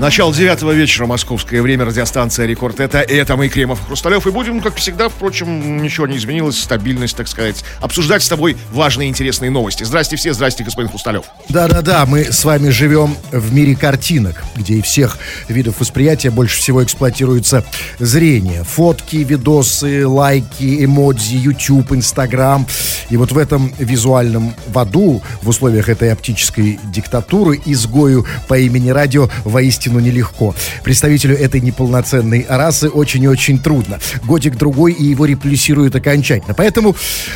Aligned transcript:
Начало 0.00 0.32
девятого 0.32 0.72
вечера, 0.72 1.04
московское 1.04 1.60
время, 1.60 1.84
радиостанция 1.84 2.46
«Рекорд». 2.46 2.80
Это, 2.80 3.00
это 3.00 3.36
мы, 3.36 3.50
Кремов 3.50 3.84
Хрусталев. 3.84 4.26
И 4.26 4.30
будем, 4.30 4.62
как 4.62 4.76
всегда, 4.76 5.10
впрочем, 5.10 5.82
ничего 5.82 6.06
не 6.06 6.16
изменилось, 6.16 6.58
стабильность, 6.58 7.14
так 7.14 7.28
сказать, 7.28 7.62
обсуждать 7.82 8.22
с 8.22 8.28
тобой 8.30 8.56
важные 8.72 9.10
интересные 9.10 9.50
новости. 9.50 9.84
Здрасте 9.84 10.16
все, 10.16 10.32
здрасте, 10.32 10.64
господин 10.64 10.88
Хрусталев. 10.88 11.26
Да-да-да, 11.50 12.06
мы 12.06 12.32
с 12.32 12.46
вами 12.46 12.70
живем 12.70 13.14
в 13.30 13.52
мире 13.52 13.76
картинок, 13.76 14.42
где 14.56 14.76
и 14.76 14.80
всех 14.80 15.18
видов 15.48 15.80
восприятия 15.80 16.30
больше 16.30 16.56
всего 16.56 16.82
эксплуатируется 16.82 17.62
зрение. 17.98 18.64
Фотки, 18.64 19.16
видосы, 19.16 20.06
лайки, 20.06 20.82
эмодзи, 20.82 21.36
YouTube, 21.36 21.92
Instagram. 21.92 22.66
И 23.10 23.18
вот 23.18 23.32
в 23.32 23.36
этом 23.36 23.70
визуальном 23.78 24.54
в 24.66 24.78
аду, 24.78 25.20
в 25.42 25.48
условиях 25.50 25.90
этой 25.90 26.10
оптической 26.10 26.80
диктатуры, 26.84 27.60
изгою 27.66 28.26
по 28.48 28.58
имени 28.58 28.88
радио 28.88 29.28
воистину 29.44 29.89
нелегко. 29.98 30.54
Представителю 30.84 31.36
этой 31.36 31.60
неполноценной 31.60 32.46
расы 32.48 32.88
очень 32.88 33.24
и 33.24 33.28
очень 33.28 33.58
трудно. 33.58 33.98
Годик-другой 34.24 34.92
и 34.92 35.04
его 35.04 35.24
реплюсируют 35.24 35.96
окончательно. 35.96 36.54
Поэтому 36.54 36.94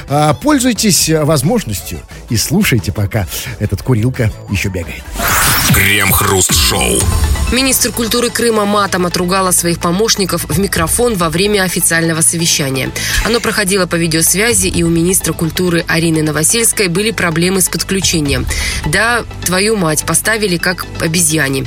а, 0.08 0.34
пользуйтесь 0.34 1.08
возможностью 1.08 1.98
и 2.30 2.36
слушайте, 2.36 2.92
пока 2.92 3.26
этот 3.58 3.82
курилка 3.82 4.30
еще 4.50 4.68
бегает. 4.68 5.02
Крем-хруст-шоу. 5.74 7.00
Министр 7.52 7.92
культуры 7.92 8.30
Крыма 8.30 8.64
матом 8.64 9.06
отругала 9.06 9.50
своих 9.50 9.78
помощников 9.78 10.44
в 10.44 10.58
микрофон 10.58 11.14
во 11.14 11.30
время 11.30 11.62
официального 11.62 12.20
совещания. 12.20 12.90
Оно 13.24 13.40
проходило 13.40 13.86
по 13.86 13.96
видеосвязи, 13.96 14.66
и 14.66 14.82
у 14.82 14.88
министра 14.88 15.32
культуры 15.32 15.84
Арины 15.86 16.22
Новосельской 16.22 16.88
были 16.88 17.10
проблемы 17.10 17.60
с 17.60 17.68
подключением. 17.68 18.46
Да, 18.86 19.24
твою 19.44 19.76
мать 19.76 20.04
поставили 20.04 20.56
как 20.56 20.84
обезьяне. 21.00 21.64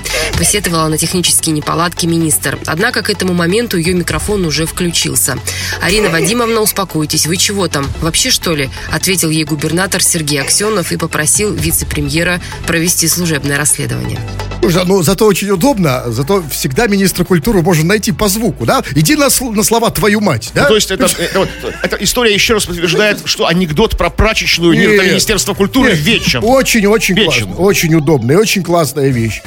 Посетовала 0.78 0.90
на 0.90 0.98
технические 1.00 1.56
неполадки 1.56 2.06
министр. 2.06 2.60
Однако 2.68 3.02
к 3.02 3.10
этому 3.10 3.34
моменту 3.34 3.78
ее 3.78 3.96
микрофон 3.96 4.46
уже 4.46 4.68
включился. 4.68 5.40
Арина 5.82 6.10
Вадимовна, 6.10 6.62
успокойтесь, 6.62 7.26
вы 7.26 7.38
чего 7.38 7.68
там? 7.68 7.88
Вообще 8.00 8.30
что 8.30 8.54
ли? 8.54 8.70
Ответил 8.92 9.32
ей 9.32 9.44
губернатор 9.44 10.04
Сергей 10.04 10.40
Аксенов 10.40 10.92
и 10.92 10.98
попросил 10.98 11.52
вице-премьера 11.52 12.40
провести 12.68 13.08
служебное 13.08 13.58
расследование. 13.58 14.20
Ну 14.62 15.04
зато 15.04 15.26
очень 15.26 15.50
удобно, 15.50 16.04
зато 16.08 16.44
всегда 16.50 16.88
министра 16.88 17.24
культуры 17.24 17.62
можно 17.62 17.86
найти 17.86 18.12
по 18.12 18.28
звуку, 18.28 18.66
да? 18.66 18.84
Иди 18.96 19.16
на, 19.16 19.28
на 19.52 19.64
слова 19.64 19.90
твою 19.92 20.22
мать, 20.22 20.52
да? 20.54 20.64
Ну, 20.64 20.68
то 20.70 20.76
есть 20.76 20.92
это, 20.92 21.06
это, 21.18 21.48
эта 21.84 21.96
история 21.98 22.34
еще 22.34 22.54
раз 22.54 22.66
подтверждает, 22.66 23.22
что 23.26 23.48
анекдот 23.48 23.98
про 23.98 24.10
прачечную 24.10 24.74
Нет. 24.74 24.92
Мини- 24.92 25.10
Министерства 25.10 25.54
культуры 25.54 25.92
Нет, 25.92 26.00
вечен. 26.00 26.42
Очень-очень 26.44 27.16
классно. 27.16 27.56
Очень 27.56 27.96
удобная 27.96 28.36
и 28.36 28.40
очень 28.40 28.64
классная 28.64 29.10
вещь. 29.10 29.42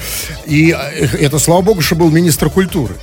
И 0.46 0.74
э, 0.76 1.06
это, 1.18 1.38
слава 1.38 1.62
богу, 1.62 1.80
что 1.82 1.96
был 1.96 2.10
министр 2.10 2.50
культуры. 2.50 2.94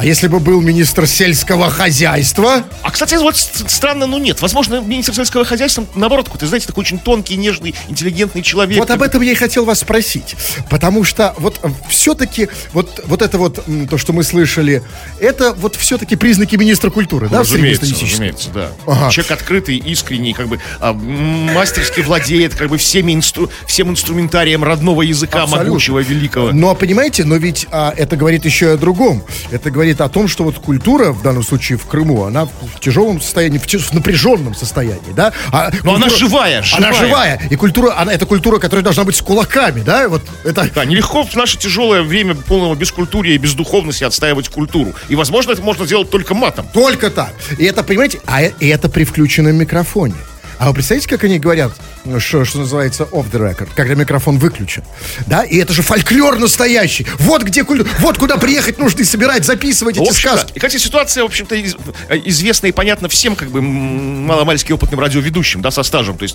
А 0.00 0.04
если 0.06 0.28
бы 0.28 0.40
был 0.40 0.62
министр 0.62 1.06
сельского 1.06 1.68
хозяйства, 1.68 2.64
А, 2.80 2.90
кстати, 2.90 3.16
вот 3.16 3.36
странно, 3.36 4.06
но 4.06 4.18
нет. 4.18 4.40
Возможно, 4.40 4.80
министр 4.80 5.12
сельского 5.12 5.44
хозяйства, 5.44 5.84
наоборот, 5.94 6.24
какой-то, 6.24 6.46
знаете, 6.46 6.66
такой 6.66 6.84
очень 6.84 6.98
тонкий, 6.98 7.36
нежный, 7.36 7.74
интеллигентный 7.86 8.40
человек. 8.40 8.78
вот 8.78 8.90
об 8.90 9.02
этом 9.02 9.20
я 9.20 9.32
и 9.32 9.34
хотел 9.34 9.66
вас 9.66 9.80
спросить. 9.80 10.36
Потому 10.70 11.04
что 11.04 11.34
вот 11.36 11.60
все-таки 11.90 12.48
вот, 12.72 13.02
вот 13.04 13.20
это 13.20 13.36
вот, 13.36 13.62
то, 13.90 13.98
что 13.98 14.14
мы 14.14 14.22
слышали, 14.22 14.82
это 15.20 15.52
вот 15.52 15.76
все-таки 15.76 16.16
признаки 16.16 16.56
министра 16.56 16.88
культуры, 16.88 17.28
да, 17.28 17.40
разумеется, 17.40 17.84
разумеется, 17.84 18.48
да. 18.54 18.70
Ага. 18.86 19.10
Человек 19.10 19.32
открытый, 19.32 19.76
искренний, 19.76 20.32
как 20.32 20.48
бы 20.48 20.60
а, 20.80 20.94
мастерски 20.94 22.00
владеет 22.00 22.54
как 22.54 22.70
бы 22.70 22.78
всеми 22.78 23.12
инстру- 23.12 23.50
всем 23.66 23.90
инструментарием 23.90 24.64
родного 24.64 25.02
языка 25.02 25.42
Абсолютно. 25.42 25.68
могучего, 25.68 25.98
великого. 25.98 26.52
Но 26.52 26.74
понимаете, 26.74 27.24
но 27.24 27.36
ведь 27.36 27.66
а, 27.70 27.92
это 27.94 28.16
говорит 28.16 28.46
еще 28.46 28.64
и 28.64 28.68
о 28.70 28.76
другом. 28.78 29.22
Это 29.50 29.70
говорит 29.70 29.89
о 29.98 30.08
том, 30.08 30.28
что 30.28 30.44
вот 30.44 30.58
культура, 30.58 31.12
в 31.12 31.22
данном 31.22 31.42
случае 31.42 31.78
в 31.78 31.86
Крыму, 31.86 32.24
она 32.24 32.44
в 32.44 32.78
тяжелом 32.80 33.20
состоянии, 33.20 33.58
в, 33.58 33.64
в 33.66 33.92
напряженном 33.94 34.54
состоянии, 34.54 35.12
да? 35.16 35.32
А 35.52 35.70
Но 35.82 35.94
она 35.94 36.06
культура- 36.06 36.18
живая, 36.18 36.64
Она 36.76 36.92
живая. 36.92 37.08
живая. 37.08 37.40
И 37.50 37.56
культура, 37.56 37.94
она, 37.98 38.12
это 38.12 38.26
культура, 38.26 38.58
которая 38.58 38.84
должна 38.84 39.04
быть 39.04 39.16
с 39.16 39.22
кулаками, 39.22 39.80
да? 39.80 40.08
Вот 40.08 40.22
это... 40.44 40.68
Да, 40.74 40.84
нелегко 40.84 41.24
в 41.24 41.34
наше 41.34 41.58
тяжелое 41.58 42.02
время 42.02 42.34
полного 42.34 42.74
бескультурия 42.74 43.34
и 43.34 43.38
бездуховности 43.38 44.04
отстаивать 44.04 44.48
культуру. 44.48 44.94
И, 45.08 45.16
возможно, 45.16 45.52
это 45.52 45.62
можно 45.62 45.86
сделать 45.86 46.10
только 46.10 46.34
матом. 46.34 46.66
Только 46.72 47.10
так. 47.10 47.32
И 47.58 47.64
это, 47.64 47.82
понимаете, 47.82 48.20
а 48.26 48.42
и 48.42 48.66
это 48.68 48.88
при 48.88 49.04
включенном 49.04 49.56
микрофоне. 49.56 50.14
А 50.58 50.68
вы 50.68 50.74
представляете, 50.74 51.08
как 51.08 51.24
они 51.24 51.38
говорят, 51.38 51.72
что, 52.18 52.44
что 52.44 52.58
называется 52.60 53.04
off 53.12 53.30
the 53.30 53.38
record, 53.40 53.68
когда 53.74 53.94
микрофон 53.94 54.38
выключен? 54.38 54.82
Да, 55.26 55.42
и 55.44 55.56
это 55.58 55.72
же 55.72 55.82
фольклор 55.82 56.38
настоящий. 56.38 57.06
Вот 57.18 57.42
где 57.42 57.62
вот 57.98 58.18
куда 58.18 58.36
приехать 58.36 58.78
нужно 58.78 59.00
и 59.00 59.04
собирать, 59.04 59.44
записывать 59.44 59.96
эти 59.98 60.12
сказки. 60.12 60.52
И, 60.54 60.58
кстати, 60.58 60.78
ситуация, 60.78 61.22
в 61.22 61.26
общем-то, 61.26 61.54
из- 61.54 61.76
э, 62.08 62.16
известна 62.24 62.66
и 62.68 62.72
понятна 62.72 63.08
всем, 63.08 63.36
как 63.36 63.50
бы, 63.50 63.60
маломальски 63.62 64.72
опытным 64.72 65.00
радиоведущим, 65.00 65.60
да, 65.62 65.70
со 65.70 65.82
стажем. 65.82 66.16
То 66.16 66.22
есть 66.24 66.34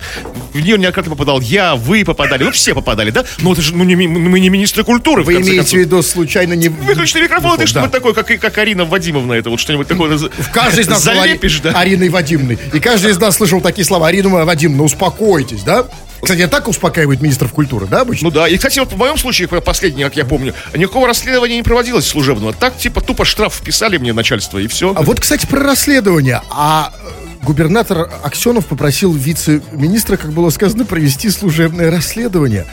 в 0.52 0.56
нее 0.60 0.78
неоднократно 0.78 1.10
попадал 1.12 1.40
я, 1.40 1.74
вы 1.74 2.04
попадали, 2.04 2.44
ну, 2.44 2.52
все 2.52 2.74
попадали, 2.74 3.10
да? 3.10 3.24
Но 3.40 3.52
это 3.52 3.62
же, 3.62 3.74
ну, 3.74 3.84
не, 3.84 3.96
мы 3.96 4.40
не 4.40 4.48
министры 4.48 4.84
культуры, 4.84 5.22
Вы 5.24 5.34
имеете 5.36 5.76
в 5.76 5.80
виду 5.80 6.02
случайно 6.02 6.54
не... 6.54 6.68
Выключенный 6.68 7.22
микрофон, 7.24 7.58
Да. 7.58 7.66
что-нибудь 7.66 7.92
такое, 7.92 8.12
как, 8.14 8.26
как 8.40 8.58
Арина 8.58 8.84
Вадимовна, 8.84 9.32
это 9.34 9.50
вот 9.50 9.60
что-нибудь 9.60 9.88
такое. 9.88 10.16
В 10.16 10.50
каждой 10.52 10.84
из 10.84 10.88
нас 10.88 11.02
залепишь, 11.02 11.60
да? 11.60 11.72
Ариной 11.78 12.08
Вадимовной. 12.08 12.58
И 12.72 12.80
каждый 12.80 13.10
из 13.10 13.18
нас 13.18 13.36
слышал 13.36 13.60
такие 13.60 13.84
слова. 13.84 14.08
Арина 14.08 14.44
Вадимовна, 14.44 14.84
успокойтесь, 14.84 15.55
да? 15.64 15.86
Кстати, 16.22 16.40
а 16.42 16.48
так 16.48 16.66
успокаивает 16.68 17.20
министров 17.20 17.52
культуры, 17.52 17.86
да, 17.86 18.00
обычно? 18.00 18.28
Ну 18.28 18.34
да, 18.34 18.48
и, 18.48 18.56
кстати, 18.56 18.78
вот 18.78 18.92
в 18.92 18.96
моем 18.96 19.16
случае, 19.16 19.48
последний, 19.48 20.02
как 20.02 20.16
я 20.16 20.24
помню, 20.24 20.54
никакого 20.74 21.06
расследования 21.06 21.56
не 21.56 21.62
проводилось 21.62 22.06
служебного. 22.06 22.52
Так, 22.52 22.76
типа, 22.76 23.00
тупо 23.00 23.24
штраф 23.24 23.54
вписали 23.54 23.98
мне 23.98 24.12
начальство, 24.12 24.58
и 24.58 24.66
все. 24.66 24.92
А 24.96 25.02
вот, 25.02 25.20
кстати, 25.20 25.46
про 25.46 25.60
расследование. 25.60 26.42
А 26.50 26.92
э, 26.92 27.44
губернатор 27.44 28.10
Аксенов 28.22 28.66
попросил 28.66 29.12
вице-министра, 29.12 30.16
как 30.16 30.32
было 30.32 30.50
сказано, 30.50 30.84
провести 30.84 31.30
служебное 31.30 31.90
расследование. 31.90 32.66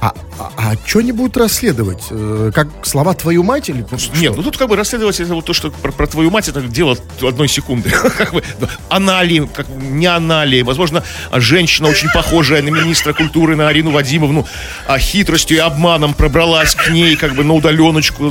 А, 0.00 0.14
а, 0.38 0.52
а 0.58 0.74
что 0.86 0.98
они 0.98 1.12
будут 1.12 1.36
расследовать? 1.38 2.04
Э, 2.10 2.50
Как 2.54 2.68
слова 2.82 3.14
твою 3.14 3.42
мать 3.42 3.70
или 3.70 3.84
что? 3.96 4.14
Нет, 4.16 4.36
ну 4.36 4.42
тут 4.42 4.58
как 4.58 4.68
бы 4.68 4.76
расследовать 4.76 5.18
это 5.20 5.34
вот 5.34 5.46
то, 5.46 5.54
что 5.54 5.70
про, 5.70 5.90
про 5.90 6.06
твою 6.06 6.30
мать, 6.30 6.48
это 6.48 6.60
дело 6.60 6.96
одной 7.22 7.48
секунды. 7.48 7.90
Как 8.18 8.32
бы, 8.32 8.42
да, 8.60 8.68
Она 8.90 9.22
ли, 9.22 9.46
как, 9.46 9.68
не 9.68 10.06
она 10.06 10.44
ли, 10.44 10.62
возможно, 10.62 11.02
женщина 11.32 11.88
очень 11.88 12.10
похожая 12.10 12.62
на 12.62 12.68
министра 12.68 13.12
культуры, 13.14 13.56
на 13.56 13.68
Арину 13.68 13.90
Вадимовну, 13.90 14.46
а 14.86 14.98
хитростью 14.98 15.56
и 15.56 15.60
обманом 15.60 16.12
пробралась 16.14 16.74
к 16.74 16.90
ней, 16.90 17.16
как 17.16 17.34
бы 17.34 17.44
на 17.44 17.54
удаленочку, 17.54 18.30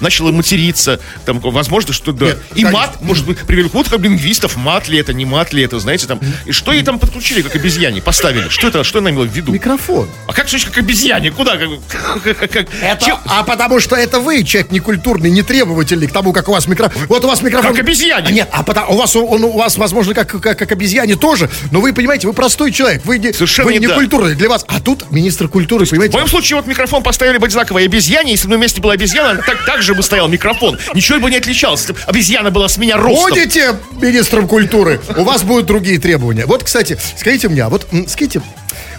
начала 0.00 0.32
материться. 0.32 1.00
Там, 1.24 1.40
возможно, 1.40 1.92
что 1.92 2.12
да. 2.12 2.26
Нет, 2.26 2.38
и 2.54 2.62
конечно. 2.62 2.72
мат, 2.72 3.02
может 3.02 3.26
быть, 3.26 3.38
привели 3.38 3.70
вот 3.72 3.88
как 3.88 4.00
лингвистов, 4.00 4.56
мат 4.56 4.88
ли 4.88 4.98
это, 4.98 5.14
не 5.14 5.24
мат 5.24 5.52
ли 5.52 5.62
это, 5.62 5.78
знаете, 5.78 6.06
там. 6.06 6.20
И 6.44 6.52
что 6.52 6.72
ей 6.72 6.82
там 6.82 6.98
подключили, 6.98 7.42
как 7.42 7.54
обезьяне, 7.56 8.02
поставили? 8.02 8.48
Что 8.48 8.68
это, 8.68 8.84
что 8.84 8.98
она 8.98 9.10
имела 9.10 9.24
в 9.24 9.32
виду? 9.34 9.52
Микрофон. 9.52 10.08
А 10.26 10.32
как 10.32 10.48
значит, 10.48 10.68
как 10.68 10.78
обезьяне? 10.78 11.05
Куда? 11.36 11.56
Как, 11.56 12.38
как- 12.38 12.50
как- 12.50 12.66
Это, 12.82 13.04
чем- 13.04 13.18
а 13.26 13.42
потому 13.42 13.80
что 13.80 13.96
это 13.96 14.20
вы, 14.20 14.42
человек 14.44 14.70
некультурный, 14.72 15.30
нетребовательный 15.30 16.06
к 16.06 16.12
тому, 16.12 16.32
как 16.32 16.48
у 16.48 16.52
вас 16.52 16.66
микрофон. 16.66 17.02
Вот 17.08 17.24
у 17.24 17.28
вас 17.28 17.42
микрофон... 17.42 17.72
Как 17.72 17.80
обезьяне. 17.80 18.26
А 18.28 18.30
Нет, 18.32 18.48
а 18.52 18.62
потому, 18.62 18.94
у, 18.94 18.96
вас, 18.96 19.14
он, 19.16 19.44
у 19.44 19.56
вас, 19.56 19.76
возможно, 19.76 20.14
как, 20.14 20.40
как, 20.40 20.58
как 20.58 20.72
обезьяне 20.72 21.16
тоже, 21.16 21.48
но 21.70 21.80
вы, 21.80 21.92
понимаете, 21.92 22.26
вы 22.26 22.32
простой 22.32 22.72
человек, 22.72 23.04
вы 23.04 23.18
не, 23.18 23.32
Совершенно 23.32 23.66
вы 23.66 23.74
не 23.74 23.78
не 23.78 23.88
культурный 23.88 24.34
для 24.34 24.48
вас. 24.48 24.64
А 24.68 24.80
тут 24.80 25.10
министр 25.10 25.48
культуры, 25.48 25.86
В 25.86 25.90
понимаете, 25.90 26.14
моем 26.14 26.28
случае 26.28 26.56
вот 26.56 26.66
микрофон 26.66 27.02
поставили 27.02 27.38
бы 27.38 27.46
одинаково 27.46 27.78
и 27.78 27.84
обезьяне, 27.86 28.32
если 28.32 28.48
бы 28.48 28.56
на 28.56 28.60
месте 28.60 28.80
была 28.80 28.94
обезьяна, 28.94 29.40
так, 29.42 29.64
так 29.64 29.82
же 29.82 29.94
бы 29.94 30.02
стоял 30.02 30.28
микрофон. 30.28 30.78
Ничего 30.94 31.20
бы 31.20 31.30
не 31.30 31.36
отличалось. 31.36 31.80
Если 31.80 31.92
бы 31.92 31.98
Обезьяна 32.06 32.50
была 32.50 32.68
с 32.68 32.78
меня 32.78 32.96
ростом. 32.96 33.30
Будете 33.30 33.76
министром 34.00 34.48
культуры, 34.48 35.00
у 35.16 35.22
вас 35.24 35.42
будут 35.42 35.66
другие 35.66 35.98
требования. 35.98 36.46
Вот, 36.46 36.64
кстати, 36.64 36.98
скажите 37.16 37.48
мне, 37.48 37.62
а 37.62 37.68
вот, 37.68 37.86
скажите, 38.08 38.42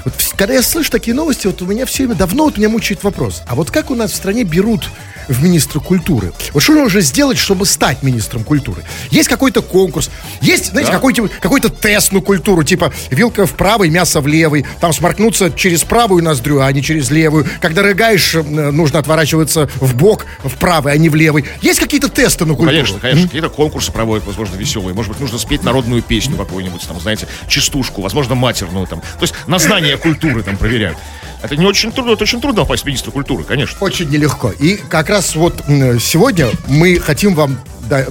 вот 0.08 0.14
когда 0.38 0.54
я 0.54 0.62
слышу 0.62 0.90
такие 0.90 1.14
новости, 1.14 1.48
вот 1.48 1.62
у 1.62 1.66
меня 1.66 1.86
все 1.86 2.04
время 2.04 2.16
давно 2.16 2.46
вот 2.46 2.56
меня 2.56 2.70
мучает 2.70 3.04
вопрос. 3.04 3.42
А 3.46 3.56
вот 3.56 3.72
как 3.72 3.92
у 3.92 3.96
нас 3.96 4.14
в 4.14 4.16
стране 4.16 4.46
берут 4.46 4.90
в 5.28 5.44
министра 5.44 5.82
культуры? 5.82 6.32
Вот 6.54 6.64
что 6.64 6.76
нужно 6.76 7.02
сделать, 7.02 7.38
чтобы 7.38 7.66
стать 7.66 8.04
министром 8.04 8.46
культуры? 8.46 8.84
Есть 9.12 9.28
какой-то 9.28 9.62
конкурс, 9.62 10.10
есть, 10.40 10.68
знаете, 10.68 10.94
какой-то, 10.94 11.28
какой-то 11.42 11.70
тест 11.70 12.14
на 12.14 12.22
культуру, 12.22 12.64
типа 12.64 12.94
вилка 13.10 13.46
в 13.46 13.54
правой, 13.56 13.90
мясо 13.90 14.22
в 14.22 14.28
левой, 14.28 14.66
там 14.80 14.94
сморкнуться 14.94 15.52
через 15.52 15.84
правую 15.84 16.24
ноздрю, 16.24 16.62
а 16.62 16.72
не 16.72 16.82
через 16.82 17.10
левую. 17.10 17.46
Когда 17.60 17.82
рыгаешь, 17.82 18.36
э, 18.36 18.42
нужно 18.42 19.00
отворачиваться 19.00 19.70
в 19.76 19.94
бок, 19.94 20.26
в 20.42 20.56
правый, 20.56 20.94
а 20.94 20.98
не 20.98 21.10
в 21.10 21.16
левый. 21.16 21.44
Есть 21.62 21.82
какие-то 21.82 22.08
тесты 22.08 22.46
на 22.46 22.54
культуру? 22.54 22.72
Конечно, 22.72 23.00
конечно. 23.00 23.24
Какие-то 23.24 23.50
конкурсы 23.50 23.92
проводят, 23.92 24.26
возможно, 24.26 24.56
веселые. 24.56 24.94
Может 24.94 25.12
быть, 25.12 25.20
нужно 25.20 25.38
спеть 25.38 25.64
народную 25.64 26.02
песню 26.02 26.38
какую-нибудь, 26.38 26.88
там, 26.88 26.98
знаете, 27.02 27.28
частушку, 27.50 28.02
возможно, 28.02 28.36
матерную 28.36 28.88
там. 28.88 29.02
То 29.02 29.24
есть 29.24 29.34
на 29.48 29.60
знание 29.60 29.97
культуры 29.98 30.44
там 30.44 30.58
проверяют. 30.58 30.98
Это 31.42 31.56
не 31.56 31.66
очень 31.66 31.92
трудно, 31.92 32.12
это 32.12 32.24
очень 32.24 32.42
трудно 32.42 32.62
попасть 32.62 32.84
в 32.84 32.86
министра 32.88 33.12
культуры, 33.12 33.44
конечно. 33.44 33.78
Очень 33.82 34.10
нелегко. 34.10 34.52
И 34.52 34.78
как 34.90 35.10
раз 35.10 35.36
вот 35.36 35.64
сегодня 35.68 36.50
мы 36.68 37.00
хотим 37.00 37.36
вам 37.36 37.60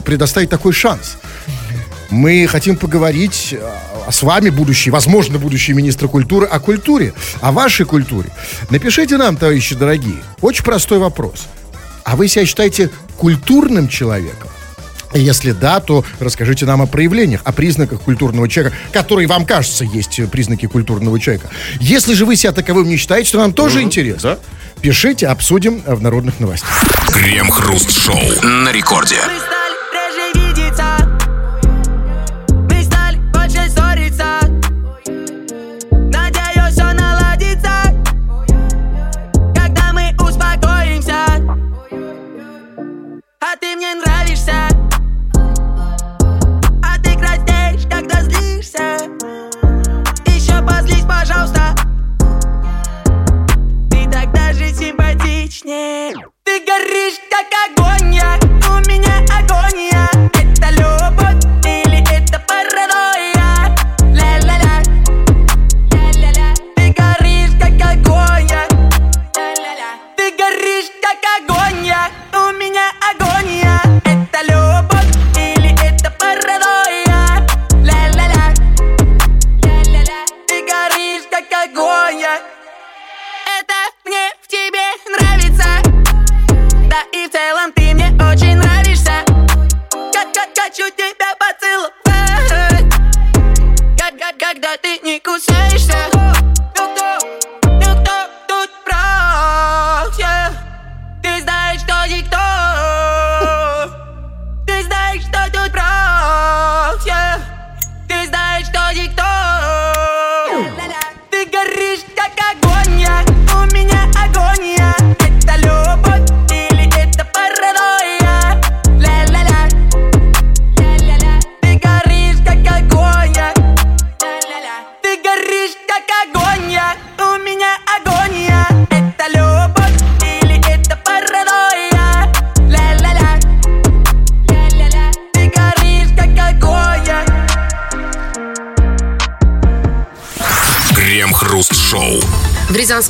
предоставить 0.04 0.48
такой 0.48 0.72
шанс. 0.72 1.16
Мы 2.08 2.46
хотим 2.46 2.76
поговорить 2.76 3.54
а, 3.58 4.12
с 4.12 4.22
вами, 4.22 4.50
будущий, 4.50 4.90
возможно, 4.90 5.38
будущий 5.38 5.72
министр 5.72 6.06
культуры, 6.06 6.46
о 6.46 6.60
культуре, 6.60 7.12
о 7.40 7.50
вашей 7.50 7.84
культуре. 7.84 8.30
Напишите 8.70 9.16
нам, 9.16 9.36
товарищи 9.36 9.74
дорогие, 9.74 10.22
очень 10.40 10.64
простой 10.64 10.98
вопрос. 10.98 11.46
А 12.04 12.14
вы 12.14 12.28
себя 12.28 12.46
считаете 12.46 12.90
культурным 13.16 13.88
человеком? 13.88 14.48
Если 15.16 15.52
да, 15.52 15.80
то 15.80 16.04
расскажите 16.20 16.66
нам 16.66 16.82
о 16.82 16.86
проявлениях, 16.86 17.40
о 17.44 17.52
признаках 17.52 18.00
культурного 18.00 18.48
человека, 18.48 18.76
которые 18.92 19.26
вам 19.28 19.44
кажется 19.46 19.84
есть 19.84 20.20
признаки 20.30 20.66
культурного 20.66 21.18
человека. 21.18 21.48
Если 21.80 22.14
же 22.14 22.26
вы 22.26 22.36
себя 22.36 22.52
таковым 22.52 22.88
не 22.88 22.96
считаете, 22.96 23.32
то 23.32 23.38
нам 23.38 23.52
тоже 23.52 23.82
интересно. 23.82 24.30
да. 24.36 24.38
Пишите, 24.82 25.26
обсудим 25.28 25.82
в 25.86 26.02
народных 26.02 26.38
новостях. 26.38 26.84
Крем-хруст-шоу 27.12 28.20
на 28.42 28.70
рекорде. 28.72 29.16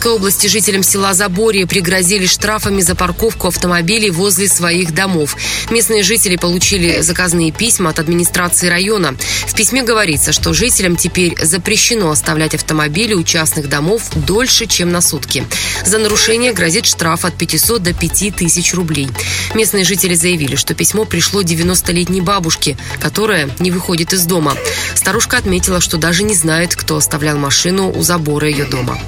Рязанской 0.06 0.20
области 0.20 0.47
жителям 0.47 0.85
села 0.85 1.14
Заборье 1.14 1.67
пригрозили 1.67 2.26
штрафами 2.26 2.81
за 2.81 2.94
парковку 2.94 3.49
автомобилей 3.49 4.11
возле 4.11 4.47
своих 4.47 4.94
домов. 4.94 5.37
Местные 5.69 6.05
жители 6.05 6.37
получили 6.37 7.00
заказные 7.00 7.50
письма 7.50 7.91
от 7.91 7.99
администрации 7.99 8.69
района. 8.69 9.17
В 9.49 9.55
письме 9.56 9.82
говорится, 9.82 10.31
что 10.31 10.53
жителям 10.53 10.94
теперь 10.94 11.37
запрещено 11.44 12.08
оставлять 12.08 12.55
автомобили 12.55 13.14
у 13.14 13.25
частных 13.25 13.69
домов 13.69 14.03
дольше, 14.14 14.67
чем 14.67 14.93
на 14.93 15.00
сутки. 15.00 15.44
За 15.85 15.99
нарушение 15.99 16.53
грозит 16.53 16.87
штраф 16.87 17.25
от 17.25 17.37
500 17.37 17.82
до 17.82 17.93
5000 17.93 18.75
рублей. 18.75 19.08
Местные 19.55 19.82
жители 19.82 20.14
заявили, 20.14 20.55
что 20.55 20.75
письмо 20.75 21.05
пришло 21.05 21.43
90-летней 21.43 22.20
бабушке, 22.20 22.76
которая 23.00 23.50
не 23.58 23.73
выходит 23.73 24.12
из 24.12 24.25
дома. 24.25 24.55
Старушка 24.94 25.38
отметила, 25.38 25.81
что 25.81 25.97
даже 25.97 26.23
не 26.23 26.35
знает, 26.35 26.76
кто 26.76 26.97
оставлял 26.97 27.37
машину 27.38 27.91
у 27.91 28.03
забора 28.03 28.49
ее 28.49 28.67
дома. 28.67 29.00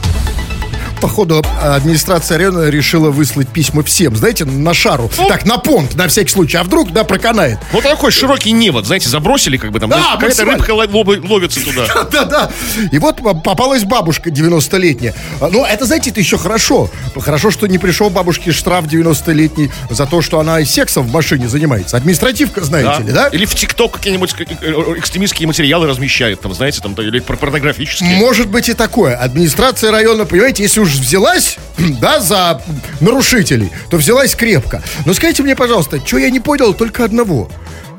Походу, 1.01 1.45
администрация 1.63 2.39
района 2.39 2.69
решила 2.71 3.11
выслать 3.11 3.49
письма 3.49 3.83
всем, 3.85 4.17
знаете, 4.17 4.45
на 4.45 4.75
шару. 4.75 5.11
Так, 5.29 5.45
на 5.47 5.59
понт, 5.59 5.95
на 5.95 6.09
всякий 6.09 6.31
случай. 6.31 6.57
А 6.57 6.65
вдруг, 6.65 6.93
да, 6.93 7.05
проканает. 7.05 7.59
Вот 7.73 7.85
такой 7.85 8.11
широкий 8.11 8.51
невод, 8.53 8.87
знаете, 8.87 9.09
забросили 9.09 9.57
как 9.59 9.71
бы 9.71 9.79
там. 9.79 9.91
Да, 9.91 10.17
какая-то 10.17 10.45
максимально. 10.45 10.59
рыбка 10.65 11.31
ловится 11.33 11.61
туда. 11.65 11.87
Да-да. 12.13 12.51
И 12.91 12.99
вот 12.99 13.19
попалась 13.45 13.85
бабушка 13.85 14.31
90-летняя. 14.31 15.15
А, 15.41 15.49
Ну, 15.49 15.65
это, 15.65 15.85
знаете, 15.85 16.11
это 16.11 16.19
еще 16.21 16.37
хорошо. 16.37 16.91
Хорошо, 17.21 17.51
что 17.51 17.67
не 17.69 17.79
пришел 17.79 18.11
бабушке 18.11 18.51
штраф 18.53 18.87
90-летний 18.87 19.71
за 19.91 20.07
то, 20.07 20.21
что 20.21 20.41
она 20.41 20.65
сексом 20.65 21.07
в 21.07 21.13
машине 21.13 21.49
занимается. 21.49 21.97
Административка, 21.97 22.65
знаете 22.65 23.03
ли, 23.05 23.13
да? 23.13 23.29
Или 23.29 23.45
в 23.45 23.55
ТикТок 23.55 23.93
какие-нибудь 23.93 24.35
э, 24.39 24.45
э, 24.61 24.73
экстремистские 24.99 25.47
материалы 25.47 25.87
размещает, 25.87 26.41
там, 26.41 26.55
знаете, 26.55 26.81
там, 26.81 26.95
или 26.95 27.21
пор- 27.21 27.37
порнографические. 27.37 28.17
Может 28.17 28.49
быть 28.49 28.69
и 28.69 28.75
такое. 28.75 29.15
Администрация 29.17 29.91
района, 29.93 30.25
понимаете, 30.25 30.63
если 30.65 30.81
уж 30.89 30.95
взялась, 31.01 31.59
да, 32.01 32.21
за 32.21 32.63
нарушителей, 33.01 33.71
то 33.91 33.99
взялась 33.99 34.35
крепко. 34.35 34.83
Но 35.05 35.15
скажите 35.15 35.43
мне, 35.43 35.55
пожалуйста, 35.55 36.05
что 36.05 36.19
я 36.19 36.31
не 36.31 36.41
понял 36.41 36.75
только 36.75 37.05
одного. 37.05 37.51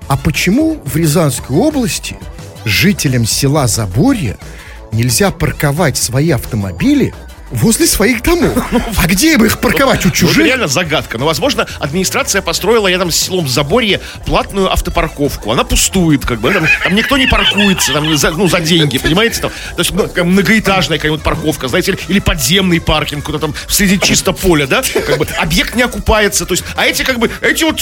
А 0.08 0.18
почему 0.18 0.82
в 0.84 0.96
Рязанской 0.96 1.56
области 1.56 2.18
жителям 2.66 3.26
села 3.26 3.68
Заборье 3.68 4.38
нельзя 4.92 5.30
парковать 5.30 5.98
свои 5.98 6.32
автомобили 6.32 7.14
возле 7.52 7.86
своих 7.88 8.22
домов? 8.24 8.58
А 8.98 9.08
где 9.08 9.34
им 9.34 9.46
их 9.46 9.60
парковать? 9.60 10.02
У 10.02 10.04
Ну, 10.04 10.10
это 10.10 10.18
чужих? 10.18 10.46
реально 10.46 10.68
загадка. 10.68 11.18
Но, 11.18 11.26
возможно, 11.26 11.66
администрация 11.80 12.42
построила 12.42 12.88
рядом 12.88 13.12
с 13.12 13.16
селом 13.18 13.48
Заборье 13.48 14.02
платную 14.26 14.72
автопарковку. 14.72 15.52
Она 15.52 15.64
пустует, 15.64 16.26
как 16.26 16.40
бы. 16.42 16.52
Там, 16.54 16.66
там 16.84 16.96
никто 16.96 17.18
не 17.18 17.28
паркуется, 17.28 17.94
там, 17.94 18.16
за, 18.18 18.32
ну, 18.32 18.48
за 18.48 18.60
деньги, 18.60 18.98
понимаете? 18.98 19.42
Там, 19.42 19.52
то 19.76 19.80
есть, 19.80 19.92
ну, 19.92 20.08
многоэтажная 20.26 20.98
какая-нибудь 20.98 21.24
парковка, 21.24 21.68
знаете, 21.68 21.92
или, 21.94 22.00
или 22.08 22.20
подземный 22.20 22.82
паркинг, 22.82 23.24
куда 23.24 23.40
там 23.40 23.54
среди 23.68 24.00
чисто 24.00 24.34
поля, 24.34 24.68
да? 24.68 24.82
Как 25.06 25.18
бы 25.18 25.28
объект 25.38 25.76
не 25.76 25.84
окупается. 25.84 26.46
То 26.46 26.54
есть, 26.54 26.64
а 26.76 26.86
эти, 26.86 27.04
как 27.04 27.20
бы, 27.20 27.30
эти 27.42 27.64
вот 27.64 27.80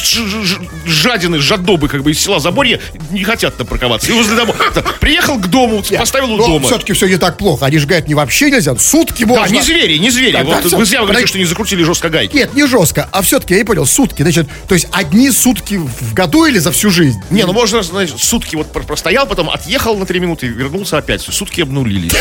жадины, 0.85 1.39
жадобы, 1.39 1.87
как 1.89 2.03
бы, 2.03 2.11
из 2.11 2.19
села 2.19 2.39
Заборье 2.39 2.79
не 3.11 3.23
хотят 3.23 3.57
там 3.57 3.67
парковаться. 3.67 4.09
И 4.09 4.13
возле 4.13 4.35
дома. 4.35 4.53
Да, 4.75 4.81
Приехал 4.99 5.37
к 5.39 5.47
дому, 5.47 5.83
поставил 5.97 6.33
у 6.33 6.37
дома. 6.37 6.67
все-таки 6.67 6.93
все 6.93 7.07
не 7.07 7.17
так 7.17 7.37
плохо. 7.37 7.65
Они 7.65 7.77
же 7.77 7.87
говорят, 7.87 8.07
не 8.07 8.15
вообще 8.15 8.51
нельзя. 8.51 8.75
Сутки 8.77 9.23
Да, 9.23 9.29
можно. 9.41 9.56
Не 9.57 9.63
звери, 9.63 9.97
не 9.97 10.09
звери. 10.09 10.31
Да, 10.31 10.43
вот 10.43 10.69
да, 10.69 10.77
вы 10.77 10.85
зря 10.85 11.01
говорите, 11.01 11.27
что 11.27 11.37
не 11.37 11.45
закрутили 11.45 11.83
жестко 11.83 12.09
гайки. 12.09 12.35
Нет, 12.35 12.53
не 12.53 12.65
жестко. 12.67 13.09
А 13.11 13.21
все-таки, 13.21 13.53
я 13.53 13.59
не 13.59 13.65
понял, 13.65 13.85
сутки. 13.85 14.21
Значит, 14.21 14.47
то 14.67 14.75
есть 14.75 14.87
одни 14.91 15.31
сутки 15.31 15.75
в 15.75 16.13
году 16.13 16.45
или 16.45 16.59
за 16.59 16.71
всю 16.71 16.89
жизнь? 16.89 17.19
Не, 17.29 17.45
ну 17.45 17.53
можно, 17.53 17.81
значит, 17.83 18.19
сутки 18.19 18.55
вот 18.55 18.71
про- 18.71 18.83
простоял, 18.83 19.27
потом 19.27 19.49
отъехал 19.49 19.97
на 19.97 20.05
три 20.05 20.19
минуты, 20.19 20.47
вернулся 20.47 20.97
опять. 20.97 21.21
Сутки 21.21 21.61
обнулились. 21.61 22.13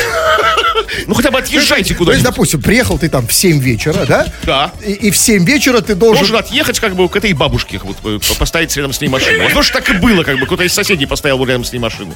Ну 1.06 1.14
хотя 1.14 1.30
бы 1.30 1.38
отъезжайте 1.38 1.94
То 1.94 2.12
есть, 2.12 2.24
допустим, 2.24 2.62
приехал 2.62 2.98
ты 2.98 3.08
там 3.08 3.26
в 3.26 3.32
7 3.32 3.58
вечера, 3.58 4.06
да? 4.06 4.26
Да. 4.44 4.72
И, 4.84 4.92
и 4.92 5.10
в 5.10 5.16
7 5.16 5.44
вечера 5.44 5.80
ты 5.80 5.94
должен... 5.94 6.16
Должен 6.16 6.36
отъехать 6.36 6.80
как 6.80 6.94
бы 6.94 7.08
к 7.08 7.16
этой 7.16 7.32
бабушке, 7.32 7.80
вот, 7.82 7.96
э, 8.04 8.18
поставить 8.38 8.76
рядом 8.76 8.92
с 8.92 9.00
ней 9.00 9.08
машину. 9.08 9.48
Что 9.62 9.72
так 9.72 9.88
и 9.90 9.94
было, 9.94 10.22
как 10.22 10.38
бы 10.38 10.46
кто-то 10.46 10.64
из 10.64 10.72
соседей 10.72 11.06
поставил 11.06 11.44
рядом 11.44 11.64
с 11.64 11.72
ней 11.72 11.78
машину. 11.78 12.14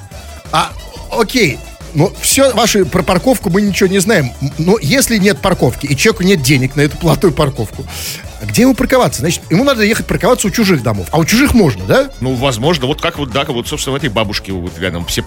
А, 0.52 0.72
окей. 1.10 1.58
Ну, 1.94 2.12
все, 2.20 2.52
ваши 2.52 2.85
про 2.85 3.02
парковку 3.02 3.50
мы 3.50 3.62
ничего 3.62 3.88
не 3.88 3.99
знаем. 3.99 4.30
Но 4.59 4.78
если 4.80 5.18
нет 5.18 5.40
парковки, 5.40 5.87
и 5.87 5.97
человеку 5.97 6.23
нет 6.23 6.42
денег 6.42 6.76
на 6.76 6.82
эту 6.82 6.97
платную 6.97 7.32
парковку, 7.32 7.85
где 8.42 8.62
ему 8.62 8.75
парковаться? 8.75 9.20
Значит, 9.20 9.42
ему 9.50 9.64
надо 9.64 9.82
ехать 9.82 10.06
парковаться 10.06 10.47
у 10.47 10.50
чужих 10.50 10.82
домов. 10.82 11.09
А 11.11 11.18
у 11.18 11.25
чужих 11.25 11.52
можно, 11.52 11.85
да? 11.85 12.11
Ну, 12.20 12.35
возможно, 12.35 12.87
вот 12.87 13.00
как 13.00 13.18
вот, 13.18 13.30
да, 13.30 13.44
вот, 13.44 13.68
собственно, 13.68 13.94
в 13.94 13.97
этой 13.97 14.09
бабушке 14.09 14.52
вот 14.52 14.78
рядом 14.78 15.04
все 15.06 15.23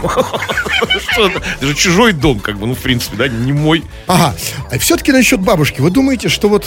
это? 1.26 1.42
Это 1.56 1.66
же 1.66 1.74
чужой 1.74 2.12
дом, 2.12 2.40
как 2.40 2.58
бы, 2.58 2.66
ну, 2.66 2.74
в 2.74 2.78
принципе, 2.78 3.16
да, 3.16 3.28
не 3.28 3.52
мой. 3.52 3.84
Ага. 4.06 4.34
А 4.70 4.78
все-таки 4.78 5.12
насчет 5.12 5.40
бабушки. 5.40 5.80
Вы 5.80 5.90
думаете, 5.90 6.28
что 6.28 6.48
вот... 6.48 6.66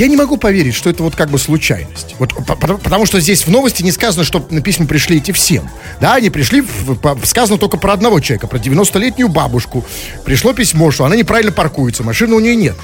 я 0.00 0.08
не 0.08 0.16
могу 0.16 0.38
поверить, 0.38 0.74
что 0.74 0.88
это 0.88 1.02
вот 1.02 1.14
как 1.14 1.28
бы 1.30 1.38
случайность. 1.38 2.16
Вот, 2.18 2.34
по- 2.46 2.56
потому, 2.56 3.04
что 3.04 3.20
здесь 3.20 3.46
в 3.46 3.50
новости 3.50 3.82
не 3.82 3.92
сказано, 3.92 4.24
что 4.24 4.46
на 4.50 4.62
письма 4.62 4.86
пришли 4.86 5.18
эти 5.18 5.30
всем. 5.30 5.68
Да, 6.00 6.14
они 6.14 6.30
пришли, 6.30 6.64
сказано 7.24 7.58
только 7.58 7.76
про 7.76 7.92
одного 7.92 8.18
человека, 8.20 8.46
про 8.46 8.56
90-летнюю 8.58 9.28
бабушку. 9.28 9.84
Пришло 10.24 10.54
письмо, 10.54 10.90
что 10.90 11.04
она 11.04 11.16
неправильно 11.16 11.52
паркуется, 11.52 12.02
машины 12.02 12.34
у 12.34 12.40
нее 12.40 12.56
нет. 12.56 12.76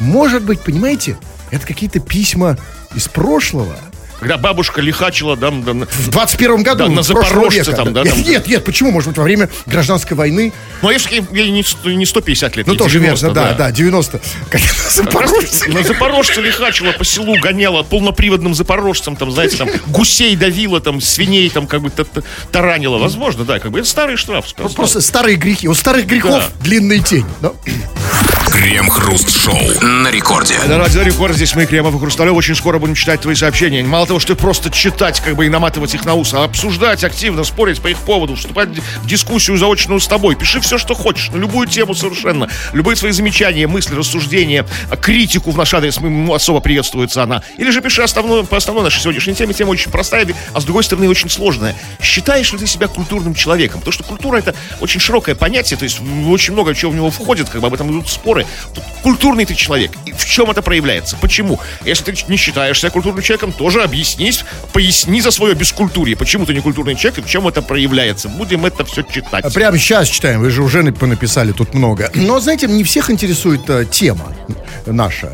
Может 0.00 0.42
быть, 0.42 0.60
понимаете, 0.62 1.16
это 1.52 1.64
какие-то 1.64 2.00
письма 2.00 2.58
из 2.96 3.06
прошлого. 3.06 3.76
Когда 4.24 4.38
бабушка 4.38 4.80
лихачила, 4.80 5.36
да, 5.36 5.50
да, 5.50 5.74
на- 5.74 5.84
В 5.84 6.08
21 6.08 6.62
году, 6.62 6.84
Да, 6.84 6.88
на 6.88 7.02
Запорожце 7.02 7.58
века, 7.58 7.72
там, 7.72 7.92
да, 7.92 8.04
Нет, 8.04 8.14
там. 8.14 8.22
нет, 8.22 8.46
нет, 8.46 8.64
почему? 8.64 8.90
Может 8.90 9.10
быть, 9.10 9.18
во 9.18 9.24
время 9.24 9.50
гражданской 9.66 10.16
войны? 10.16 10.50
Ну, 10.80 10.88
а 10.88 10.92
если 10.94 11.22
ей 11.30 11.50
не, 11.50 11.62
сто- 11.62 11.90
не 11.90 12.06
150 12.06 12.56
лет, 12.56 12.66
Ну, 12.66 12.74
тоже 12.74 13.00
90, 13.00 13.26
верно, 13.26 13.34
да, 13.34 13.52
да, 13.52 13.70
90. 13.70 14.22
Как 14.48 14.62
раз 14.62 14.94
Запорожцы. 14.96 15.68
На 15.70 15.82
Запорожце 15.82 16.40
лихачила 16.40 16.92
по 16.92 17.04
селу, 17.04 17.36
гоняла 17.38 17.82
полноприводным 17.82 18.54
запорожцем, 18.54 19.14
там, 19.16 19.30
знаете, 19.30 19.58
там, 19.58 19.68
гусей 19.88 20.34
давила, 20.36 20.80
там, 20.80 21.02
свиней, 21.02 21.50
там, 21.50 21.66
как 21.66 21.82
бы 21.82 21.90
та- 21.90 22.04
та- 22.04 22.22
таранила. 22.50 22.96
Возможно, 22.96 23.44
да, 23.44 23.58
как 23.58 23.72
бы 23.72 23.80
это 23.80 23.88
старый 23.88 24.16
штраф. 24.16 24.46
Ну, 24.56 24.70
Просто 24.70 25.02
старые 25.02 25.36
грехи. 25.36 25.68
У 25.68 25.74
старых 25.74 26.06
грехов 26.06 26.44
Да. 26.58 26.64
длинные 26.64 27.00
тени. 27.00 27.26
да? 27.42 27.52
Крем-хруст-шоу 28.50 29.58
на 29.82 30.10
рекорде. 30.10 30.54
Это 30.54 30.78
Радио 30.78 31.02
Рекорд, 31.02 31.34
здесь 31.34 31.54
мы, 31.56 31.66
Кремов 31.66 31.94
и 31.96 31.98
Хрусталев. 31.98 32.34
Очень 32.34 32.54
скоро 32.54 32.78
будем 32.78 32.94
читать 32.94 33.20
твои 33.20 33.34
сообщения. 33.34 33.82
Мало 33.82 34.06
того, 34.06 34.13
что 34.18 34.34
просто 34.36 34.70
читать, 34.70 35.20
как 35.20 35.36
бы 35.36 35.46
и 35.46 35.48
наматывать 35.48 35.94
их 35.94 36.04
на 36.04 36.14
ус, 36.14 36.34
а 36.34 36.44
обсуждать 36.44 37.04
активно, 37.04 37.44
спорить 37.44 37.80
по 37.80 37.88
их 37.88 37.98
поводу, 37.98 38.34
вступать 38.34 38.68
в 38.68 39.06
дискуссию 39.06 39.56
заочную 39.56 40.00
с 40.00 40.06
тобой. 40.06 40.36
Пиши 40.36 40.60
все, 40.60 40.78
что 40.78 40.94
хочешь, 40.94 41.30
на 41.30 41.36
любую 41.36 41.66
тему 41.68 41.94
совершенно. 41.94 42.48
Любые 42.72 42.96
свои 42.96 43.12
замечания, 43.12 43.66
мысли, 43.66 43.94
рассуждения, 43.94 44.66
критику 45.00 45.50
в 45.50 45.56
наш 45.56 45.74
адрес, 45.74 45.98
м, 45.98 46.32
особо 46.32 46.60
приветствуется 46.60 47.22
она. 47.22 47.42
Или 47.56 47.70
же 47.70 47.80
пиши 47.80 48.02
основную, 48.02 48.44
по 48.44 48.56
основной 48.56 48.84
нашей 48.84 49.00
сегодняшней 49.00 49.34
теме. 49.34 49.54
Тема 49.54 49.70
очень 49.70 49.90
простая, 49.90 50.26
а 50.52 50.60
с 50.60 50.64
другой 50.64 50.84
стороны 50.84 51.08
очень 51.08 51.30
сложная. 51.30 51.74
Считаешь 52.00 52.52
ли 52.52 52.58
ты 52.58 52.66
себя 52.66 52.88
культурным 52.88 53.34
человеком? 53.34 53.80
Потому 53.80 53.92
что 53.92 54.04
культура 54.04 54.38
это 54.38 54.54
очень 54.80 55.00
широкое 55.00 55.34
понятие, 55.34 55.78
то 55.78 55.84
есть 55.84 56.00
очень 56.28 56.52
много 56.52 56.74
чего 56.74 56.90
в 56.90 56.94
него 56.94 57.10
входит, 57.10 57.48
как 57.48 57.60
бы 57.60 57.66
об 57.66 57.74
этом 57.74 57.90
идут 57.90 58.08
споры. 58.08 58.46
Культурный 59.02 59.44
ты 59.44 59.54
человек. 59.54 59.92
И 60.06 60.12
в 60.12 60.24
чем 60.24 60.50
это 60.50 60.62
проявляется? 60.62 61.16
Почему? 61.16 61.60
Если 61.84 62.12
ты 62.12 62.24
не 62.28 62.36
считаешь 62.36 62.80
себя 62.80 62.90
культурным 62.90 63.22
человеком, 63.22 63.52
тоже 63.52 63.82
объяснись, 64.04 64.44
поясни 64.72 65.20
за 65.20 65.30
свое 65.30 65.54
бескультурье. 65.54 66.16
Почему 66.16 66.44
ты 66.44 66.52
не 66.54 66.60
культурный 66.60 66.94
человек 66.94 67.18
и 67.18 67.22
в 67.22 67.26
чем 67.26 67.48
это 67.48 67.62
проявляется? 67.62 68.28
Будем 68.28 68.66
это 68.66 68.84
все 68.84 69.02
читать. 69.02 69.52
Прямо 69.54 69.78
сейчас 69.78 70.08
читаем, 70.08 70.40
вы 70.40 70.50
же 70.50 70.62
уже 70.62 70.82
нап- 70.82 71.04
написали 71.06 71.52
тут 71.52 71.74
много. 71.74 72.10
Но, 72.14 72.38
знаете, 72.40 72.66
не 72.66 72.84
всех 72.84 73.10
интересует 73.10 73.68
э, 73.68 73.86
тема 73.90 74.32
наша. 74.86 75.32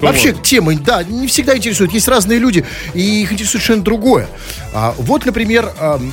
Вообще, 0.00 0.32
темы, 0.32 0.76
да, 0.76 1.02
не 1.02 1.26
всегда 1.26 1.56
интересуют. 1.56 1.92
Есть 1.92 2.08
разные 2.08 2.38
люди, 2.38 2.64
и 2.94 3.22
их 3.22 3.32
интересует 3.32 3.62
совершенно 3.62 3.82
другое. 3.82 4.28
А, 4.74 4.94
вот, 4.98 5.24
например, 5.26 5.72
ам, 5.78 6.12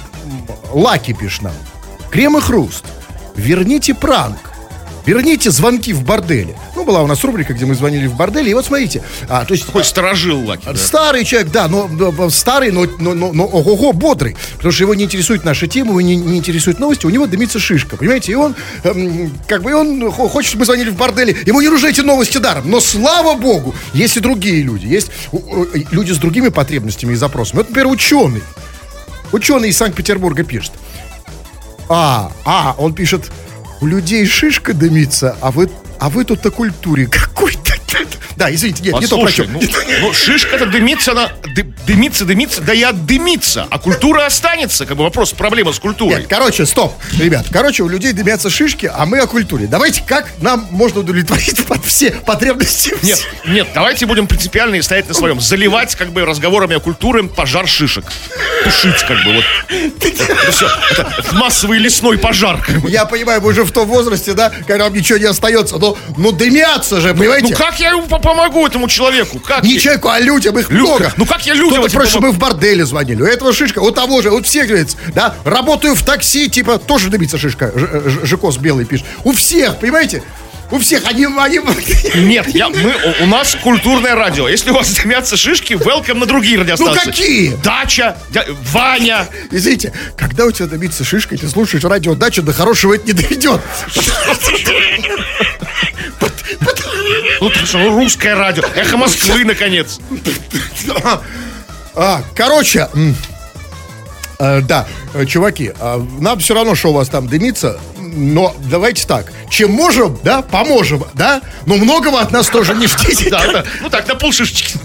Лаки 0.72 1.14
пишет 1.14 1.44
нам. 1.44 1.54
Крем 2.12 2.38
и 2.38 2.42
хруст. 2.42 2.86
Верните 3.36 3.94
пранк. 3.94 4.38
Верните 5.06 5.52
звонки 5.52 5.94
в 5.94 6.04
борделе. 6.04 6.56
Ну, 6.76 6.84
была 6.84 7.04
у 7.04 7.08
нас 7.08 7.24
рубрика, 7.24 7.54
где 7.54 7.66
мы 7.66 7.76
звонили 7.76 8.08
в 8.08 8.16
борделе. 8.16 8.50
И 8.52 8.54
вот 8.54 8.66
смотрите. 8.66 9.04
А, 9.30 9.46
то 9.46 9.54
есть 9.54 9.66
Такой 9.68 9.84
сторожил 9.84 10.44
Лаки. 10.46 10.66
да. 10.66 10.76
Старый 10.76 11.24
человек, 11.26 11.52
да, 11.52 11.68
но, 11.68 11.88
но- 11.88 12.30
старый, 12.32 12.72
но, 12.72 12.86
но, 13.00 13.14
но, 13.14 13.32
но 13.32 13.46
ого-го, 13.46 13.94
бодрый. 13.94 14.36
Потому 14.58 14.72
что 14.72 14.84
его 14.84 14.96
не 14.96 15.04
интересует 15.04 15.44
наша 15.46 15.68
тема, 15.68 15.92
его 15.92 16.02
не, 16.02 16.16
не 16.16 16.38
интересуют 16.38 16.80
новости, 16.80 17.06
у 17.06 17.10
него 17.10 17.28
дымится 17.28 17.60
шишка, 17.60 17.98
понимаете? 17.98 18.32
И 18.32 18.36
он, 18.36 18.56
эм, 18.84 19.32
как 19.48 19.62
бы, 19.62 19.76
он 19.76 20.12
хо- 20.12 20.28
хочет, 20.28 20.50
чтобы 20.50 20.62
мы 20.62 20.66
звонили 20.66 20.90
в 20.90 20.96
борделе, 20.96 21.36
ему 21.46 21.62
не 21.62 21.70
нужны 21.70 21.88
эти 21.90 22.02
новости 22.02 22.40
даром. 22.40 22.70
Но, 22.70 22.80
слава 22.80 23.36
богу, 23.36 23.76
есть 23.94 24.18
и 24.18 24.20
другие 24.20 24.64
люди. 24.64 24.88
Есть 24.88 25.12
люди 25.92 26.12
с 26.14 26.18
другими 26.18 26.50
потребностями 26.50 27.14
и 27.14 27.16
запросами. 27.16 27.58
Вот, 27.60 27.70
например, 27.70 27.92
ученый. 27.92 28.42
Ученый 29.32 29.70
из 29.70 29.78
Санкт-Петербурга 29.78 30.44
пишет. 30.44 30.72
А, 31.90 32.32
а, 32.46 32.76
он 32.80 32.94
пишет, 32.94 33.32
у 33.82 33.88
людей 33.88 34.26
шишка 34.26 34.74
дымится, 34.74 35.36
а 35.42 35.52
вы, 35.52 35.70
а 36.00 36.10
вы 36.10 36.26
тут 36.26 36.46
о 36.46 36.52
культуре 36.52 37.08
какой-то. 37.08 37.74
Да, 38.36 38.54
извините, 38.54 38.84
нет, 38.84 39.00
не 39.00 39.08
то 39.08 39.18
про 39.18 39.26
Послушай, 39.28 39.46
чё. 39.48 39.52
ну, 39.52 39.62
ну, 40.02 40.14
шишка-то 40.14 40.66
дымится, 40.66 41.12
она 41.12 41.32
ды- 41.56 41.74
дымится, 41.88 42.26
дымится, 42.26 42.62
да 42.62 42.74
и 42.74 42.84
отдымится. 42.84 43.68
А 43.70 43.80
культура 43.80 44.26
останется. 44.26 44.86
Как 44.86 44.98
бы 44.98 45.04
вопрос, 45.04 45.32
проблема 45.32 45.72
с 45.72 45.80
культурой. 45.80 46.20
Нет, 46.20 46.28
короче, 46.28 46.66
стоп, 46.66 46.94
ребят. 47.18 47.46
Короче, 47.52 47.84
у 47.84 47.88
людей 47.88 48.12
дымятся 48.12 48.50
шишки, 48.50 48.92
а 48.94 49.06
мы 49.06 49.20
о 49.20 49.28
культуре. 49.28 49.68
Давайте, 49.68 50.04
как 50.06 50.28
нам 50.42 50.68
можно 50.72 51.00
удовлетворить 51.02 51.66
под 51.66 51.86
все 51.86 52.12
потребности? 52.12 52.94
Нет, 53.04 53.26
нет, 53.48 53.68
давайте 53.74 54.06
будем 54.06 54.28
принципиально 54.28 54.76
и 54.76 54.82
стоять 54.82 55.08
на 55.08 55.14
своем. 55.14 55.40
Заливать, 55.40 55.96
как 55.96 56.12
бы, 56.12 56.26
разговорами 56.26 56.76
о 56.76 56.80
культуре 56.80 57.24
пожар 57.24 57.68
шишек. 57.68 58.06
Тушить, 58.64 59.00
как 59.08 59.24
бы, 59.24 59.34
вот. 59.36 59.46
Это 59.70 60.52
все, 60.52 60.68
это 60.92 61.12
массовый 61.34 61.80
лесной 61.80 62.18
пожар. 62.18 62.58
как 62.66 62.78
бы. 62.82 62.90
Я 62.90 63.06
понимаю, 63.06 63.40
вы 63.42 63.52
уже 63.52 63.64
в 63.64 63.72
том 63.72 63.88
возрасте, 63.88 64.34
да, 64.34 64.52
когда 64.68 64.86
вам 64.86 64.94
ничего 64.94 65.18
не 65.18 65.26
остается. 65.26 65.78
Но, 65.78 65.98
ну 66.18 66.32
дымятся 66.32 67.00
же, 67.00 67.14
понимаете? 67.14 67.50
Ну 67.52 67.56
как 67.56 67.80
я 67.80 67.96
по- 67.98 68.20
помогу 68.26 68.66
этому 68.68 68.88
человеку? 68.90 69.40
Как? 69.40 69.64
Не 69.64 69.80
человеку, 69.80 70.10
а 70.10 70.20
людям 70.20 70.58
их 70.60 70.70
Людям. 70.70 70.86
много. 70.88 71.14
Ну 71.18 71.26
как 71.26 71.46
я 71.46 71.54
людям 71.54 71.80
Кто-то 71.80 71.94
просит, 71.94 72.10
чтобы 72.12 72.28
мы 72.28 72.34
в 72.34 72.38
борделе 72.40 72.86
звонили. 72.86 73.22
У 73.22 73.26
этого 73.26 73.54
шишка, 73.54 73.80
у 73.80 73.92
того 73.92 74.22
же, 74.22 74.30
вот 74.32 74.46
всех, 74.46 74.68
говорится, 74.68 74.98
да, 75.14 75.36
работаю 75.46 75.96
в 75.96 76.04
такси, 76.04 76.50
типа, 76.50 76.80
тоже 76.80 77.10
дымится 77.10 77.38
шишка. 77.38 77.72
Ж- 77.76 78.26
Жикос 78.26 78.58
белый 78.58 78.86
пишет. 78.86 79.06
У 79.24 79.32
всех, 79.32 79.80
понимаете? 79.80 80.24
У 80.72 80.80
всех, 80.80 81.04
они, 81.06 81.26
они... 81.28 81.60
Нет, 82.16 82.48
я, 82.56 82.70
мы, 82.70 82.96
у, 83.20 83.24
у 83.26 83.28
нас 83.28 83.56
культурное 83.62 84.16
радио. 84.16 84.50
Если 84.50 84.72
у 84.72 84.74
вас 84.74 84.90
дымятся 84.96 85.38
шишки, 85.38 85.74
welcome 85.74 86.16
на 86.16 86.26
другие 86.26 86.60
радиостанции. 86.60 87.00
Ну, 87.06 87.06
какие? 87.06 87.50
Дача, 87.64 88.18
дя- 88.32 88.48
Ваня. 88.74 89.28
Извините, 89.52 89.94
когда 90.18 90.46
у 90.46 90.52
тебя 90.52 90.66
дымится 90.66 91.04
шишка, 91.04 91.38
ты 91.38 91.48
слушаешь 91.48 91.84
радио 91.84 92.16
«Дача», 92.16 92.42
до 92.42 92.52
хорошего 92.52 92.96
это 92.96 93.06
не 93.06 93.14
доведет. 93.14 93.62
Ну, 97.46 97.96
русское 97.96 98.34
радио. 98.34 98.64
Эхо 98.76 98.98
Москвы, 98.98 99.46
наконец. 99.46 100.00
А, 101.94 102.24
короче, 102.36 102.90
э, 104.40 104.62
да, 104.62 104.88
э, 105.14 105.26
чуваки, 105.26 105.72
а, 105.80 106.06
нам 106.20 106.40
все 106.40 106.56
равно, 106.56 106.76
что 106.76 106.90
у 106.90 106.94
вас 106.94 107.08
там 107.08 107.28
дымится, 107.28 107.80
но 108.16 108.56
давайте 108.70 109.06
так, 109.06 109.32
чем 109.50 109.72
можем, 109.72 110.18
да, 110.24 110.42
поможем, 110.42 111.04
да, 111.14 111.42
но 111.66 111.76
многого 111.76 112.20
от 112.20 112.32
нас 112.32 112.48
тоже 112.48 112.74
не 112.74 112.88
ждите. 112.88 113.30
Да, 113.36 113.52
да. 113.52 113.66
Ну 113.82 113.90
так, 113.90 114.08
на 114.08 114.16
полшишечки. 114.16 114.78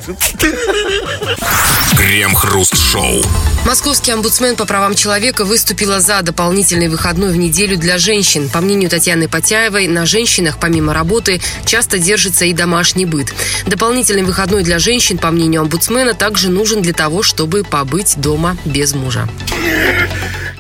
Крем-хруст-шоу. 1.97 3.23
Московский 3.65 4.13
омбудсмен 4.13 4.57
по 4.57 4.65
правам 4.65 4.95
человека 4.95 5.45
выступила 5.45 6.01
за 6.01 6.23
дополнительный 6.23 6.89
выходной 6.89 7.31
в 7.33 7.37
неделю 7.37 7.77
для 7.77 7.99
женщин. 7.99 8.49
По 8.49 8.61
мнению 8.61 8.91
Татьяны 8.91 9.29
Потяевой, 9.29 9.87
на 9.87 10.07
женщинах, 10.07 10.59
помимо 10.59 10.95
работы, 10.95 11.41
часто 11.65 11.99
держится 11.99 12.47
и 12.47 12.53
домашний 12.53 13.07
быт. 13.07 13.33
Дополнительный 13.67 14.23
выходной 14.23 14.65
для 14.65 14.79
женщин, 14.79 15.19
по 15.19 15.31
мнению 15.31 15.61
омбудсмена, 15.63 16.15
также 16.15 16.49
нужен 16.49 16.83
для 16.83 16.95
того, 16.95 17.23
чтобы 17.23 17.63
побыть 17.63 18.17
дома 18.17 18.57
без 18.65 18.95
мужа. 18.95 19.29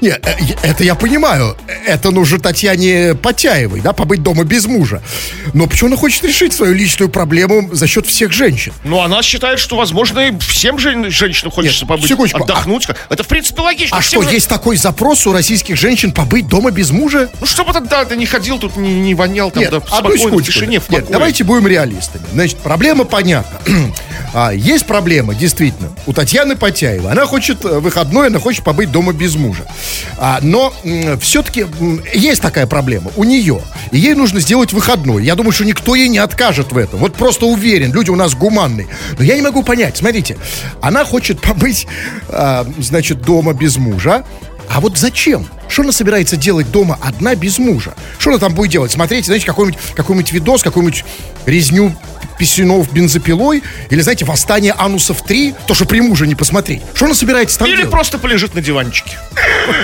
Не, 0.00 0.08
э, 0.10 0.18
это 0.62 0.82
я 0.84 0.94
понимаю, 0.94 1.56
это 1.86 2.10
нужно 2.10 2.38
Татьяне 2.38 3.14
Потяевой, 3.14 3.80
да, 3.80 3.92
побыть 3.92 4.22
дома 4.22 4.44
без 4.44 4.66
мужа. 4.66 5.02
Но 5.52 5.66
почему 5.66 5.88
она 5.88 5.96
хочет 5.96 6.24
решить 6.24 6.52
свою 6.52 6.74
личную 6.74 7.08
проблему 7.10 7.68
за 7.72 7.86
счет 7.86 8.06
всех 8.06 8.32
женщин? 8.32 8.72
Ну, 8.84 9.00
она 9.00 9.22
считает, 9.22 9.58
что, 9.58 9.76
возможно, 9.76 10.20
и 10.20 10.38
всем 10.38 10.78
жен- 10.78 11.10
женщинам 11.10 11.50
хочется 11.52 11.80
Нет, 11.80 11.88
побыть, 11.88 12.08
секундочку, 12.08 12.42
отдохнуть. 12.44 12.86
Это, 13.08 13.22
в 13.22 13.28
принципе, 13.28 13.60
логично. 13.62 13.96
А 13.96 14.02
что, 14.02 14.22
же- 14.22 14.30
есть 14.30 14.48
такой 14.48 14.76
запрос 14.76 15.26
у 15.26 15.32
российских 15.32 15.76
женщин 15.76 16.12
побыть 16.12 16.48
дома 16.48 16.70
без 16.70 16.90
мужа? 16.90 17.28
Ну, 17.40 17.46
чтобы 17.46 17.72
ты, 17.72 17.80
да, 17.80 18.04
ты 18.04 18.16
не 18.16 18.26
ходил 18.26 18.58
тут, 18.58 18.76
не, 18.76 18.94
не 19.00 19.14
вонял 19.14 19.50
там, 19.50 19.62
Нет, 19.62 19.70
да, 19.70 19.80
спокойно, 19.80 20.16
в 20.16 20.18
секундочку. 20.18 20.52
тишине, 20.52 20.80
в 20.80 20.88
Нет, 20.88 21.00
покое. 21.00 21.06
давайте 21.12 21.44
будем 21.44 21.66
реалистами. 21.66 22.24
Значит, 22.32 22.58
проблема 22.58 23.04
понятна. 23.04 23.60
А, 24.32 24.52
есть 24.52 24.86
проблема, 24.86 25.34
действительно, 25.34 25.90
у 26.06 26.12
Татьяны 26.12 26.54
Потяевой. 26.54 27.10
Она 27.10 27.26
хочет 27.26 27.64
э, 27.64 27.80
выходной, 27.80 28.28
она 28.28 28.38
хочет 28.38 28.62
побыть 28.62 28.92
дома 28.92 29.12
без 29.12 29.34
мужа. 29.34 29.64
А, 30.18 30.38
но 30.42 30.72
все-таки 31.20 31.66
есть 32.14 32.42
такая 32.42 32.66
проблема 32.66 33.10
у 33.16 33.24
нее. 33.24 33.60
И 33.90 33.98
ей 33.98 34.14
нужно 34.14 34.40
сделать 34.40 34.72
выходной. 34.72 35.24
Я 35.24 35.34
думаю, 35.34 35.52
что 35.52 35.64
никто 35.64 35.94
ей 35.94 36.08
не 36.08 36.18
откажет 36.18 36.72
в 36.72 36.78
этом. 36.78 37.00
Вот 37.00 37.14
просто 37.14 37.46
уверен, 37.46 37.92
люди 37.92 38.10
у 38.10 38.16
нас 38.16 38.34
гуманные. 38.34 38.88
Но 39.18 39.24
я 39.24 39.36
не 39.36 39.42
могу 39.42 39.62
понять. 39.62 39.96
Смотрите, 39.96 40.36
она 40.80 41.04
хочет 41.04 41.40
побыть, 41.42 41.86
а, 42.28 42.66
значит, 42.78 43.22
дома 43.22 43.52
без 43.52 43.76
мужа. 43.76 44.24
А 44.70 44.80
вот 44.80 44.96
зачем? 44.96 45.46
Что 45.68 45.82
она 45.82 45.90
собирается 45.90 46.36
делать 46.36 46.70
дома 46.70 46.96
одна 47.02 47.34
без 47.34 47.58
мужа? 47.58 47.94
Что 48.18 48.30
она 48.30 48.38
там 48.38 48.54
будет 48.54 48.70
делать? 48.70 48.92
Смотреть, 48.92 49.26
знаете, 49.26 49.44
какой-нибудь 49.44 49.78
какой 49.96 50.22
видос, 50.22 50.62
какую-нибудь 50.62 51.04
резню 51.44 51.92
писюнов 52.38 52.92
бензопилой? 52.92 53.64
Или, 53.90 54.00
знаете, 54.00 54.24
восстание 54.24 54.72
анусов 54.78 55.22
3? 55.22 55.54
То, 55.66 55.74
что 55.74 55.86
при 55.86 56.00
муже 56.00 56.28
не 56.28 56.36
посмотреть. 56.36 56.82
Что 56.94 57.06
она 57.06 57.14
собирается 57.14 57.58
там 57.58 57.66
Или 57.66 57.78
делать? 57.78 57.90
просто 57.90 58.18
полежит 58.18 58.54
на 58.54 58.62
диванчике. 58.62 59.18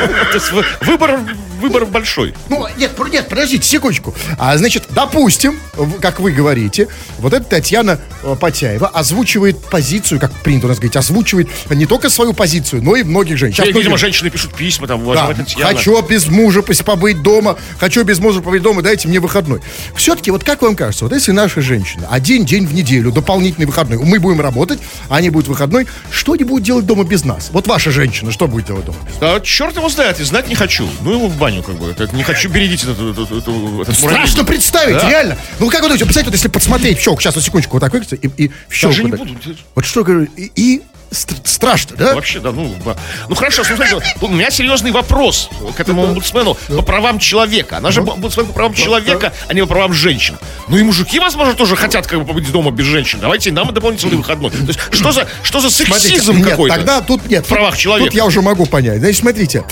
Выбор, 0.82 1.18
выбор 1.66 1.86
большой. 1.86 2.34
Ну, 2.48 2.66
нет, 2.76 2.92
нет, 3.10 3.28
подождите, 3.28 3.66
секундочку. 3.66 4.14
А, 4.38 4.56
значит, 4.56 4.84
допустим, 4.90 5.58
как 6.00 6.20
вы 6.20 6.32
говорите, 6.32 6.88
вот 7.18 7.32
эта 7.32 7.44
Татьяна 7.44 7.98
э, 8.22 8.36
Потяева 8.38 8.88
озвучивает 8.88 9.62
позицию, 9.64 10.20
как 10.20 10.32
принято 10.42 10.66
у 10.66 10.68
нас 10.68 10.78
говорить, 10.78 10.96
озвучивает 10.96 11.48
не 11.70 11.86
только 11.86 12.08
свою 12.10 12.32
позицию, 12.32 12.82
но 12.82 12.96
и 12.96 13.02
многих 13.02 13.36
женщин. 13.36 13.64
Сейчас 13.64 13.74
Видимо, 13.74 13.98
женщины 13.98 14.30
пишут 14.30 14.54
письма, 14.54 14.86
там, 14.86 15.04
Да, 15.04 15.32
Татьяна. 15.34 15.74
хочу 15.74 16.00
без 16.02 16.26
мужа 16.26 16.62
побыть 16.62 17.22
дома, 17.22 17.56
хочу 17.78 18.04
без 18.04 18.18
мужа 18.18 18.40
побыть 18.40 18.62
дома, 18.62 18.82
дайте 18.82 19.08
мне 19.08 19.20
выходной. 19.20 19.60
Все-таки, 19.94 20.30
вот 20.30 20.44
как 20.44 20.62
вам 20.62 20.76
кажется, 20.76 21.04
вот 21.04 21.12
если 21.12 21.32
наши 21.32 21.60
женщины 21.60 22.06
один 22.10 22.44
день 22.44 22.66
в 22.66 22.74
неделю, 22.74 23.12
дополнительный 23.12 23.66
выходной, 23.66 23.98
мы 23.98 24.18
будем 24.18 24.40
работать, 24.40 24.78
а 25.08 25.16
они 25.16 25.30
будут 25.30 25.48
выходной, 25.48 25.86
что 26.10 26.32
они 26.32 26.44
будут 26.44 26.64
делать 26.64 26.86
дома 26.86 27.04
без 27.04 27.24
нас? 27.24 27.50
Вот 27.52 27.66
ваша 27.66 27.90
женщина, 27.90 28.30
что 28.30 28.46
будет 28.46 28.66
делать 28.66 28.84
дома? 28.84 28.98
Да, 29.20 29.40
черт 29.40 29.76
его 29.76 29.88
знает, 29.88 30.20
и 30.20 30.24
знать 30.24 30.48
не 30.48 30.54
хочу. 30.54 30.88
Ну 31.02 31.12
его 31.12 31.28
в 31.28 31.36
баню, 31.36 31.55
как 31.62 31.76
бы. 31.76 31.90
Это, 31.90 32.14
не 32.14 32.22
хочу 32.22 32.48
бередить 32.48 32.82
этот, 32.84 32.98
этот, 32.98 33.30
этот, 33.32 33.48
этот 33.82 33.96
Страшно 33.96 34.42
муравей. 34.42 34.44
представить, 34.46 34.96
Да. 34.96 35.10
реально. 35.10 35.38
Ну, 35.58 35.68
как 35.68 35.80
вы 35.80 35.88
думаете, 35.88 36.04
представьте, 36.04 36.30
вот 36.30 36.34
если 36.36 36.48
подсмотреть 36.48 36.98
в 36.98 37.02
щелк, 37.02 37.20
сейчас, 37.20 37.34
вот 37.34 37.44
секундочку, 37.44 37.74
вот 37.74 37.80
так 37.80 37.92
выкрутится, 37.92 38.16
и, 38.16 38.28
и 38.46 38.50
в 38.68 38.74
щелк. 38.74 38.94
Не 38.96 39.02
вот 39.02 39.10
так. 39.10 39.20
буду. 39.20 39.36
Вот 39.74 39.84
что, 39.84 40.04
говорю, 40.04 40.28
и, 40.36 40.50
и 40.54 40.82
страшно, 41.10 41.96
да? 41.96 42.14
Вообще, 42.14 42.40
да, 42.40 42.52
ну, 42.52 42.74
да. 42.84 42.96
ну 43.28 43.34
хорошо, 43.34 43.64
смотрите, 43.64 43.98
у 44.20 44.28
меня 44.28 44.50
серьезный 44.50 44.90
вопрос 44.90 45.50
к 45.76 45.80
этому 45.80 46.04
омбудсмену 46.04 46.56
по 46.68 46.82
правам 46.82 47.18
человека. 47.18 47.78
Она 47.78 47.90
же 47.90 48.00
омбудсмен 48.00 48.46
по 48.46 48.52
правам 48.52 48.74
человека, 48.74 49.32
а 49.48 49.54
не 49.54 49.60
по 49.62 49.68
правам 49.68 49.92
женщин. 49.92 50.38
Ну 50.68 50.76
и 50.76 50.82
мужики, 50.82 51.18
возможно, 51.18 51.54
тоже 51.54 51.76
хотят 51.76 52.06
как 52.06 52.20
бы 52.20 52.24
побыть 52.26 52.50
дома 52.50 52.70
без 52.70 52.86
женщин. 52.86 53.18
Давайте 53.20 53.52
нам 53.52 53.72
дополнительный 53.72 54.16
выходной. 54.16 54.50
То 54.50 54.56
есть, 54.58 54.80
что 54.90 55.12
за, 55.12 55.26
что 55.42 55.60
за 55.60 55.70
сексизм 55.70 56.42
какой-то? 56.42 56.76
тогда 56.76 57.00
тут 57.00 57.26
нет. 57.28 57.44
В 57.44 57.48
правах 57.48 57.76
человека. 57.76 58.10
Тут 58.10 58.16
я 58.16 58.24
уже 58.24 58.42
могу 58.42 58.66
понять. 58.66 58.98
Значит, 58.98 59.20
смотрите, 59.20 59.64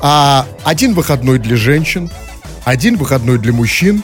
а, 0.00 0.46
один 0.64 0.94
выходной 0.94 1.38
для 1.38 1.56
женщин, 1.56 2.10
один 2.64 2.96
выходной 2.96 3.38
для 3.38 3.52
мужчин, 3.52 4.02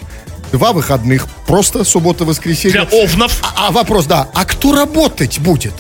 два 0.52 0.72
выходных 0.72 1.26
просто 1.46 1.84
суббота-воскресенье. 1.84 2.86
Для 2.86 2.98
овнов. 2.98 3.40
А, 3.42 3.68
а 3.68 3.70
вопрос, 3.70 4.06
да, 4.06 4.28
а 4.34 4.44
кто 4.44 4.74
работать 4.74 5.38
будет? 5.38 5.74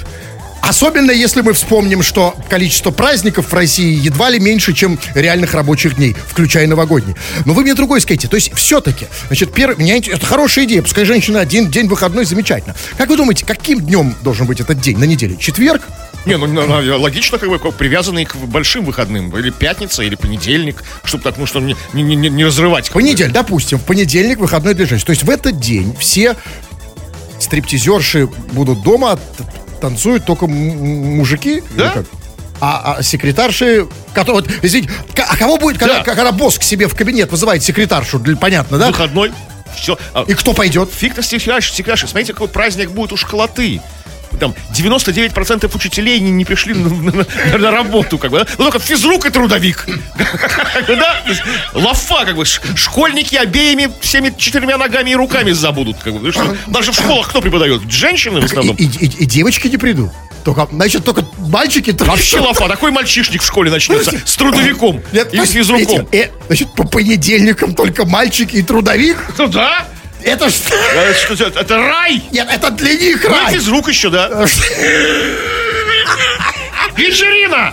Особенно 0.62 1.12
если 1.12 1.42
мы 1.42 1.52
вспомним, 1.52 2.02
что 2.02 2.34
количество 2.48 2.90
праздников 2.90 3.50
в 3.50 3.54
России 3.54 3.94
едва 3.94 4.30
ли 4.30 4.40
меньше, 4.40 4.72
чем 4.72 4.98
реальных 5.14 5.54
рабочих 5.54 5.96
дней, 5.96 6.16
включая 6.26 6.66
новогодние. 6.66 7.16
Но 7.44 7.52
вы 7.52 7.62
мне 7.62 7.74
другой 7.74 8.00
скажите. 8.00 8.26
То 8.26 8.36
есть 8.36 8.52
все-таки, 8.54 9.06
значит, 9.28 9.52
первый, 9.52 9.76
меня 9.78 9.96
это 9.96 10.26
хорошая 10.26 10.64
идея. 10.64 10.82
Пускай 10.82 11.04
женщина 11.04 11.40
один 11.40 11.70
день 11.70 11.86
выходной, 11.86 12.24
замечательно. 12.24 12.74
Как 12.98 13.08
вы 13.08 13.16
думаете, 13.16 13.46
каким 13.46 13.80
днем 13.80 14.14
должен 14.22 14.46
быть 14.46 14.60
этот 14.60 14.80
день 14.80 14.98
на 14.98 15.04
неделе? 15.04 15.36
Четверг? 15.36 15.82
Не, 16.26 16.36
ну, 16.36 16.98
логично, 16.98 17.38
как 17.38 17.48
бы, 17.48 17.58
привязанный 17.58 18.24
к 18.24 18.34
большим 18.34 18.84
выходным. 18.84 19.36
Или 19.38 19.50
пятница, 19.50 20.02
или 20.02 20.16
понедельник, 20.16 20.82
чтобы 21.04 21.22
так, 21.22 21.38
ну, 21.38 21.46
что 21.46 21.60
не, 21.60 21.76
не, 21.92 22.02
не, 22.02 22.28
не 22.28 22.44
разрывать. 22.44 22.90
Понедельник, 22.90 23.32
допустим, 23.32 23.78
в 23.78 23.84
понедельник 23.84 24.38
выходной 24.38 24.74
для 24.74 24.86
женщин. 24.86 25.06
То 25.06 25.12
есть 25.12 25.22
в 25.22 25.30
этот 25.30 25.60
день 25.60 25.96
все 26.00 26.34
стриптизерши 27.38 28.26
будут 28.52 28.82
дома, 28.82 29.20
танцуют 29.80 30.24
только 30.24 30.46
мужики. 30.46 31.62
Да. 31.76 31.90
как? 31.90 32.06
А, 32.60 32.96
а 32.98 33.02
секретарши, 33.02 33.86
которые, 34.14 34.42
вот, 34.42 34.50
извините, 34.62 34.90
а 35.28 35.36
кого 35.36 35.58
будет, 35.58 35.78
когда, 35.78 35.98
Да. 35.98 36.04
когда 36.04 36.32
босс 36.32 36.58
к 36.58 36.62
себе 36.62 36.88
в 36.88 36.94
кабинет 36.94 37.30
вызывает 37.30 37.62
секретаршу, 37.62 38.18
понятно, 38.40 38.78
да? 38.78 38.88
Выходной. 38.88 39.32
Все. 39.76 39.98
И 40.26 40.34
кто 40.34 40.54
пойдет? 40.54 40.90
Фиг 40.90 41.16
на 41.16 41.22
секретарш, 41.22 41.70
секретарш. 41.72 42.08
Смотрите, 42.08 42.32
какой 42.32 42.48
праздник 42.48 42.90
будет 42.92 43.12
у 43.12 43.16
школоты. 43.16 43.82
Там 44.38 44.54
99% 44.74 45.74
учителей 45.74 46.20
не, 46.20 46.30
не 46.30 46.44
пришли 46.44 46.74
на, 46.74 46.88
на- 46.90 47.58
на 47.58 47.70
работу, 47.70 48.18
как 48.18 48.30
бы, 48.30 48.38
да? 48.40 48.46
Ну, 48.58 48.64
только 48.64 48.78
физрук 48.78 49.26
и 49.26 49.30
трудовик. 49.30 49.86
Да? 50.86 51.22
Лафа, 51.74 52.24
как 52.24 52.36
бы, 52.36 52.44
школьники 52.44 53.34
обеими 53.36 53.90
всеми 54.00 54.32
четырьмя 54.36 54.76
ногами 54.76 55.10
и 55.10 55.14
руками 55.14 55.52
забудут, 55.52 55.96
как 56.02 56.14
бы. 56.14 56.32
Даже 56.66 56.92
в 56.92 56.94
школах 56.94 57.28
кто 57.28 57.40
преподает? 57.40 57.82
Женщины 57.90 58.40
в 58.40 58.44
основном. 58.44 58.76
и- 58.76 58.84
и- 58.84 59.22
и 59.22 59.26
девочки 59.26 59.68
не 59.68 59.76
придут. 59.76 60.10
Только, 60.44 60.68
значит, 60.70 61.04
только 61.04 61.26
мальчики... 61.38 61.90
Вообще 62.04 62.38
лафа, 62.38 62.68
такой 62.68 62.92
мальчишник 62.92 63.42
в 63.42 63.46
школе 63.46 63.68
начнется 63.70 64.12
с 64.24 64.36
трудовиком 64.36 65.02
Нет, 65.12 65.34
и 65.34 65.44
с 65.44 65.50
физруком. 65.50 66.06
э, 66.12 66.28
значит, 66.46 66.72
по 66.74 66.86
понедельникам 66.86 67.74
только 67.74 68.04
мальчики 68.06 68.56
и 68.56 68.62
трудовик? 68.62 69.16
Ну 69.38 69.48
да, 69.48 69.88
Это 70.26 70.50
ж... 70.50 70.54
Э, 70.94 71.14
что 71.14 71.34
это, 71.46 71.60
это 71.60 71.76
рай. 71.76 72.20
Нет, 72.32 72.48
это 72.50 72.70
для 72.72 72.94
них 72.94 73.24
рай. 73.24 73.54
физрук 73.54 73.88
еще, 73.88 74.10
да. 74.10 74.28
Вечерина! 76.96 77.72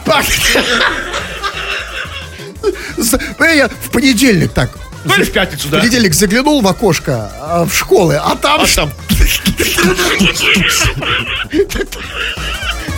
С- 2.98 3.14
э, 3.16 3.56
Я 3.58 3.68
в 3.70 3.90
понедельник 3.92 4.54
так. 4.54 4.70
Ну 5.04 5.16
или 5.16 5.24
в 5.24 5.32
пятницу, 5.32 5.68
В 5.68 5.72
да. 5.72 5.80
понедельник 5.80 6.14
заглянул 6.14 6.62
в 6.62 6.68
окошко 6.68 7.32
а, 7.42 7.66
в 7.66 7.74
школы, 7.76 8.16
а 8.24 8.36
там, 8.36 8.62
А 8.62 8.66
там 8.68 8.92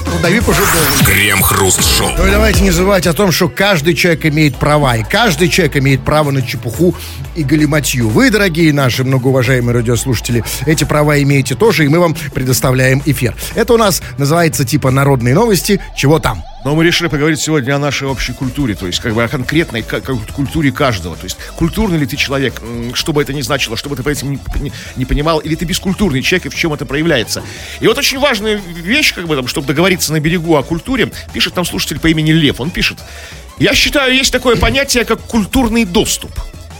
трудовик 0.05 0.47
уже 0.47 0.61
был. 0.61 1.05
Крем-хруст-шоу. 1.05 2.11
Ну 2.17 2.27
и 2.27 2.31
давайте 2.31 2.61
не 2.61 2.71
забывать 2.71 3.07
о 3.07 3.13
том, 3.13 3.31
что 3.31 3.49
каждый 3.49 3.95
человек 3.95 4.25
имеет 4.25 4.57
права, 4.57 4.97
и 4.97 5.03
каждый 5.03 5.49
человек 5.49 5.77
имеет 5.77 6.03
право 6.03 6.31
на 6.31 6.41
чепуху 6.41 6.95
и 7.35 7.43
галиматью. 7.43 8.09
Вы, 8.09 8.29
дорогие 8.31 8.71
наши 8.73 9.03
многоуважаемые 9.03 9.73
радиослушатели, 9.75 10.43
эти 10.65 10.83
права 10.83 11.21
имеете 11.21 11.55
тоже, 11.55 11.85
и 11.85 11.87
мы 11.87 11.99
вам 11.99 12.15
предоставляем 12.33 13.01
эфир. 13.05 13.35
Это 13.55 13.73
у 13.73 13.77
нас 13.77 14.01
называется 14.17 14.65
типа 14.65 14.91
народные 14.91 15.33
новости, 15.35 15.79
чего 15.95 16.19
там. 16.19 16.43
Но 16.63 16.73
мы 16.75 16.83
решили 16.83 17.07
поговорить 17.09 17.39
сегодня 17.39 17.75
о 17.75 17.79
нашей 17.79 18.07
общей 18.07 18.33
культуре, 18.33 18.73
то 18.73 18.87
есть 18.87 18.99
как 18.99 19.13
бы 19.13 19.23
о 19.23 19.27
конкретной 19.27 19.83
ка- 19.83 20.01
ка- 20.01 20.15
культуре 20.33 20.71
каждого. 20.71 21.15
То 21.15 21.25
есть 21.25 21.37
культурный 21.57 21.99
ли 21.99 22.07
ты 22.07 22.15
человек, 22.15 22.59
что 22.93 23.13
бы 23.13 23.21
это 23.21 23.33
ни 23.33 23.41
значило, 23.41 23.77
что 23.77 23.87
бы 23.89 23.95
ты 23.95 24.01
по 24.01 24.09
этим 24.09 24.31
не, 24.31 24.39
не- 24.59 24.71
не 24.95 25.05
понимал, 25.05 25.37
или 25.39 25.53
ты 25.53 25.65
бескультурный 25.65 26.23
человек, 26.23 26.47
и 26.47 26.49
в 26.49 26.55
чем 26.55 26.73
это 26.73 26.85
проявляется. 26.87 27.43
И 27.81 27.87
вот 27.87 27.97
очень 27.99 28.17
важная 28.17 28.55
вещь, 28.81 29.13
как 29.13 29.27
бы 29.27 29.35
там, 29.35 29.47
чтобы 29.47 29.67
договориться 29.67 30.11
на 30.11 30.19
берегу 30.19 30.55
о 30.55 30.63
культуре, 30.63 31.11
пишет 31.33 31.53
там 31.53 31.65
слушатель 31.65 31.99
по 31.99 32.07
имени 32.07 32.31
Лев. 32.31 32.59
Он 32.59 32.71
пишет, 32.71 32.97
я 33.59 33.75
считаю, 33.75 34.15
есть 34.15 34.31
такое 34.31 34.55
понятие, 34.55 35.05
как 35.05 35.19
культурный 35.21 35.85
доступ. 35.85 36.31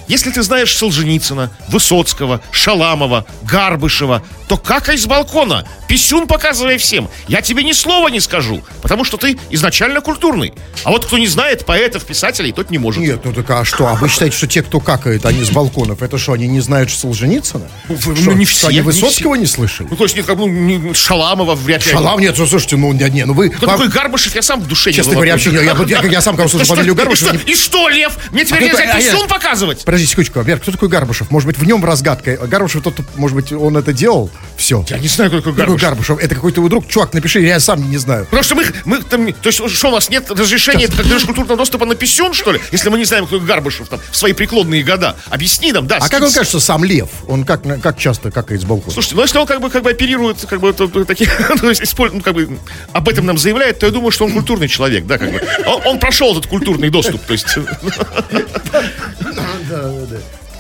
Если 0.08 0.32
ты 0.32 0.44
знаешь 0.44 0.76
Солженицына, 0.76 1.52
Высоцкого, 1.70 2.42
Шаламова, 2.52 3.26
Гарбышева, 3.44 4.24
то 4.48 4.58
какай 4.58 4.98
с 4.98 5.06
балкона, 5.06 5.68
писюн 5.88 6.28
показывай 6.28 6.78
всем. 6.78 7.10
Я 7.28 7.42
тебе 7.42 7.64
ни 7.64 7.72
слова 7.72 8.10
не 8.10 8.20
скажу, 8.20 8.64
потому 8.82 9.04
что 9.04 9.18
ты 9.18 9.38
изначально 9.50 10.02
культурный. 10.02 10.54
А 10.84 10.92
вот 10.92 11.06
кто 11.06 11.18
не 11.18 11.28
знает 11.28 11.66
поэтов, 11.66 12.06
писателей, 12.06 12.52
тот 12.52 12.70
не 12.70 12.78
может. 12.78 13.02
Нет, 13.02 13.22
ну 13.24 13.34
так 13.34 13.50
а 13.50 13.66
что? 13.66 13.88
А 13.88 13.96
вы 13.96 14.08
считаете, 14.08 14.38
что 14.38 14.48
те, 14.48 14.62
кто 14.62 14.80
какает, 14.80 15.26
они 15.26 15.44
с 15.44 15.50
балконов, 15.50 16.02
это 16.04 16.18
что, 16.18 16.34
они 16.34 16.48
не 16.48 16.60
знают 16.60 16.92
Солженицына? 16.92 17.68
Ну, 17.90 17.98
Что, 18.00 18.12
ну, 18.12 18.32
не 18.34 18.46
что 18.46 18.58
все, 18.58 18.68
они 18.68 18.78
не 18.78 18.82
Высоцкого 18.84 19.36
не 19.36 19.48
слышали? 19.48 19.88
Ну, 19.90 19.96
то 19.96 20.04
есть, 20.04 20.16
нет, 20.16 20.26
как, 20.26 20.38
ну, 20.38 20.94
Шаламова 20.94 21.56
вряд 21.56 21.86
ли. 21.86 21.92
Шалам, 21.92 22.20
нет, 22.20 22.36
ну, 22.38 22.46
слушайте, 22.46 22.78
ну, 22.78 22.94
не, 22.94 23.10
не, 23.10 23.26
ну 23.26 23.34
вы... 23.34 23.50
Кто 23.50 23.66
вам- 23.66 23.78
такой 23.78 23.92
Гарбышев, 23.92 24.36
я 24.36 24.42
сам 24.42 24.62
в 24.62 24.68
душе 24.68 24.92
Честно 24.92 25.12
не 25.12 25.16
говоря, 25.16 25.34
вообще, 25.34 25.52
я, 25.52 25.62
я, 25.62 25.76
я, 25.88 26.04
я 26.04 26.22
сам, 26.22 26.36
когда 26.38 26.50
что- 26.50 26.64
фамилию 26.64 26.96
что- 27.16 27.32
не- 27.32 27.52
И 27.52 27.56
что, 27.56 27.90
Лев? 27.90 28.18
Мне 28.32 28.46
теперь 28.46 28.64
А 28.64 28.68
нельзя 28.68 28.94
а 28.94 28.98
писюн 28.98 29.28
показывать? 29.28 29.84
Подождите, 29.96 30.12
секундочку, 30.12 30.42
Вер, 30.42 30.60
кто 30.60 30.74
такой 30.74 30.90
Гарбушев? 30.90 31.32
Может 31.32 31.48
быть, 31.48 31.58
в 31.58 31.64
нем 31.66 31.86
разгадка. 31.86 32.36
Гарбушев, 32.36 32.84
тот, 32.84 32.96
может 33.16 33.34
быть, 33.34 33.54
он 33.54 33.78
это 33.78 33.94
делал? 33.94 34.30
Все. 34.58 34.84
Я 34.90 35.00
не 35.00 35.08
знаю, 35.08 35.30
кто 35.30 35.40
такой 35.40 35.54
Какой 35.54 35.78
Гарбышев. 35.78 35.90
Гарбушев? 35.90 36.20
Это 36.20 36.36
какой-то 36.36 36.60
его 36.60 36.68
друг. 36.68 36.86
Чувак, 36.90 37.14
напиши, 37.14 37.40
я 37.40 37.62
сам 37.62 37.90
не 37.90 37.96
знаю. 37.96 38.26
Потому 38.26 38.44
что 38.44 38.56
мы, 38.56 38.66
мы 38.84 39.02
там, 39.04 39.32
то 39.32 39.48
есть, 39.48 39.70
что 39.70 39.88
у 39.88 39.92
нас 39.92 40.10
нет 40.10 40.30
разрешения 40.30 40.90
для 40.90 41.18
культурного 41.22 41.56
доступа 41.56 41.86
на 41.86 41.96
писюн, 41.96 42.34
что 42.34 42.52
ли? 42.52 42.60
Если 42.74 42.90
мы 42.90 42.98
не 42.98 43.06
знаем, 43.06 43.26
кто 43.26 43.40
Гарбышев 43.40 43.88
там 43.88 44.02
в 44.12 44.18
свои 44.18 44.34
преклонные 44.34 44.84
года. 44.84 45.16
Объясни 45.30 45.72
нам, 45.72 45.88
да. 45.88 46.00
А 46.02 46.10
как 46.10 46.24
он 46.24 46.34
кажется, 46.34 46.60
сам 46.60 46.84
Лев? 46.84 47.08
Он 47.30 47.46
как, 47.46 47.62
как 47.82 47.98
часто 47.98 48.32
какает 48.32 48.64
с 48.64 48.66
балкона? 48.66 48.92
Слушайте, 48.92 49.16
ну 49.16 49.22
если 49.22 49.38
он 49.38 49.48
как 49.48 49.62
бы, 49.62 49.70
как 49.70 49.84
бы 49.84 49.92
оперирует, 49.92 50.46
как 50.46 50.60
бы, 50.60 50.74
то- 50.74 51.06
такие, 51.06 51.30
есть, 51.64 51.84
использует, 51.84 52.20
ну, 52.20 52.22
как 52.22 52.34
бы, 52.34 52.60
об 52.92 53.08
этом 53.08 53.26
нам 53.26 53.38
заявляет, 53.38 53.80
то 53.80 53.86
я 53.86 53.94
думаю, 53.94 54.12
что 54.12 54.26
он 54.26 54.34
культурный 54.34 54.68
человек, 54.68 55.06
да, 55.06 55.18
как 55.18 55.32
бы. 55.32 55.42
Он, 55.66 55.82
он 55.86 56.00
прошел 56.00 56.34
этот 56.34 56.48
культурный 56.48 56.90
доступ, 56.90 57.22
то 57.22 57.32
есть. 57.32 57.48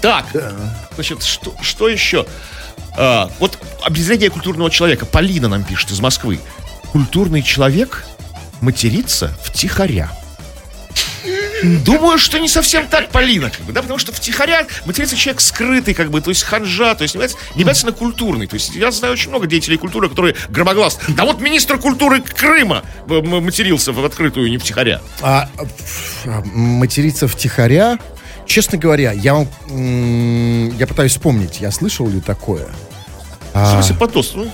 Так, 0.01 0.25
значит, 0.95 1.23
что, 1.23 1.55
что 1.61 1.89
еще? 1.89 2.25
А, 2.97 3.29
вот 3.39 3.57
определение 3.81 4.29
культурного 4.29 4.69
человека. 4.69 5.05
Полина 5.05 5.47
нам 5.47 5.63
пишет 5.63 5.91
из 5.91 5.99
Москвы. 5.99 6.39
Культурный 6.91 7.41
человек 7.41 8.05
матерится 8.61 9.35
втихаря. 9.43 10.11
Думаю, 11.63 12.17
что 12.17 12.37
не 12.37 12.47
совсем 12.47 12.85
так, 12.87 13.09
Полина, 13.09 13.49
как 13.49 13.61
бы, 13.61 13.71
да, 13.71 13.81
потому 13.81 13.97
что 13.97 14.11
втихаря 14.11 14.67
матерится 14.85 15.15
человек 15.15 15.41
скрытый, 15.41 15.93
как 15.93 16.11
бы, 16.11 16.21
то 16.21 16.29
есть 16.29 16.43
ханжа, 16.43 16.93
то 16.95 17.03
есть 17.03 17.15
не 17.15 17.63
обязательно, 17.63 17.91
культурный. 17.91 18.45
То 18.45 18.55
есть 18.55 18.75
я 18.75 18.91
знаю 18.91 19.13
очень 19.13 19.29
много 19.29 19.47
деятелей 19.47 19.77
культуры, 19.77 20.09
которые 20.09 20.35
громогласно. 20.49 21.15
Да 21.15 21.25
вот 21.25 21.41
министр 21.41 21.77
культуры 21.77 22.21
Крыма 22.21 22.83
матерился 23.07 23.93
в 23.93 24.05
открытую, 24.05 24.49
не 24.49 24.57
втихаря. 24.57 25.01
А, 25.21 25.49
а, 26.25 26.41
материться 26.53 27.27
втихаря? 27.27 27.97
Честно 28.45 28.77
говоря, 28.77 29.11
я 29.11 29.47
Я 30.77 30.87
пытаюсь 30.87 31.11
вспомнить, 31.13 31.59
я 31.61 31.71
слышал 31.71 32.07
ли 32.07 32.21
такое? 32.21 32.67
В 33.53 33.71
смысле, 33.71 33.95
потос. 33.95 34.33
Ну, 34.35 34.49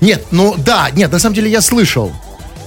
Нет, 0.00 0.26
ну 0.30 0.54
да, 0.58 0.90
нет, 0.90 1.10
на 1.10 1.18
самом 1.18 1.34
деле 1.34 1.50
я 1.50 1.60
слышал. 1.62 2.12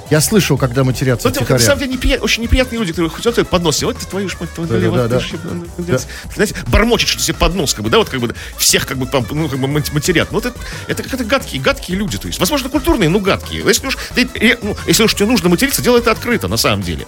Я 0.10 0.22
слышал, 0.22 0.58
когда 0.58 0.84
матерятся 0.84 1.28
Вот 1.28 1.34
это, 1.38 1.42
на 1.42 1.46
втихаря. 1.46 1.64
самом 1.64 1.80
деле 1.82 1.92
неприят- 1.94 2.24
очень 2.24 2.42
неприятные 2.42 2.80
люди, 2.80 2.94
которые 2.94 3.12
хотят 3.12 3.48
под 3.48 3.62
нос. 3.62 3.78
себе, 3.78 3.88
Вот 3.88 3.98
ты 4.00 4.08
твою 4.08 4.28
ж 4.28 4.38
мать, 4.40 4.50
Да, 4.58 4.64
да, 4.66 5.08
да, 5.08 5.20
ж, 5.20 5.34
ну, 5.44 5.66
ну, 5.78 5.98
Знаете, 6.34 6.56
бормочет 6.66 7.10
что 7.10 7.22
себе 7.22 7.36
под 7.38 7.54
нос, 7.54 7.76
как 7.76 7.84
бы, 7.84 7.92
да, 7.92 8.00
вот 8.00 8.10
как 8.10 8.20
бы 8.20 8.34
всех 8.58 8.88
как 8.88 8.98
бы 8.98 9.06
там, 9.06 9.24
ну, 9.30 9.48
как 9.48 9.60
бы 9.60 9.68
мат- 9.68 9.94
матерят. 9.94 10.32
Ну, 10.32 10.40
это, 10.40 10.52
это 10.88 11.04
как-то 11.04 11.24
гадкие, 11.24 11.62
гадкие 11.62 11.96
люди, 11.96 12.18
то 12.18 12.26
есть. 12.26 12.40
Возможно, 12.40 12.70
культурные, 12.70 13.08
но 13.08 13.20
гадкие. 13.20 13.62
Если 13.64 13.86
уж, 13.86 13.98
ты, 14.16 14.28
э, 14.34 14.58
ну, 14.64 14.76
если 14.88 15.04
уж 15.04 15.14
тебе 15.14 15.28
нужно 15.28 15.48
материться, 15.50 15.84
делай 15.84 16.00
это 16.02 16.10
открыто, 16.10 16.48
на 16.48 16.58
самом 16.58 16.82
деле. 16.82 17.06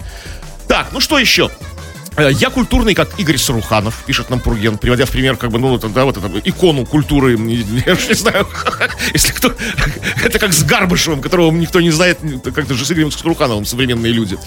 Так, 0.68 0.86
ну 0.92 1.00
что 1.00 1.18
еще? 1.18 1.50
Э, 2.16 2.30
Я 2.32 2.50
культурный, 2.50 2.94
как 2.94 3.18
Игорь 3.18 3.38
Саруханов, 3.38 4.02
пишет 4.06 4.30
нам 4.30 4.40
Пурген, 4.40 4.76
приводя 4.76 5.06
в 5.06 5.10
пример, 5.10 5.36
как 5.36 5.50
бы, 5.50 5.58
ну, 5.58 5.74
это, 5.74 5.88
да, 5.88 6.04
вот 6.04 6.16
это, 6.16 6.30
икону 6.44 6.84
культуры, 6.84 7.32
я 7.86 7.92
уж 7.94 8.08
не 8.08 8.14
знаю, 8.14 8.46
если 9.12 9.32
кто, 9.32 9.54
это 10.24 10.38
как 10.38 10.52
с 10.52 10.62
Гарбышевым, 10.62 11.20
которого 11.22 11.50
никто 11.50 11.80
не 11.80 11.90
знает, 11.90 12.18
как-то 12.54 12.74
же 12.74 12.84
с 12.84 12.92
Игорем 12.92 13.10
Сарухановым 13.10 13.64
современные 13.64 14.12
люди. 14.12 14.38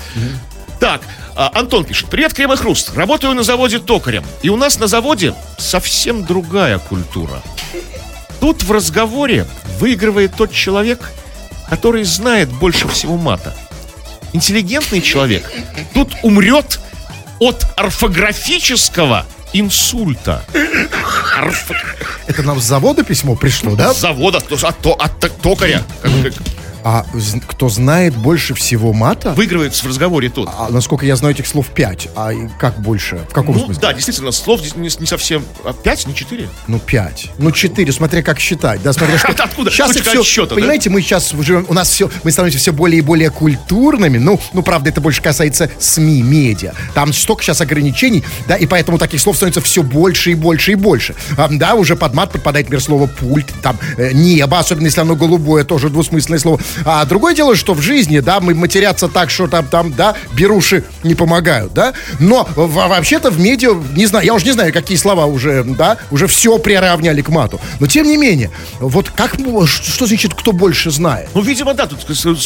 Так, 0.79 1.01
а, 1.35 1.51
Антон 1.53 1.85
пишет. 1.85 2.09
Привет, 2.09 2.33
Крем 2.33 2.51
и 2.51 2.57
Хруст. 2.57 2.95
Работаю 2.95 3.33
на 3.33 3.43
заводе 3.43 3.79
токарем. 3.79 4.23
И 4.41 4.49
у 4.49 4.57
нас 4.57 4.77
на 4.77 4.87
заводе 4.87 5.33
совсем 5.57 6.25
другая 6.25 6.79
культура. 6.79 7.41
Тут 8.41 8.61
в 8.61 8.71
разговоре 8.71 9.47
выигрывает 9.79 10.35
тот 10.35 10.51
человек, 10.51 10.99
который 11.69 12.03
знает 12.03 12.49
больше 12.49 12.87
всего 12.89 13.15
мата. 13.15 13.55
Интеллигентный 14.33 15.01
человек 15.01 15.49
тут 15.93 16.13
умрет 16.21 16.79
от 17.39 17.65
орфографического 17.75 19.25
инсульта. 19.53 20.43
Орфо- 21.37 21.75
Это 22.27 22.43
нам 22.43 22.59
с 22.59 22.63
завода 22.63 23.03
письмо 23.03 23.35
пришло, 23.35 23.75
да? 23.75 23.93
С 23.93 23.99
завода, 23.99 24.37
от, 24.39 24.47
то- 24.81 24.93
от 24.95 25.19
то- 25.19 25.29
токаря. 25.41 25.83
Как- 26.01 26.11
как- 26.23 26.33
А 26.87 27.03
кто 27.47 27.67
знает 27.67 28.15
больше 28.15 28.53
всего 28.53 28.93
мата? 28.93 29.33
Выигрывает 29.33 29.73
в 29.73 29.87
разговоре 29.87 30.29
тот. 30.29 30.47
А, 30.55 30.69
насколько 30.69 31.03
я 31.03 31.15
знаю, 31.15 31.33
этих 31.33 31.47
слов 31.47 31.69
пять. 31.69 32.09
А 32.15 32.29
как 32.59 32.79
больше? 32.79 33.25
В 33.27 33.33
каком 33.33 33.55
Ну, 33.55 33.65
смысле? 33.65 33.81
да, 33.81 33.91
действительно, 33.91 34.31
слов 34.31 34.61
не, 34.75 34.91
не 34.99 35.07
совсем... 35.07 35.43
А 35.63 35.73
пять, 35.73 36.05
не 36.05 36.13
четыре? 36.13 36.47
Ну, 36.67 36.77
пять. 36.77 37.31
Ну, 37.39 37.51
четыре, 37.51 37.91
смотря 37.91 38.21
как 38.21 38.39
считать. 38.39 38.83
Да, 38.83 38.93
смотря 38.93 39.17
что... 39.17 39.29
Откуда? 39.29 39.71
Сейчас 39.71 39.93
Точка 39.93 40.11
все, 40.11 40.21
отсчета, 40.21 40.49
да? 40.49 40.55
Понимаете, 40.61 40.91
мы 40.91 41.01
сейчас 41.01 41.31
живем... 41.31 41.65
У 41.69 41.73
нас 41.73 41.89
все... 41.89 42.07
Мы 42.23 42.31
становимся 42.31 42.59
все 42.59 42.71
более 42.71 42.99
и 42.99 43.01
более 43.01 43.31
культурными. 43.31 44.19
Ну, 44.19 44.39
ну, 44.53 44.61
правда, 44.61 44.89
это 44.91 45.01
больше 45.01 45.23
касается 45.23 45.71
СМИ, 45.79 46.21
медиа. 46.21 46.73
Там 46.93 47.13
столько 47.13 47.41
сейчас 47.41 47.61
ограничений, 47.61 48.23
да, 48.47 48.57
и 48.57 48.67
поэтому 48.67 48.99
таких 48.99 49.21
слов 49.21 49.37
становится 49.37 49.61
все 49.61 49.81
больше 49.81 50.33
и 50.33 50.35
больше 50.35 50.73
и 50.73 50.75
больше. 50.75 51.15
А, 51.35 51.47
да, 51.49 51.73
уже 51.73 51.95
под 51.95 52.13
мат 52.13 52.31
подпадает, 52.31 52.67
например, 52.67 52.83
слово 52.83 53.07
пульт, 53.07 53.51
там, 53.63 53.79
э, 53.97 54.11
небо, 54.13 54.59
особенно 54.59 54.85
если 54.85 55.01
оно 55.01 55.15
голубое, 55.15 55.63
тоже 55.63 55.89
двусмысленное 55.89 56.37
слово. 56.37 56.59
А 56.83 57.05
другое 57.05 57.33
дело, 57.35 57.55
что 57.55 57.73
в 57.73 57.81
жизни, 57.81 58.19
да, 58.19 58.39
мы 58.39 58.53
матерятся 58.55 59.07
так, 59.07 59.29
что 59.29 59.47
там, 59.47 59.65
там, 59.67 59.93
да, 59.93 60.15
беруши 60.33 60.83
не 61.03 61.15
помогают, 61.15 61.73
да, 61.73 61.93
но 62.19 62.47
вообще-то 62.55 63.29
в 63.31 63.39
медиа, 63.39 63.73
не 63.95 64.05
знаю, 64.05 64.25
я 64.25 64.33
уже 64.33 64.45
не 64.45 64.51
знаю, 64.51 64.73
какие 64.73 64.97
слова 64.97 65.25
уже, 65.25 65.63
да, 65.63 65.97
уже 66.11 66.27
все 66.27 66.57
приравняли 66.57 67.21
к 67.21 67.29
мату. 67.29 67.59
Но 67.79 67.87
тем 67.87 68.07
не 68.07 68.17
менее, 68.17 68.51
вот 68.79 69.09
как, 69.09 69.37
ш- 69.67 69.83
что 69.83 70.05
значит, 70.07 70.33
кто 70.33 70.51
больше 70.51 70.91
знает? 70.91 71.29
Ну, 71.33 71.41
видимо, 71.41 71.73
да, 71.73 71.87
тут 71.87 71.99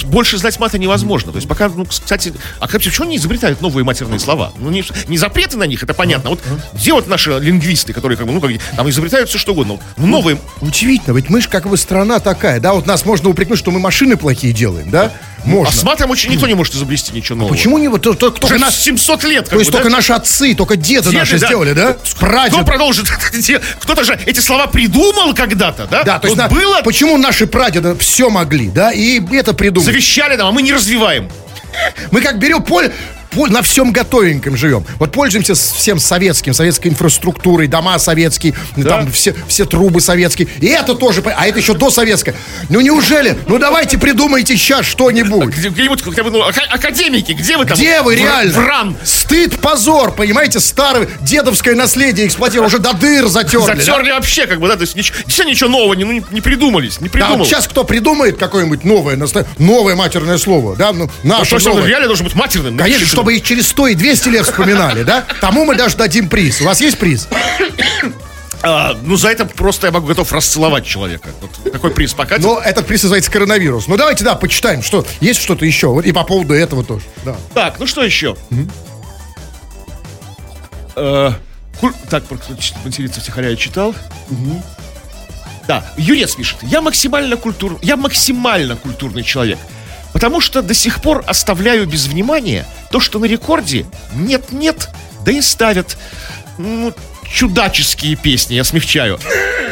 больше 0.05 0.37
знать 0.37 0.59
мата 0.59 0.77
невозможно. 0.77 1.31
То 1.31 1.37
есть 1.37 1.47
пока, 1.47 1.69
ну, 1.69 1.85
кстати, 1.85 2.33
а 2.59 2.67
как 2.67 2.81
почему 2.81 3.07
они 3.07 3.17
изобретают 3.17 3.61
новые 3.61 3.83
матерные 3.83 4.19
слова? 4.19 4.51
Ну, 4.57 4.69
не, 4.69 4.83
не 5.07 5.17
запреты 5.17 5.57
на 5.57 5.63
них, 5.63 5.83
это 5.83 5.93
понятно. 5.93 6.31
Вот 6.31 6.39
где 6.73 6.93
вот 6.93 7.07
наши 7.07 7.31
лингвисты, 7.39 7.93
которые, 7.93 8.17
как 8.17 8.27
бы, 8.27 8.33
ну, 8.33 8.41
как, 8.41 8.51
там 8.75 8.89
изобретают 8.89 9.29
все 9.29 9.37
что 9.37 9.53
угодно. 9.53 9.73
Вот 9.97 10.07
новые, 10.07 10.37
Удивительно, 10.61 11.15
ведь 11.15 11.29
мы 11.29 11.41
же 11.41 11.49
как 11.49 11.67
бы 11.67 11.77
страна 11.77 12.19
такая, 12.19 12.59
да, 12.59 12.73
вот 12.73 12.85
нас 12.85 13.05
можно 13.05 13.29
упрекнуть, 13.29 13.59
что 13.59 13.71
мы 13.71 13.79
машины 13.79 14.17
плохие 14.19 14.53
делаем, 14.53 14.89
да? 14.89 15.11
Можно. 15.45 15.69
а 15.69 15.71
с 15.71 15.83
матом 15.83 16.09
очень 16.11 16.29
никто 16.31 16.47
не 16.47 16.53
может 16.53 16.75
изобрести 16.75 17.13
ничего 17.13 17.37
нового. 17.37 17.53
Почему 17.53 17.77
не 17.77 17.87
вот 17.87 18.01
то- 18.01 18.13
то- 18.13 18.29
только 18.29 18.45
Уже 18.55 18.59
нас, 18.59 18.75
700 18.75 19.23
лет, 19.23 19.43
как 19.45 19.51
то 19.51 19.55
есть 19.59 19.69
бы, 19.71 19.77
да? 19.77 19.77
только 19.83 19.89
наши 19.95 20.11
отцы, 20.11 20.53
только 20.53 20.75
деды, 20.75 21.05
Деды, 21.05 21.17
наши 21.17 21.39
да. 21.39 21.47
сделали, 21.47 21.71
да? 21.71 21.93
Кто 21.93 22.17
Прадед. 22.19 22.65
продолжит? 22.65 23.07
Где- 23.33 23.59
Кто-то 23.79 24.03
же 24.03 24.19
эти 24.25 24.41
слова 24.41 24.67
придумал 24.67 25.33
когда-то, 25.33 25.87
да? 25.89 26.03
Да, 26.03 26.19
то 26.19 26.27
есть 26.27 26.37
Вот 26.37 26.49
на- 26.49 26.53
было, 26.53 26.81
почему 26.83 27.17
наши 27.17 27.47
прадеды 27.47 27.95
все 27.95 28.29
могли, 28.29 28.67
да, 28.67 28.91
и 28.91 29.21
это 29.33 29.53
придумали. 29.53 29.85
завещали 29.89 30.35
нам, 30.35 30.47
а 30.47 30.51
мы 30.51 30.61
не 30.61 30.73
развиваем. 30.73 31.29
Мы 32.11 32.19
как 32.21 32.37
берем 32.37 32.61
поле- 32.61 32.91
на 33.35 33.61
всем 33.61 33.91
готовеньком 33.91 34.57
живем. 34.57 34.85
Вот 34.97 35.11
пользуемся 35.11 35.53
всем 35.55 35.99
советским, 35.99 36.53
советской 36.53 36.87
инфраструктурой, 36.89 37.67
дома 37.67 37.99
советские, 37.99 38.55
там 38.83 39.11
все, 39.11 39.35
все 39.47 39.65
трубы 39.65 40.01
советские. 40.01 40.47
И 40.59 40.67
это 40.67 40.95
тоже, 40.95 41.23
а 41.35 41.47
это 41.47 41.59
еще 41.59 41.73
до 41.73 41.89
советское. 41.89 42.35
Ну 42.69 42.81
неужели? 42.81 43.37
Ну 43.47 43.57
давайте 43.59 43.97
придумайте 43.97 44.57
сейчас 44.57 44.85
что-нибудь. 44.85 45.49
Где- 45.55 45.69
Где-нибудь, 45.69 46.01
хотя 46.03 46.23
бы, 46.23 46.31
ну, 46.31 46.39
ака- 46.41 46.67
академики, 46.69 47.33
где 47.33 47.57
вы 47.57 47.65
там? 47.65 47.77
Где 47.77 48.01
вы 48.01 48.15
реально? 48.15 48.53
Вран. 48.53 48.97
Стыд, 49.03 49.59
позор, 49.59 50.11
понимаете, 50.13 50.59
старое 50.59 51.07
дедовское 51.21 51.75
наследие 51.75 52.27
эксплуатировали, 52.27 52.67
уже 52.67 52.79
до 52.79 52.93
дыр 52.93 53.27
затерли. 53.27 53.65
да? 53.67 53.75
Затерли 53.75 54.11
вообще, 54.11 54.47
как 54.47 54.59
бы, 54.59 54.67
да, 54.67 54.75
то 54.75 54.81
есть 54.81 54.95
ничего, 54.95 55.17
действительно 55.25 55.51
ничего 55.51 55.69
нового 55.69 55.93
не, 55.93 56.03
ну, 56.03 56.11
не, 56.13 56.23
не 56.31 56.41
придумались, 56.41 56.99
не 56.99 57.07
Да, 57.07 57.11
придумал. 57.13 57.37
вот 57.39 57.47
сейчас 57.47 57.67
кто 57.67 57.83
придумает 57.83 58.37
какое-нибудь 58.37 58.83
новое, 58.83 59.17
новое 59.57 59.95
матерное 59.95 60.37
слово, 60.37 60.75
да, 60.75 60.91
ну, 60.93 61.09
Ну, 61.23 61.37
наше 61.37 61.59
что, 61.59 61.69
новое. 61.69 61.87
реально 61.87 62.07
должен 62.07 62.25
быть 62.25 62.35
матерным. 62.35 62.75
ну, 62.75 62.83
Конечно. 62.83 63.05
Чтобы 63.19 63.35
их 63.35 63.43
через 63.43 63.67
100 63.67 63.87
и 63.87 63.95
200 63.95 64.29
лет 64.29 64.45
вспоминали, 64.45 65.03
да? 65.03 65.25
Тому 65.41 65.65
мы 65.65 65.75
даже 65.75 65.97
дадим 65.97 66.29
приз. 66.29 66.61
У 66.61 66.63
вас 66.63 66.79
есть 66.79 66.97
приз? 66.97 67.27
А, 68.61 68.97
ну, 69.03 69.17
за 69.17 69.29
это 69.29 69.45
просто 69.45 69.87
я 69.87 69.91
могу 69.91 70.07
готов 70.07 70.31
расцеловать 70.31 70.85
человека. 70.85 71.29
Вот 71.41 71.71
такой 71.73 71.91
приз 71.91 72.13
покатит. 72.13 72.43
Но 72.45 72.59
этот 72.59 72.87
приз 72.87 73.03
называется 73.03 73.29
коронавирус. 73.29 73.87
Ну, 73.87 73.97
давайте, 73.97 74.23
да, 74.23 74.35
почитаем, 74.35 74.81
что 74.83 75.05
есть 75.19 75.41
что-то 75.41 75.65
еще. 75.65 75.87
Вот 75.87 76.05
и 76.05 76.11
по 76.13 76.23
поводу 76.23 76.53
этого 76.53 76.83
тоже. 76.85 77.03
Да. 77.25 77.35
Так, 77.53 77.77
ну 77.79 77.85
что 77.87 78.03
еще? 78.03 78.37
Э, 80.95 81.31
куль- 81.81 81.93
Так, 82.09 82.23
материться 82.85 83.19
втихаря 83.19 83.49
я 83.49 83.55
читал. 83.57 83.93
Да, 85.67 85.85
Юрец 85.97 86.35
пишет. 86.35 86.57
Я 86.61 86.81
максимально 86.81 87.35
культур... 87.37 87.77
Я 87.81 87.95
максимально 87.97 88.75
культурный 88.77 89.23
человек. 89.23 89.59
Потому 90.13 90.41
что 90.41 90.61
до 90.61 90.73
сих 90.73 91.01
пор 91.01 91.23
оставляю 91.27 91.85
без 91.85 92.07
внимания 92.07 92.65
то, 92.91 92.99
что 92.99 93.19
на 93.19 93.25
рекорде 93.25 93.85
нет-нет, 94.13 94.89
да 95.23 95.31
и 95.31 95.41
ставят 95.41 95.97
ну, 96.57 96.93
чудаческие 97.31 98.15
песни, 98.15 98.55
я 98.55 98.63
смягчаю. 98.63 99.19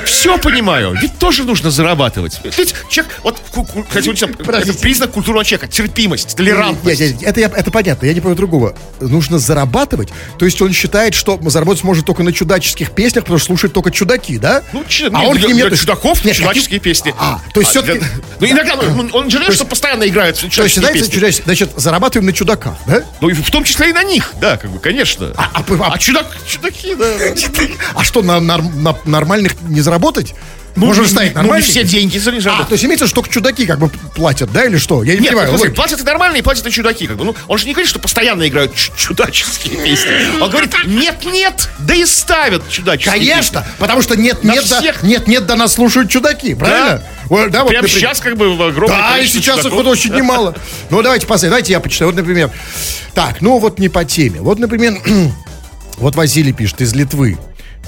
Все 0.07 0.37
понимаю, 0.37 0.95
ведь 1.01 1.17
тоже 1.19 1.43
нужно 1.43 1.69
зарабатывать. 1.71 2.39
Ведь 2.57 2.73
человек, 2.89 3.13
вот, 3.23 3.41
вот, 3.53 3.67
это 4.69 4.73
признак 4.81 5.11
культурного 5.11 5.43
человека, 5.45 5.67
терпимость, 5.71 6.35
толерантность. 6.35 6.99
Нет, 6.99 7.11
нет, 7.21 7.23
это, 7.29 7.39
я- 7.41 7.47
это 7.53 7.71
понятно, 7.71 8.05
я 8.05 8.13
не 8.13 8.19
понимаю 8.19 8.35
другого. 8.37 8.75
Нужно 8.99 9.39
зарабатывать, 9.39 10.09
то 10.39 10.45
есть 10.45 10.61
он 10.61 10.71
считает, 10.73 11.13
что 11.13 11.39
заработать 11.45 11.83
может 11.83 12.05
только 12.05 12.23
на 12.23 12.31
чудаческих 12.33 12.91
песнях, 12.91 13.25
потому 13.25 13.37
что 13.39 13.47
слушает 13.47 13.73
только 13.73 13.91
чудаки, 13.91 14.37
да? 14.37 14.63
Ну, 14.73 14.83
че- 14.87 15.07
а 15.07 15.19
нет, 15.19 15.29
он 15.29 15.37
для, 15.37 15.47
для 15.49 15.55
нет- 15.69 15.79
чудаков 15.79 16.23
Нет, 16.25 16.35
чудаческие 16.35 16.79
песни. 16.79 17.13
А, 17.19 17.39
то 17.53 17.59
есть 17.59 17.71
все-таки... 17.71 17.99
для- 17.99 18.07
Ну, 18.39 18.47
иногда, 18.47 18.75
ну, 18.75 19.09
он 19.13 19.29
жалеет, 19.29 19.53
что 19.53 19.65
постоянно 19.65 20.07
играют 20.07 20.37
То 20.39 20.45
есть 20.45 20.55
чудаческие 20.55 20.93
песни. 20.93 21.11
чудаческие- 21.15 21.43
значит, 21.45 21.71
зарабатываем 21.75 22.25
на 22.27 22.33
чудаках, 22.33 22.75
да? 22.85 23.03
Ну, 23.21 23.29
и 23.29 23.33
в 23.33 23.49
том 23.51 23.63
числе 23.63 23.89
и 23.89 23.93
на 23.93 24.03
них, 24.03 24.33
да, 24.39 24.57
как 24.57 24.69
бы, 24.71 24.79
конечно. 24.79 25.33
А- 25.35 25.49
а- 25.53 25.63
А, 25.79 25.93
а- 25.93 25.97
чудак, 25.97 26.25
чудаки, 26.47 26.95
да. 26.95 27.05
А 27.95 28.03
что, 28.03 28.21
на, 28.21 28.39
норм- 28.39 28.81
на 28.83 28.95
нормальных 29.05 29.59
не 29.61 29.81
заработать? 29.81 29.96
Можно 30.75 31.01
Ну, 31.03 31.09
ставить 31.09 31.33
ну, 31.33 31.41
нормальных? 31.41 31.65
не 31.67 31.71
все 31.71 31.83
деньги 31.83 32.19
за 32.19 32.29
А, 32.31 32.63
то 32.63 32.73
есть 32.73 32.85
имеется, 32.85 33.07
что 33.07 33.15
только 33.15 33.31
чудаки 33.31 33.65
как 33.65 33.79
бы 33.79 33.89
платят, 34.15 34.51
да, 34.51 34.63
или 34.63 34.77
что? 34.77 35.01
Я 35.03 35.13
не 35.15 35.21
Нет, 35.21 35.29
понимаю. 35.31 35.51
ну, 35.53 35.57
логики. 35.57 35.73
платят 35.73 35.99
и 35.99 36.03
нормальные, 36.03 36.43
платят 36.43 36.67
и 36.67 36.71
чудаки. 36.71 37.07
Как 37.07 37.17
бы. 37.17 37.25
Ну, 37.25 37.35
он 37.47 37.57
же 37.57 37.65
не 37.65 37.71
говорит, 37.73 37.89
что 37.89 37.97
постоянно 37.97 38.47
играют 38.47 38.75
чу- 38.75 38.91
чудаческие 38.95 39.75
песни. 39.83 40.39
Он 40.39 40.51
говорит, 40.51 40.75
нет-нет, 40.85 41.67
да 41.79 41.95
и 41.95 42.05
ставят 42.05 42.69
чудаческие 42.69 43.11
Конечно, 43.11 43.61
песни. 43.61 43.73
потому 43.79 44.03
что 44.03 44.15
нет, 44.15 44.43
На 44.43 44.51
нет, 44.53 44.65
да, 44.69 44.79
всех. 44.79 45.01
нет, 45.01 45.27
нет, 45.27 45.47
да 45.47 45.55
нас 45.55 45.73
слушают 45.73 46.11
чудаки, 46.11 46.53
правильно? 46.53 47.01
Вот, 47.25 47.49
да, 47.49 47.63
вот, 47.63 47.69
Прямо 47.69 47.81
например. 47.81 47.89
сейчас 47.89 48.19
как 48.19 48.37
бы 48.37 48.55
в 48.55 48.61
огромное 48.61 48.95
Да, 48.99 49.17
и 49.17 49.25
сейчас 49.25 49.57
их 49.57 49.63
чудаков. 49.63 49.83
вот 49.83 49.91
очень 49.91 50.13
немало. 50.13 50.55
Ну, 50.91 51.01
давайте 51.01 51.25
посмотрим. 51.25 51.49
Давайте 51.49 51.73
я 51.73 51.79
почитаю. 51.79 52.11
Вот, 52.11 52.15
например, 52.17 52.51
так, 53.15 53.41
ну 53.41 53.57
вот 53.57 53.79
не 53.79 53.89
по 53.89 54.05
теме. 54.05 54.41
Вот, 54.41 54.59
например, 54.59 55.01
вот 55.97 56.15
Василий 56.15 56.53
пишет 56.53 56.81
из 56.81 56.93
Литвы. 56.93 57.37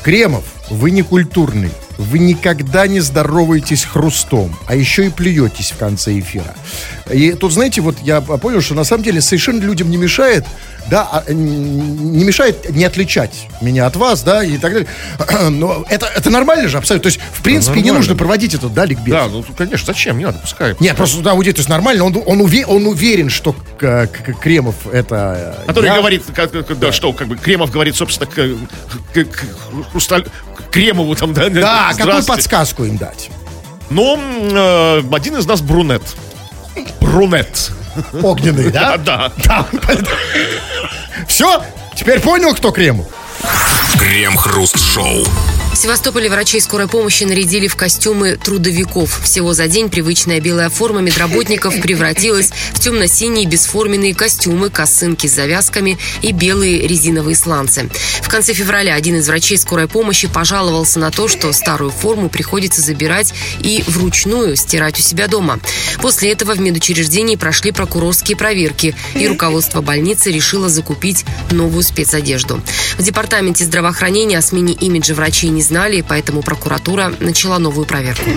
Кремов, 0.03 0.43
вы 0.71 0.89
не 0.89 1.03
культурный. 1.03 1.69
Вы 1.99 2.19
никогда 2.19 2.87
не 2.87 3.01
здороваетесь 3.01 3.83
хрустом, 3.83 4.55
а 4.67 4.75
еще 4.75 5.07
и 5.07 5.09
плюетесь 5.09 5.71
в 5.71 5.77
конце 5.77 6.17
эфира. 6.17 6.55
И 7.11 7.33
тут, 7.33 7.51
знаете, 7.51 7.81
вот 7.81 7.97
я 8.01 8.21
понял, 8.21 8.61
что 8.61 8.73
на 8.73 8.85
самом 8.85 9.03
деле 9.03 9.19
совершенно 9.19 9.59
людям 9.59 9.89
не 9.91 9.97
мешает, 9.97 10.45
да, 10.89 11.01
а, 11.11 11.23
не 11.33 12.23
мешает 12.23 12.69
не 12.73 12.85
отличать 12.85 13.47
меня 13.61 13.85
от 13.85 13.97
вас, 13.97 14.23
да, 14.23 14.43
и 14.45 14.57
так 14.57 14.71
далее. 14.73 14.87
Но 15.49 15.85
это, 15.89 16.05
это 16.07 16.29
нормально 16.29 16.69
же, 16.69 16.77
абсолютно. 16.77 17.03
То 17.11 17.15
есть, 17.15 17.19
в 17.33 17.41
принципе, 17.43 17.75
не 17.75 17.81
нормально. 17.87 17.99
нужно 17.99 18.15
проводить 18.15 18.53
этот, 18.53 18.73
да, 18.73 18.85
ликбез. 18.85 19.13
Да, 19.13 19.27
ну, 19.27 19.43
конечно, 19.57 19.85
зачем? 19.87 20.17
Не 20.17 20.25
надо, 20.25 20.39
пускай. 20.39 20.75
Нет, 20.79 20.95
просто 20.95 21.21
да, 21.21 21.31
аудит, 21.31 21.55
то 21.55 21.59
есть 21.59 21.69
нормально. 21.69 22.05
Он, 22.05 22.15
он, 22.25 22.41
уве- 22.41 22.65
он 22.65 22.85
уверен, 22.87 23.29
что 23.29 23.51
к- 23.77 24.07
к- 24.07 24.39
Кремов 24.39 24.75
это... 24.91 25.57
э, 25.63 25.67
Который 25.67 25.87
я. 25.87 25.97
говорит, 25.97 26.23
как- 26.33 26.51
как- 26.51 26.79
да, 26.79 26.93
что, 26.93 27.11
как 27.11 27.27
бы 27.27 27.35
Кремов 27.35 27.71
говорит, 27.71 27.95
собственно, 27.97 28.29
к, 28.29 28.35
к- 29.13 29.25
к 29.25 29.45
Хрусталь- 29.93 30.27
Кремову 30.71 31.15
там, 31.15 31.33
да? 31.33 31.49
Да, 31.49 31.91
какую 31.97 32.23
подсказку 32.25 32.83
им 32.85 32.97
дать? 32.97 33.29
Но 33.89 34.13
м, 34.15 34.21
э, 34.51 35.03
один 35.15 35.37
из 35.37 35.45
нас 35.45 35.61
брунет. 35.61 36.03
Брунет. 37.01 37.71
огненные, 38.21 38.69
да? 38.71 38.97
Да. 38.97 39.31
Да. 39.43 39.65
Все? 41.27 41.63
Теперь 41.95 42.19
понял, 42.19 42.53
кто 42.53 42.71
крем? 42.71 43.03
Крем-хруст-шоу. 43.97 45.25
Севастополе 45.79 46.29
врачей 46.29 46.59
скорой 46.59 46.89
помощи 46.89 47.23
нарядили 47.23 47.69
в 47.69 47.77
костюмы 47.77 48.35
трудовиков. 48.35 49.21
Всего 49.23 49.53
за 49.53 49.69
день 49.69 49.87
привычная 49.89 50.41
белая 50.41 50.69
форма 50.69 50.99
медработников 50.99 51.79
превратилась 51.79 52.49
в 52.73 52.81
темно-синие 52.81 53.45
бесформенные 53.45 54.13
костюмы, 54.13 54.69
косынки 54.69 55.27
с 55.27 55.35
завязками 55.35 55.97
и 56.21 56.33
белые 56.33 56.85
резиновые 56.85 57.37
сланцы. 57.37 57.89
В 58.21 58.27
конце 58.27 58.53
февраля 58.53 58.95
один 58.95 59.15
из 59.15 59.29
врачей 59.29 59.57
скорой 59.57 59.87
помощи 59.87 60.27
пожаловался 60.27 60.99
на 60.99 61.11
то, 61.11 61.29
что 61.29 61.53
старую 61.53 61.91
форму 61.91 62.27
приходится 62.27 62.81
забирать 62.81 63.33
и 63.61 63.81
вручную 63.87 64.57
стирать 64.57 64.99
у 64.99 65.01
себя 65.01 65.29
дома. 65.29 65.61
После 66.01 66.33
этого 66.33 66.55
в 66.55 66.59
медучреждении 66.59 67.37
прошли 67.37 67.71
прокурорские 67.71 68.35
проверки, 68.35 68.97
и 69.15 69.25
руководство 69.29 69.79
больницы 69.79 70.29
решило 70.29 70.67
закупить 70.67 71.23
новую 71.51 71.83
спецодежду. 71.83 72.61
В 72.97 73.01
департаменте 73.01 73.63
здравоохранения 73.63 74.39
о 74.39 74.41
смене 74.41 74.73
имиджа 74.73 75.13
врачей 75.13 75.49
не 75.51 75.68
знали, 75.69 76.01
поэтому 76.01 76.41
прокуратура 76.41 77.13
начала 77.19 77.59
новую 77.59 77.85
проверку. 77.85 78.29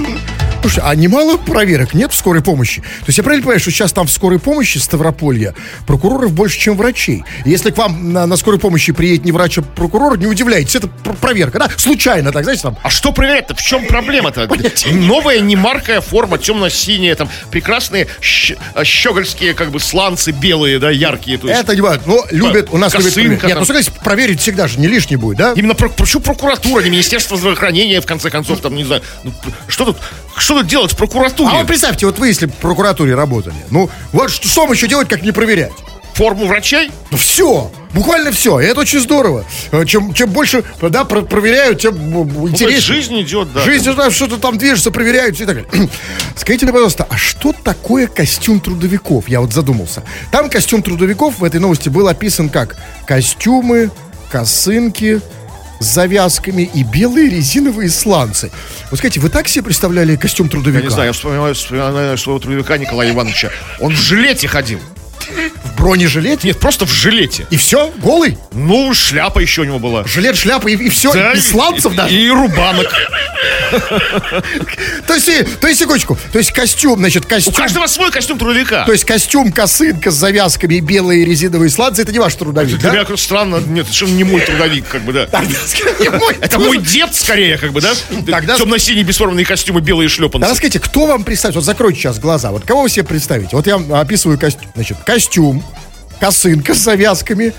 Слушай, 0.62 0.82
а 0.84 0.94
немало 0.94 1.36
проверок 1.38 1.92
нет 1.92 2.12
в 2.12 2.16
скорой 2.16 2.40
помощи? 2.42 2.80
То 2.82 3.06
есть 3.08 3.18
я 3.18 3.24
правильно 3.24 3.42
понимаю, 3.42 3.60
что 3.60 3.70
сейчас 3.72 3.92
там 3.92 4.06
в 4.06 4.12
скорой 4.12 4.38
помощи 4.38 4.78
Ставрополья 4.78 5.54
прокуроров 5.88 6.32
больше, 6.32 6.58
чем 6.58 6.76
врачей? 6.76 7.24
Если 7.44 7.70
к 7.72 7.76
вам 7.78 8.12
на, 8.12 8.26
на 8.26 8.36
скорой 8.36 8.60
помощи 8.60 8.92
приедет 8.92 9.24
не 9.24 9.32
врач, 9.32 9.58
а 9.58 9.62
прокурор, 9.62 10.16
не 10.18 10.26
удивляйтесь, 10.26 10.76
это 10.76 10.86
пр- 10.86 11.16
проверка, 11.16 11.58
да? 11.58 11.68
Случайно, 11.76 12.30
так, 12.30 12.44
знаете, 12.44 12.62
там, 12.62 12.78
А 12.82 12.90
что 12.90 13.12
проверять-то? 13.12 13.56
В 13.56 13.60
чем 13.60 13.86
проблема-то? 13.86 14.48
Новая 14.92 15.40
немаркая 15.40 16.00
форма, 16.00 16.38
темно-синяя, 16.38 17.16
там 17.16 17.28
прекрасные 17.50 18.06
щ- 18.20 18.56
а, 18.74 18.84
щегольские 18.84 19.54
как 19.54 19.72
бы 19.72 19.80
сланцы 19.80 20.30
белые, 20.30 20.78
да, 20.78 20.90
яркие. 20.90 21.38
То 21.38 21.48
есть, 21.48 21.60
это 21.60 21.74
не 21.74 21.80
важно. 21.80 22.02
Ну, 22.06 22.24
любят, 22.30 22.68
у 22.70 22.78
нас 22.78 22.94
любят 22.94 23.06
косынка. 23.08 23.46
Нет, 23.46 23.54
там. 23.54 23.58
ну, 23.58 23.64
согласись, 23.64 23.90
проверить 24.04 24.40
всегда 24.40 24.68
же 24.68 24.78
не 24.78 24.86
лишний 24.86 25.16
будет, 25.16 25.38
да? 25.38 25.54
Именно 25.56 25.74
про, 25.74 25.88
почему 25.88 26.22
прокуратура, 26.22 26.82
не 26.82 26.90
Министерство 26.90 27.36
здравоохранения, 27.36 28.00
в 28.00 28.06
конце 28.06 28.30
концов, 28.30 28.60
там, 28.60 28.76
не 28.76 28.84
знаю, 28.84 29.02
ну, 29.24 29.32
что 29.66 29.86
тут, 29.86 29.96
что 30.36 30.58
тут 30.58 30.66
делать 30.66 30.92
в 30.92 30.96
прокуратуре? 30.96 31.50
А 31.52 31.58
вот 31.58 31.66
представьте, 31.66 32.06
вот 32.06 32.18
вы, 32.18 32.28
если 32.28 32.46
в 32.46 32.52
прокуратуре 32.54 33.14
работали, 33.14 33.54
ну, 33.70 33.90
вот 34.12 34.30
что, 34.30 34.48
что 34.48 34.72
еще 34.72 34.88
делать, 34.88 35.08
как 35.08 35.22
не 35.22 35.32
проверять? 35.32 35.72
Форму 36.14 36.46
врачей? 36.46 36.90
Ну, 37.10 37.16
все, 37.16 37.70
буквально 37.94 38.32
все, 38.32 38.60
и 38.60 38.66
это 38.66 38.80
очень 38.80 39.00
здорово. 39.00 39.46
Э, 39.70 39.86
Чем, 39.86 40.12
чем 40.12 40.28
больше, 40.28 40.62
да, 40.82 41.04
про- 41.04 41.22
проверяют, 41.22 41.80
тем 41.80 41.94
м, 41.94 42.28
Ну, 42.28 42.48
интереснее. 42.48 42.74
есть 42.74 42.86
жизнь 42.86 43.20
идет, 43.22 43.50
да. 43.54 43.62
Жизнь, 43.62 43.90
да, 43.94 44.10
что-то 44.10 44.36
там 44.36 44.58
движется, 44.58 44.90
проверяют 44.90 45.40
и 45.40 45.46
так 45.46 45.66
далее. 45.70 45.88
Скажите 46.36 46.66
мне, 46.66 46.72
пожалуйста, 46.74 47.06
а 47.08 47.16
что 47.16 47.54
такое 47.54 48.08
костюм 48.08 48.60
трудовиков? 48.60 49.26
Я 49.26 49.40
вот 49.40 49.54
задумался. 49.54 50.02
Там 50.30 50.50
костюм 50.50 50.82
трудовиков 50.82 51.38
в 51.38 51.44
этой 51.44 51.60
новости 51.60 51.88
был 51.88 52.06
описан 52.08 52.50
как 52.50 52.76
костюмы, 53.06 53.90
косынки 54.30 55.20
с 55.82 55.92
завязками 55.92 56.70
и 56.72 56.82
белые 56.82 57.28
резиновые 57.28 57.90
сланцы. 57.90 58.50
Вот 58.90 58.98
скажите, 58.98 59.20
вы 59.20 59.28
так 59.28 59.48
себе 59.48 59.64
представляли 59.64 60.16
костюм 60.16 60.48
трудовика? 60.48 60.78
Я 60.78 60.84
не 60.84 60.90
знаю, 60.90 61.06
я 61.08 61.12
вспоминаю, 61.12 61.54
вспоминаю 61.54 62.16
своего 62.18 62.38
трудовика 62.38 62.78
Николая 62.78 63.10
Ивановича. 63.10 63.50
Он 63.80 63.92
в 63.92 63.98
жилете 63.98 64.48
ходил. 64.48 64.80
Бронежилете? 65.76 66.48
Нет, 66.48 66.58
просто 66.60 66.86
в 66.86 66.90
жилете. 66.92 67.46
И 67.50 67.56
все? 67.56 67.92
Голый? 67.98 68.38
Ну, 68.52 68.92
шляпа 68.94 69.38
еще 69.40 69.62
у 69.62 69.64
него 69.64 69.78
была. 69.78 70.04
Жилет, 70.06 70.36
шляпа 70.36 70.68
и, 70.68 70.88
все? 70.88 71.12
Да, 71.12 71.32
и 71.32 71.40
сланцев 71.40 71.92
и, 71.92 71.96
даже? 71.96 72.14
И 72.14 72.28
рубанок. 72.30 72.92
То 75.06 75.14
есть, 75.14 75.28
и- 75.28 75.42
то 75.42 75.66
есть, 75.66 75.80
секундочку, 75.80 76.16
то 76.32 76.38
есть 76.38 76.52
костюм, 76.52 76.98
значит, 76.98 77.24
У 77.24 77.28
костюм... 77.28 77.54
каждого 77.54 77.86
свой 77.86 78.10
костюм 78.10 78.38
трудовика. 78.38 78.84
То 78.84 78.92
есть 78.92 79.04
костюм, 79.04 79.50
косынка 79.52 80.10
с 80.10 80.14
завязками 80.14 80.74
и 80.74 80.80
белые 80.80 81.24
резиновые 81.24 81.70
сланцы, 81.70 82.02
это 82.02 82.12
не 82.12 82.18
ваш 82.18 82.34
трудовик, 82.34 82.78
Для 82.78 82.90
да? 82.90 82.94
меня 82.96 83.04
как 83.04 83.18
странно, 83.18 83.56
нет, 83.66 83.86
это 83.90 84.04
не 84.10 84.24
мой 84.24 84.40
трудовик, 84.42 84.86
как 84.88 85.02
бы, 85.02 85.12
да. 85.12 85.28
Это 86.40 86.58
мой 86.58 86.78
дед, 86.78 87.14
скорее, 87.14 87.58
как 87.58 87.72
бы, 87.72 87.80
да? 87.80 87.92
Тогда- 88.30 88.56
Темно-синие 88.56 89.04
бесформенные 89.04 89.44
костюмы, 89.46 89.80
белые 89.80 90.08
шлепанцы. 90.08 90.48
расскажите, 90.48 90.78
кто 90.78 91.06
вам 91.06 91.24
представит? 91.24 91.56
Вот 91.56 91.64
закройте 91.64 92.00
сейчас 92.00 92.18
глаза. 92.18 92.50
Вот 92.50 92.64
кого 92.64 92.82
вы 92.82 92.90
себе 92.90 93.04
представите? 93.04 93.56
Вот 93.56 93.66
я 93.66 93.76
описываю 94.00 94.38
костюм. 94.38 94.70
Значит, 94.74 94.98
костюм, 95.04 95.64
косынка 96.22 96.72
с 96.72 96.78
завязками 96.78 97.52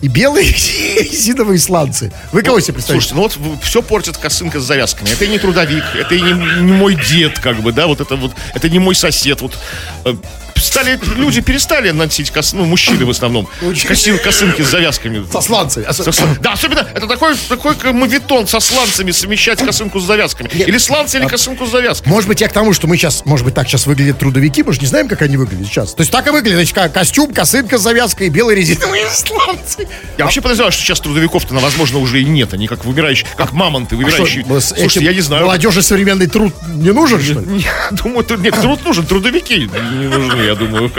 и 0.00 0.08
белые 0.08 0.46
резиновые 1.02 1.58
сланцы. 1.58 2.10
Вы 2.32 2.40
кого 2.40 2.60
себе 2.60 2.72
представите? 2.72 3.08
Слушайте, 3.08 3.38
ну 3.42 3.50
вот 3.50 3.62
все 3.62 3.82
портит 3.82 4.16
косынка 4.16 4.58
с 4.58 4.64
завязками. 4.64 5.10
Это 5.10 5.26
и 5.26 5.28
не 5.28 5.38
трудовик, 5.38 5.84
это 5.94 6.14
и 6.14 6.22
не, 6.22 6.32
не 6.32 6.72
мой 6.72 6.94
дед, 6.94 7.38
как 7.38 7.60
бы, 7.60 7.72
да, 7.72 7.86
вот 7.86 8.00
это 8.00 8.16
вот, 8.16 8.32
это 8.54 8.70
не 8.70 8.78
мой 8.78 8.94
сосед. 8.94 9.42
Вот 9.42 9.58
э, 10.06 10.14
стали, 10.60 10.98
люди 11.16 11.40
перестали 11.40 11.90
носить 11.90 12.30
кос, 12.30 12.52
ну, 12.52 12.64
мужчины 12.64 13.04
в 13.04 13.10
основном, 13.10 13.48
коси- 13.60 14.18
косынки 14.18 14.62
с 14.62 14.68
завязками. 14.70 15.24
Со 15.30 15.40
сланцами. 15.40 15.86
А 15.86 15.92
Со 15.92 16.10
Да, 16.40 16.52
особенно 16.52 16.86
это 16.94 17.06
такой, 17.06 17.34
такой 17.48 17.74
мавитон 17.92 18.46
со 18.46 18.60
сланцами 18.60 19.10
совмещать 19.10 19.62
косынку 19.64 20.00
с 20.00 20.04
завязками. 20.04 20.48
Или 20.52 20.78
сланцы, 20.78 21.18
или 21.18 21.26
косынку 21.26 21.66
с 21.66 21.70
завязками. 21.70 22.12
Может 22.12 22.28
быть, 22.28 22.40
я 22.40 22.48
к 22.48 22.52
тому, 22.52 22.72
что 22.72 22.86
мы 22.86 22.96
сейчас, 22.96 23.24
может 23.24 23.44
быть, 23.44 23.54
так 23.54 23.68
сейчас 23.68 23.86
выглядят 23.86 24.18
трудовики, 24.18 24.62
мы 24.62 24.72
же 24.72 24.80
не 24.80 24.86
знаем, 24.86 25.08
как 25.08 25.22
они 25.22 25.36
выглядят 25.36 25.66
сейчас. 25.66 25.94
То 25.94 26.00
есть 26.00 26.12
так 26.12 26.26
и 26.26 26.30
выглядит, 26.30 26.56
значит, 26.56 26.74
ко- 26.74 26.88
костюм, 26.88 27.32
косынка 27.32 27.78
с 27.78 27.82
завязкой 27.82 28.28
белые 28.28 28.56
резиновые 28.56 29.06
сланцы. 29.12 29.88
Я 30.18 30.24
вообще 30.24 30.40
подозреваю, 30.40 30.72
что 30.72 30.82
сейчас 30.82 31.00
трудовиков-то, 31.00 31.54
возможно, 31.54 31.98
уже 31.98 32.20
и 32.20 32.24
нет. 32.24 32.54
Они 32.54 32.66
как 32.66 32.84
вымирающие, 32.84 33.26
как 33.36 33.52
мамонты, 33.52 33.96
А 33.96 33.98
что, 33.98 34.04
вымирающие. 34.22 34.44
Слушайте, 34.60 35.04
я 35.04 35.12
не 35.14 35.20
знаю. 35.20 35.42
Молодежи 35.44 35.82
современный 35.82 36.26
труд 36.26 36.54
не 36.68 36.92
нужен, 36.92 37.22
что 37.22 37.40
ли? 37.40 37.60
Я 37.66 37.96
думаю, 37.96 38.24
нет, 38.38 38.54
труд 38.60 38.84
нужен, 38.84 39.06
трудовики 39.06 39.58
не 39.58 40.08
нужны, 40.08 40.45
я 40.46 40.54
думаю. 40.54 40.90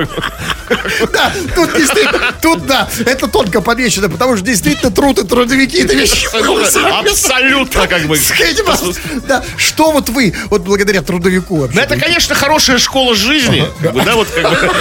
Да, 1.13 1.31
тут 1.55 1.73
действительно, 1.75 2.33
тут 2.41 2.65
да, 2.65 2.89
это 3.05 3.27
тонко 3.27 3.61
помечено, 3.61 4.09
потому 4.09 4.35
что 4.35 4.45
действительно 4.45 4.91
труд 4.91 5.19
и 5.19 5.25
трудовики 5.25 5.79
это 5.83 5.93
вещи. 5.95 6.27
Абсолютно, 6.99 7.87
как 7.87 8.03
бы. 8.03 8.19
Да, 9.27 9.43
что 9.57 9.91
вот 9.91 10.09
вы, 10.09 10.33
вот 10.49 10.61
благодаря 10.61 11.01
трудовику 11.01 11.57
вообще? 11.57 11.77
Ну, 11.77 11.81
это, 11.83 11.97
конечно, 11.97 12.35
хорошая 12.35 12.77
школа 12.77 13.15
жизни. 13.15 13.65
Да, 13.81 14.15
вот 14.15 14.27
как 14.29 14.51
бы. 14.51 14.71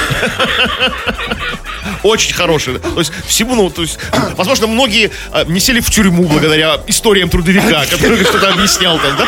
Очень 2.02 2.35
хорошая. 2.35 2.79
То 2.79 2.98
есть 2.98 3.12
всему, 3.26 3.55
ну, 3.55 3.70
то 3.70 3.83
есть, 3.83 3.98
возможно, 4.37 4.66
многие 4.66 5.11
а, 5.33 5.44
не 5.44 5.61
сели 5.61 5.81
в 5.81 5.90
тюрьму 5.90 6.24
благодаря 6.24 6.81
историям 6.87 7.29
трудовика, 7.29 7.85
который 7.90 8.22
что-то 8.24 8.52
объяснял 8.52 8.98
там, 8.98 9.16
да? 9.16 9.26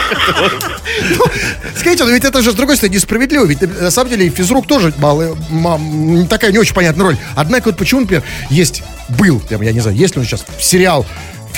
Скажите, 1.76 2.04
но 2.04 2.10
ведь 2.10 2.24
это 2.24 2.42
же, 2.42 2.52
с 2.52 2.54
другой 2.54 2.76
стороны, 2.76 2.94
несправедливо. 2.96 3.44
Ведь, 3.46 3.62
на 3.62 3.90
самом 3.90 4.10
деле, 4.10 4.28
физрук 4.30 4.66
тоже 4.66 4.92
малый, 4.98 5.27
мам, 5.50 6.26
такая 6.28 6.52
не 6.52 6.58
очень 6.58 6.74
понятная 6.74 7.04
роль. 7.04 7.16
Однако, 7.34 7.66
вот 7.66 7.76
почему, 7.76 8.02
например, 8.02 8.22
есть, 8.50 8.82
был, 9.08 9.42
я 9.50 9.72
не 9.72 9.80
знаю, 9.80 9.96
есть 9.96 10.14
ли 10.14 10.20
он 10.20 10.26
сейчас, 10.26 10.44
сериал 10.60 11.06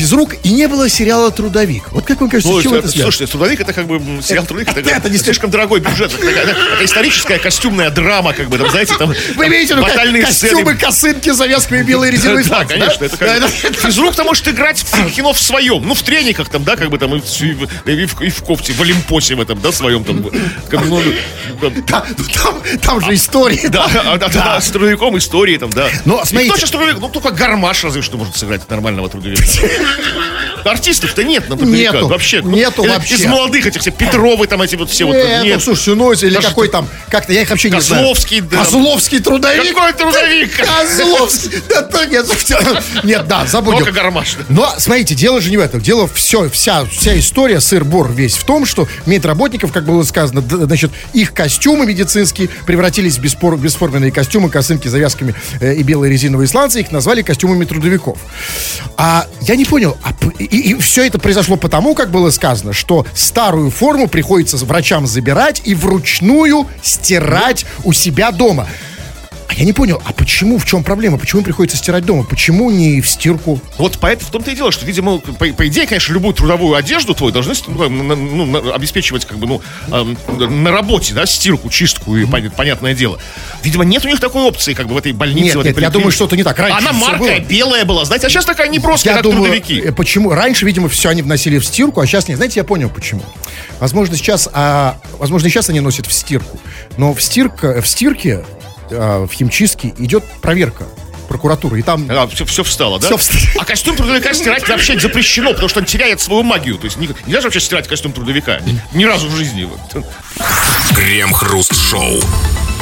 физрук, 0.01 0.35
и 0.43 0.53
не 0.53 0.67
было 0.67 0.89
сериала 0.89 1.31
«Трудовик». 1.31 1.93
Вот 1.93 2.05
как 2.07 2.21
вам 2.21 2.31
кажется, 2.31 2.51
Ну, 2.51 2.61
с 2.61 2.63
чего 2.63 2.77
это- 2.77 2.87
это 2.87 2.93
связано? 2.93 3.13
слушайте, 3.13 3.33
трудовик 3.33 3.61
это 3.61 3.73
как 3.75 3.87
бы 3.87 4.01
сериал 4.23 4.47
трудовик, 4.47 4.69
это, 4.77 4.91
Это 4.91 5.11
не 5.11 5.19
слишком 5.19 5.51
дорогой 5.51 5.81
бюджет. 5.81 6.13
Это, 6.15 6.27
такая, 6.27 6.45
это 6.47 6.85
историческая 6.85 7.39
костюмная 7.39 7.91
драма, 7.91 8.33
как 8.33 8.49
бы, 8.49 8.57
там, 8.59 8.71
знаете, 8.71 8.95
там 8.99 9.13
Вы 9.37 9.47
имеете 9.49 9.75
в 9.75 9.79
виду 9.79 9.87
костюмы, 10.23 10.75
косынки, 10.75 11.31
завязками, 11.31 11.83
белые 11.83 12.13
резиновые 12.13 12.45
Да, 12.47 12.65
конечно, 12.65 13.05
это 13.05 13.25
это- 13.25 13.49
Физрук-то 13.75 14.25
может 14.25 14.49
играть 14.49 14.83
в 14.83 15.11
кино 15.13 15.33
в 15.33 15.41
своем, 15.41 15.87
ну, 15.87 15.95
в 15.95 16.03
трениках 16.03 16.49
там, 16.49 16.65
да, 16.65 16.77
как 16.77 16.91
бы 16.91 16.99
там, 16.99 17.15
и 17.15 17.21
в, 17.21 17.43
и 17.43 17.93
и 17.93 18.09
и 18.27 18.31
кофте, 18.31 18.73
в 18.73 18.81
Олимпосе 18.81 19.35
в 19.35 19.41
этом, 19.41 19.61
да, 19.61 19.73
своем 19.73 20.05
там. 20.05 20.23
ну, 20.23 20.31
там, 20.71 20.89
ну, 20.89 21.03
же. 21.03 21.17
Да, 23.69 23.89
там- 23.89 24.09
а, 24.09 24.17
да, 24.19 24.29
да, 24.29 24.61
с 24.61 24.69
трудовиком 24.71 25.19
истории 25.19 25.57
там, 25.59 25.71
да. 25.71 25.89
Но, 26.05 26.23
И 26.23 26.27
смотрите-? 26.27 26.51
Ну, 27.01 27.09
только 27.09 27.31
гармаш 27.31 27.85
разве 27.85 28.03
что 28.03 28.17
может 28.17 28.37
сыграть 28.37 28.69
нормального 28.71 29.09
трудовика. 29.09 29.43
Артистов-то 30.65 31.25
нет 31.25 31.49
на. 31.49 31.55
Нету, 31.55 32.09
Вообще. 32.09 32.43
Ну, 32.43 32.51
нету 32.51 32.83
или 32.85 32.91
вообще. 32.91 33.15
Из 33.15 33.25
молодых 33.27 33.67
этих 33.67 33.81
все 33.81 33.91
Петровы 33.91 34.47
там 34.47 34.61
эти 34.63 34.77
вот 34.77 34.91
все 34.91 35.05
вот. 35.05 35.15
Нет, 35.15 35.45
Нет. 35.45 35.55
ну, 35.57 35.61
слушайте, 35.61 35.95
ну, 35.95 36.13
или 36.13 36.35
Да 36.35 36.43
какой 36.43 36.69
там, 36.69 36.89
как-то, 37.09 37.33
я 37.33 37.43
их 37.43 37.51
вообще 37.51 37.71
не 37.71 37.77
Козловский, 37.77 38.39
знаю. 38.41 38.51
да. 38.51 38.59
Козловский 38.59 39.19
трудовик. 39.21 39.75
Какой 39.75 39.93
трудовик? 39.93 40.51
Козловский. 40.57 41.63
Да, 41.69 41.83
да, 41.83 42.07
нет, 42.07 42.27
слушайте, 42.27 42.83
нет, 43.05 43.27
да, 43.27 43.47
забудем. 43.47 43.79
Только 43.79 43.93
гармаш. 43.93 44.37
Но, 44.49 44.75
смотрите, 44.79 45.15
дело 45.15 45.41
же 45.41 45.51
не 45.51 45.57
в 45.57 45.61
этом. 45.61 45.81
Дело 45.81 46.09
все, 46.13 46.49
вся, 46.51 46.85
вся 46.85 47.19
история, 47.19 47.61
сыр-бор 47.61 48.13
весь 48.13 48.37
в 48.37 48.45
том, 48.45 48.67
что 48.67 48.87
медработников, 49.07 49.73
как 49.73 49.85
было 49.85 50.03
сказано, 50.03 50.43
значит, 50.43 50.91
их 51.13 51.33
костюмы 51.33 51.87
медицинские 51.87 52.49
превратились 52.67 53.17
в 53.17 53.23
беспор- 53.23 53.57
бесформенные 53.57 54.13
костюмы, 54.13 54.51
косынки 54.51 54.89
завязками 54.89 55.35
э, 55.61 55.75
и 55.75 55.83
белые 55.83 56.13
резиновые 56.13 56.49
сланцы, 56.49 56.81
их 56.81 56.93
назвали 56.93 57.23
костюмами 57.23 57.65
трудовиков. 57.65 58.19
А 58.97 59.27
я 59.41 59.57
не 59.57 59.65
понял, 59.65 59.80
а 60.03 60.13
п- 60.13 60.45
и, 60.45 60.75
все 60.77 61.07
это 61.07 61.19
произошло 61.19 61.57
потому, 61.57 61.95
как 61.95 62.11
было 62.11 62.31
сказано, 62.31 62.73
что 62.73 63.07
старую 63.15 63.71
форму 63.71 64.09
приходится 64.09 64.57
врачам 64.63 65.07
забирать 65.07 65.63
и 65.65 65.75
вручную 65.75 66.67
стирать 66.83 67.67
у 67.85 67.93
себя 67.93 68.31
дома. 68.31 68.67
А 69.51 69.55
я 69.55 69.65
не 69.65 69.73
понял, 69.73 70.01
а 70.05 70.13
почему, 70.13 70.59
в 70.59 70.65
чем 70.65 70.85
проблема? 70.85 71.19
Почему 71.19 71.43
приходится 71.43 71.77
стирать 71.77 72.05
дома? 72.05 72.23
Почему 72.23 72.71
не 72.71 73.01
в 73.01 73.09
стирку? 73.09 73.61
Вот 73.79 73.99
поэтому 74.01 74.29
в 74.29 74.31
том-то 74.31 74.53
и 74.53 74.55
дело, 74.55 74.71
что, 74.71 74.87
видимо, 74.87 75.19
по, 75.19 75.45
по 75.47 75.67
идее, 75.67 75.89
конечно, 75.89 76.13
любую 76.13 76.35
трудовую 76.35 76.77
одежду 76.77 77.15
твою 77.15 77.33
должны 77.33 77.55
ну, 77.67 77.89
ну, 77.89 78.73
обеспечивать, 78.73 79.25
как 79.25 79.39
бы, 79.39 79.49
ну, 79.49 79.61
эм, 79.91 80.17
на 80.63 80.71
работе, 80.71 81.15
да, 81.15 81.27
стирку, 81.27 81.69
чистку 81.69 82.17
и 82.17 82.27
пон- 82.27 82.53
понятное 82.55 82.95
дело. 82.95 83.19
Видимо, 83.65 83.85
нет 83.85 84.05
у 84.05 84.09
них 84.09 84.21
такой 84.21 84.43
опции, 84.45 84.73
как 84.73 84.87
бы 84.87 84.95
в 84.95 84.99
этой 84.99 85.11
больнице. 85.11 85.47
Нет, 85.47 85.57
в 85.57 85.61
этой 85.63 85.69
нет, 85.71 85.79
я 85.81 85.91
думаю, 85.91 86.13
что-то 86.13 86.37
не 86.37 86.45
так. 86.45 86.57
Раньше 86.57 86.79
Она 86.79 86.93
маркая, 86.93 87.41
было. 87.41 87.49
белая 87.49 87.85
была, 87.85 88.05
знаете, 88.05 88.29
а 88.29 88.31
сейчас 88.31 88.45
такая 88.45 88.69
неброская, 88.69 89.15
Я 89.15 89.17
как 89.17 89.25
думаю, 89.25 89.47
трудовики. 89.51 89.81
э, 89.81 89.91
почему? 89.91 90.31
Раньше, 90.31 90.65
видимо, 90.65 90.89
все 90.89 91.09
они 91.09 91.23
вносили 91.23 91.59
в 91.59 91.67
стирку, 91.67 92.01
а 92.01 92.07
сейчас 92.07 92.29
нет. 92.29 92.37
Знаете, 92.37 92.61
я 92.61 92.65
понял, 92.65 92.89
почему. 92.89 93.23
Возможно, 93.81 94.17
сейчас, 94.17 94.49
а, 94.53 95.01
возможно, 95.19 95.49
сейчас 95.51 95.69
они 95.71 95.81
носят 95.81 96.07
в 96.07 96.13
стирку. 96.13 96.61
Но 96.99 97.15
в, 97.15 97.21
стирка, 97.21 97.83
в 97.83 97.89
стирке, 97.89 98.45
а, 98.91 99.27
в 99.27 99.33
химчистке 99.33 99.93
идет 99.99 100.25
проверка 100.41 100.85
прокуратуры. 101.29 101.79
И 101.79 101.83
там 101.83 102.07
А, 102.11 102.27
все, 102.27 102.45
все 102.45 102.65
встало, 102.65 102.99
да? 102.99 103.07
Всё 103.07 103.17
встало. 103.17 103.41
А 103.59 103.65
костюм 103.65 103.95
трудовика 103.97 104.35
стирать 104.35 104.69
вообще 104.69 104.99
запрещено, 104.99 105.51
потому 105.51 105.69
что 105.69 105.79
он 105.81 105.87
теряет 105.87 106.21
свою 106.21 106.43
магию. 106.43 106.77
То 106.77 106.87
есть 106.87 106.97
не- 106.97 107.09
нельзя 107.27 107.41
же 107.41 107.47
вообще 107.47 107.61
стирать 107.61 107.87
костюм 107.87 108.13
трудовика. 108.13 108.61
Ни, 108.93 109.05
разу 109.05 109.29
в 109.29 109.37
жизни. 109.37 109.65
Вот. 109.65 110.05
Крем-хруст-шоу. 110.95 112.21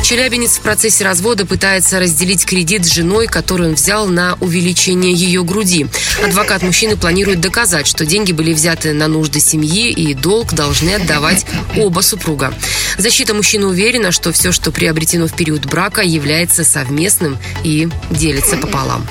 Челябинец 0.09 0.57
в 0.57 0.63
процессе 0.63 1.05
развода 1.05 1.45
пытается 1.45 2.01
разделить 2.01 2.47
кредит 2.47 2.87
с 2.87 2.95
женой, 2.95 3.27
который 3.27 3.69
он 3.69 3.75
взял 3.75 4.07
на 4.07 4.39
увеличение 4.41 5.13
ее 5.13 5.45
груди. 5.45 5.87
Адвокат 6.25 6.63
мужчины 6.63 6.97
планирует 6.97 7.43
доказать, 7.43 7.87
что 7.87 8.07
деньги 8.07 8.33
были 8.33 8.55
взяты 8.55 8.95
на 8.95 9.07
нужды 9.07 9.39
семьи 9.39 9.91
и 9.91 10.15
долг 10.15 10.55
должны 10.55 10.95
отдавать 10.95 11.45
оба 11.77 12.01
супруга. 12.01 12.55
Защита 12.97 13.35
мужчины 13.35 13.67
уверена, 13.67 14.11
что 14.11 14.33
все, 14.33 14.51
что 14.51 14.73
приобретено 14.73 15.27
в 15.27 15.37
период 15.37 15.67
брака, 15.67 16.01
является 16.01 16.65
совместным 16.65 17.37
и 17.63 17.87
делится 18.09 18.57
пополам. 18.57 19.07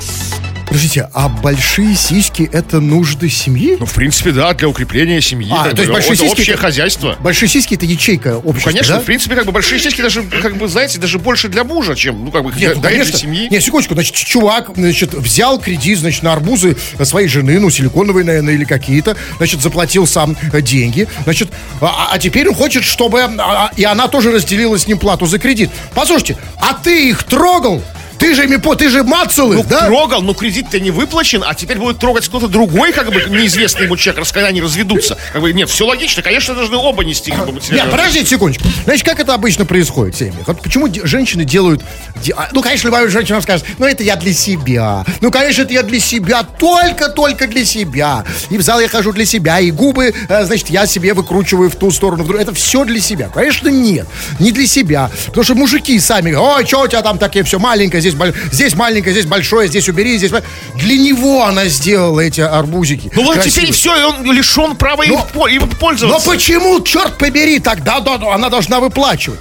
Подождите, 0.68 1.10
а 1.14 1.30
большие 1.30 1.96
сиськи 1.96 2.50
это 2.52 2.82
нужды 2.82 3.30
семьи? 3.30 3.78
Ну, 3.80 3.86
в 3.86 3.94
принципе, 3.94 4.32
да, 4.32 4.54
для 4.54 4.68
укрепления 4.68 5.22
семьи. 5.22 5.50
А, 5.50 5.70
то 5.70 5.78
есть 5.78 5.88
бы, 5.88 5.94
большие 5.94 6.14
это 6.16 6.24
сиськи 6.24 6.32
общее 6.42 6.54
это- 6.56 6.62
хозяйство. 6.62 7.16
Большие 7.22 7.48
сиськи 7.48 7.76
это 7.76 7.86
ячейка 7.86 8.32
Ну, 8.44 8.50
общества, 8.50 8.72
конечно, 8.72 8.96
да? 8.96 9.00
в 9.02 9.06
принципе, 9.06 9.36
как 9.36 9.46
бы 9.46 9.54
большие 9.54 9.80
сиськи 9.80 10.02
даже, 10.02 10.24
как 10.24 10.58
бы, 10.58 10.68
знаете, 10.68 11.00
даже 11.00 11.20
больше 11.20 11.48
для 11.48 11.64
мужа, 11.64 11.96
чем, 11.96 12.26
ну, 12.26 12.32
как 12.32 12.44
бы, 12.44 12.52
для, 12.52 12.68
Нет, 12.68 12.76
ну, 12.76 12.82
для 12.82 12.90
конечно. 12.90 13.18
семьи. 13.18 13.48
Нет, 13.50 13.64
секундочку, 13.64 13.94
значит, 13.94 14.14
чувак, 14.14 14.72
значит, 14.76 15.14
взял 15.14 15.58
кредит, 15.58 16.00
значит, 16.00 16.24
на 16.24 16.34
арбузы 16.34 16.76
своей 17.04 17.30
жены, 17.30 17.60
ну, 17.60 17.70
силиконовые, 17.70 18.26
наверное, 18.26 18.54
или 18.54 18.66
какие-то, 18.66 19.16
значит, 19.38 19.62
заплатил 19.62 20.06
сам 20.06 20.36
э, 20.52 20.62
деньги, 20.62 21.08
значит, 21.24 21.50
а, 21.80 22.10
а 22.12 22.20
теперь 22.20 22.50
он 22.50 22.56
хочет, 22.56 22.84
чтобы 22.84 23.22
а, 23.22 23.30
а, 23.40 23.72
и 23.78 23.86
она 23.86 24.10
тоже 24.10 24.32
разделила 24.32 24.78
с 24.78 24.86
ним 24.86 25.00
плату 25.00 25.28
за 25.28 25.40
кредит. 25.40 25.70
Послушайте, 25.94 26.36
а 26.60 26.74
ты 26.74 27.10
их 27.10 27.24
трогал? 27.24 27.82
Ты 28.20 28.34
же 28.36 28.44
ими 28.46 28.56
по, 28.58 28.76
ты 28.76 28.90
же 28.90 29.04
мацал 29.04 29.52
их, 29.52 29.60
Ну, 29.60 29.66
да? 29.70 29.86
трогал, 29.88 30.22
но 30.22 30.34
кредит-то 30.34 30.80
не 30.80 30.92
выплачен, 30.92 31.44
а 31.46 31.54
теперь 31.54 31.78
будет 31.78 32.00
трогать 32.00 32.28
кто-то 32.28 32.48
другой, 32.48 32.92
как 32.92 33.08
бы, 33.12 33.24
неизвестный 33.30 33.84
ему 33.86 33.96
человек, 33.98 34.20
раз 34.20 34.32
когда 34.32 34.48
они 34.48 34.62
разведутся. 34.62 35.18
Как 35.34 35.42
бы, 35.42 35.54
нет, 35.54 35.70
все 35.70 35.86
логично, 35.86 36.22
конечно, 36.24 36.56
должны 36.56 36.78
оба 36.78 37.04
нести, 37.04 37.32
как 37.32 37.46
бы, 37.46 37.52
Нет, 37.54 37.56
материальную 37.56 37.92
подождите 37.98 38.26
секундочку. 38.28 38.68
Значит, 38.86 39.06
как 39.06 39.20
это 39.20 39.34
обычно 39.34 39.66
происходит 39.66 40.16
в 40.16 40.18
семьях? 40.20 40.48
Вот 40.48 40.62
почему 40.62 40.88
женщины 41.04 41.44
делают... 41.46 41.84
де- 42.24 42.34
а, 42.36 42.50
Ну, 42.54 42.62
конечно, 42.62 42.88
любая 42.88 43.08
женщина 43.10 43.42
скажет, 43.42 43.66
ну, 43.78 43.86
это 43.86 44.04
я 44.04 44.16
для 44.16 44.34
себя. 44.34 45.06
Ну, 45.22 45.32
конечно, 45.32 45.62
это 45.62 45.74
я 45.74 45.84
для 45.84 46.00
себя, 46.00 46.44
только-только 46.44 47.48
для 47.48 47.66
себя. 47.66 48.24
И 48.50 48.58
в 48.58 48.62
зал 48.62 48.80
я 48.80 48.88
хожу 48.88 49.12
для 49.14 49.26
себя, 49.26 49.60
и 49.60 49.72
губы, 49.72 50.14
э, 50.30 50.46
значит, 50.46 50.70
я 50.70 50.86
себе 50.88 51.14
выкручиваю 51.14 51.70
в 51.70 51.76
ту 51.76 51.92
сторону. 51.92 52.24
в 52.24 52.28
другую. 52.28 52.44
Это 52.44 52.54
все 52.54 52.84
для 52.86 53.00
себя. 53.00 53.30
Конечно, 53.34 53.68
нет. 53.70 54.08
Не 54.40 54.52
для 54.52 54.66
себя. 54.68 55.10
Потому 55.28 55.44
что 55.44 55.56
мужики 55.56 56.00
сами 56.00 56.34
ой, 56.34 56.66
что 56.66 56.82
у 56.82 56.88
тебя 56.88 57.02
там 57.02 57.18
такие 57.18 57.44
все 57.44 57.60
маленькое, 57.60 58.02
здесь, 58.12 58.34
здесь 58.52 58.76
маленькое, 58.76 59.14
здесь 59.14 59.26
большое, 59.26 59.68
здесь 59.68 59.88
убери, 59.90 60.18
здесь... 60.18 60.32
ма-». 60.32 60.44
Для 60.76 60.98
него 60.98 61.44
она 61.46 61.66
сделала 61.66 62.20
эти 62.20 62.42
арбузики. 62.42 63.12
Ну 63.16 63.24
вот 63.24 63.42
теперь 63.44 63.72
все, 63.72 63.96
и 64.00 64.04
он 64.04 64.32
лишен 64.32 64.76
права 64.76 65.04
им, 65.04 65.20
Но- 65.34 65.48
им 65.48 65.62
Но 65.64 65.76
пользоваться. 65.76 66.30
почему, 66.30 66.82
черт 66.82 67.18
побери, 67.18 67.60
тогда 67.60 68.00
да, 68.00 68.18
да, 68.18 68.34
она 68.34 68.50
должна 68.50 68.80
выплачивать? 68.80 69.40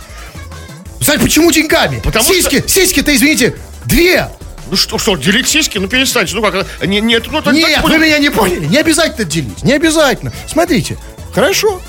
Знаете, 1.00 1.24
почему 1.24 1.52
деньгами? 1.52 2.00
Потому 2.02 2.24
сиськи, 2.24 2.64
сиськи-то, 2.66 3.14
извините, 3.14 3.56
две. 3.84 4.28
Ну 4.70 4.76
что, 4.76 4.98
что, 4.98 5.14
делить 5.16 5.46
сиськи? 5.48 5.78
Ну 5.78 5.86
перестаньте. 5.88 6.34
Ну 6.34 6.42
как, 6.42 6.66
не, 6.84 7.00
нет, 7.00 7.26
ну, 7.30 7.40
так- 7.42 7.54
Нет, 7.54 7.74
так 7.76 7.84
вы 7.84 7.98
меня 7.98 8.18
не 8.18 8.30
поняли. 8.30 8.64
Не 8.66 8.78
обязательно 8.78 9.24
делить, 9.24 9.62
не 9.62 9.74
обязательно. 9.74 10.32
Смотрите, 10.50 10.96
хорошо, 11.34 11.80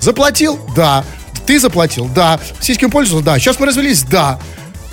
заплатил, 0.00 0.60
да. 0.76 1.04
Ты 1.46 1.58
заплатил, 1.58 2.04
да. 2.14 2.38
Сиськи 2.60 2.86
пользовался, 2.86 3.24
да. 3.26 3.38
Сейчас 3.40 3.58
мы 3.58 3.66
развелись, 3.66 4.02
да. 4.02 4.38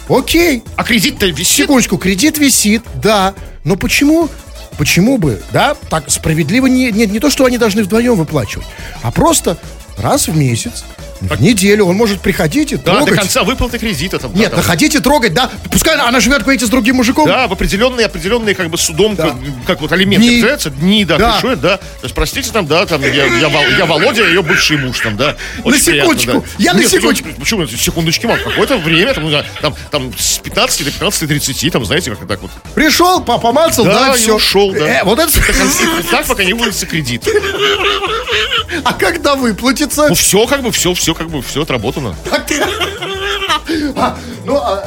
Окей, 0.10 0.64
А 0.76 0.84
кредит-то 0.84 1.26
висит. 1.28 1.48
секундочку, 1.48 1.98
кредит 1.98 2.38
висит, 2.38 2.84
да. 2.96 3.34
Но 3.64 3.76
почему, 3.76 4.30
почему 4.78 5.18
бы, 5.18 5.42
да, 5.52 5.76
так 5.90 6.10
справедливо 6.10 6.68
не, 6.68 6.92
не, 6.92 7.06
не 7.06 7.20
то, 7.20 7.30
что 7.30 7.46
они 7.46 7.58
должны 7.58 7.84
вдвоем 7.84 8.16
выплачивать, 8.16 8.66
а 9.04 9.12
просто 9.12 9.58
раз 9.98 10.28
в 10.28 10.38
месяц, 10.38 10.86
в 11.22 11.42
неделю 11.42 11.86
он 11.86 11.96
может 11.96 12.22
приходить 12.22 12.72
и 12.74 12.76
Да, 12.78 12.94
трогать. 12.96 13.10
до 13.16 13.16
конца 13.22 13.44
выплаты 13.44 13.80
кредита. 13.80 14.20
Там, 14.20 14.34
да, 14.34 14.40
Нет, 14.40 14.50
там. 14.52 14.60
находите, 14.60 15.00
трогать, 15.00 15.34
да. 15.34 15.50
Пускай 15.72 15.96
она, 15.98 16.20
живет, 16.20 16.42
говорите, 16.44 16.66
с 16.66 16.70
другим 16.70 16.98
мужиком. 16.98 17.28
Да, 17.28 17.48
в 17.48 17.54
определенные, 17.54 18.06
определенные, 18.06 18.56
как 18.56 18.70
бы, 18.70 18.78
судом, 18.78 19.16
Да. 19.16 19.24
как, 19.30 19.36
как 19.66 19.82
вот 19.82 19.92
алименты 19.92 20.28
Дни. 20.28 20.70
дни, 20.80 21.06
да, 21.06 21.18
Да. 21.18 21.32
пришло, 21.34 21.56
да. 21.56 21.78
То 21.78 21.84
есть, 22.04 22.16
простите, 22.16 22.52
там, 22.52 22.68
да, 22.68 22.86
там, 22.86 23.02
я, 23.02 23.10
я, 23.26 23.78
я 23.78 23.86
Володя, 23.86 24.26
ее 24.28 24.42
бывший 24.42 24.78
муж, 24.78 25.00
там, 25.00 25.18
да. 25.18 25.36
Очень 25.64 25.82
секундочку, 25.82 26.32
приятно, 26.32 26.42
да. 26.42 26.64
я 26.64 26.74
на 26.74 26.80
Нет, 26.80 26.90
секундочку. 26.90 27.28
ну, 27.30 27.34
Почему, 27.40 27.68
секундочки, 27.68 28.26
мам, 28.26 28.38
какое-то 28.44 28.78
время, 28.78 29.14
там, 29.14 29.30
да, 29.32 29.46
там, 29.62 29.76
там, 29.92 30.14
с 30.18 30.38
15 30.40 30.84
до 30.86 30.92
15-30, 30.92 31.72
там, 31.72 31.86
знаете, 31.86 32.16
как 32.16 32.28
так 32.28 32.42
вот. 32.42 32.52
Пришел, 32.76 33.22
по- 33.22 33.38
помацал, 33.38 33.86
да, 33.86 34.08
Да, 34.10 34.16
и 34.16 34.18
все. 34.18 34.36
ушел, 34.36 34.72
да. 34.74 35.02
вот 35.04 35.20
это... 35.20 35.32
Так, 36.12 36.26
пока 36.26 36.44
не 36.44 36.54
выльется 36.54 36.86
кредит. 36.86 37.28
А 38.84 38.94
когда 38.94 39.36
выплатится? 39.36 40.08
Ну, 40.10 40.16
все, 40.16 40.46
как 40.46 40.62
бы, 40.62 40.72
все, 40.72 40.94
все, 40.94 41.07
как 41.14 41.30
бы, 41.30 41.42
все 41.42 41.62
отработано. 41.64 42.16
А, 43.96 44.18
Ну, 44.46 44.56
а, 44.56 44.86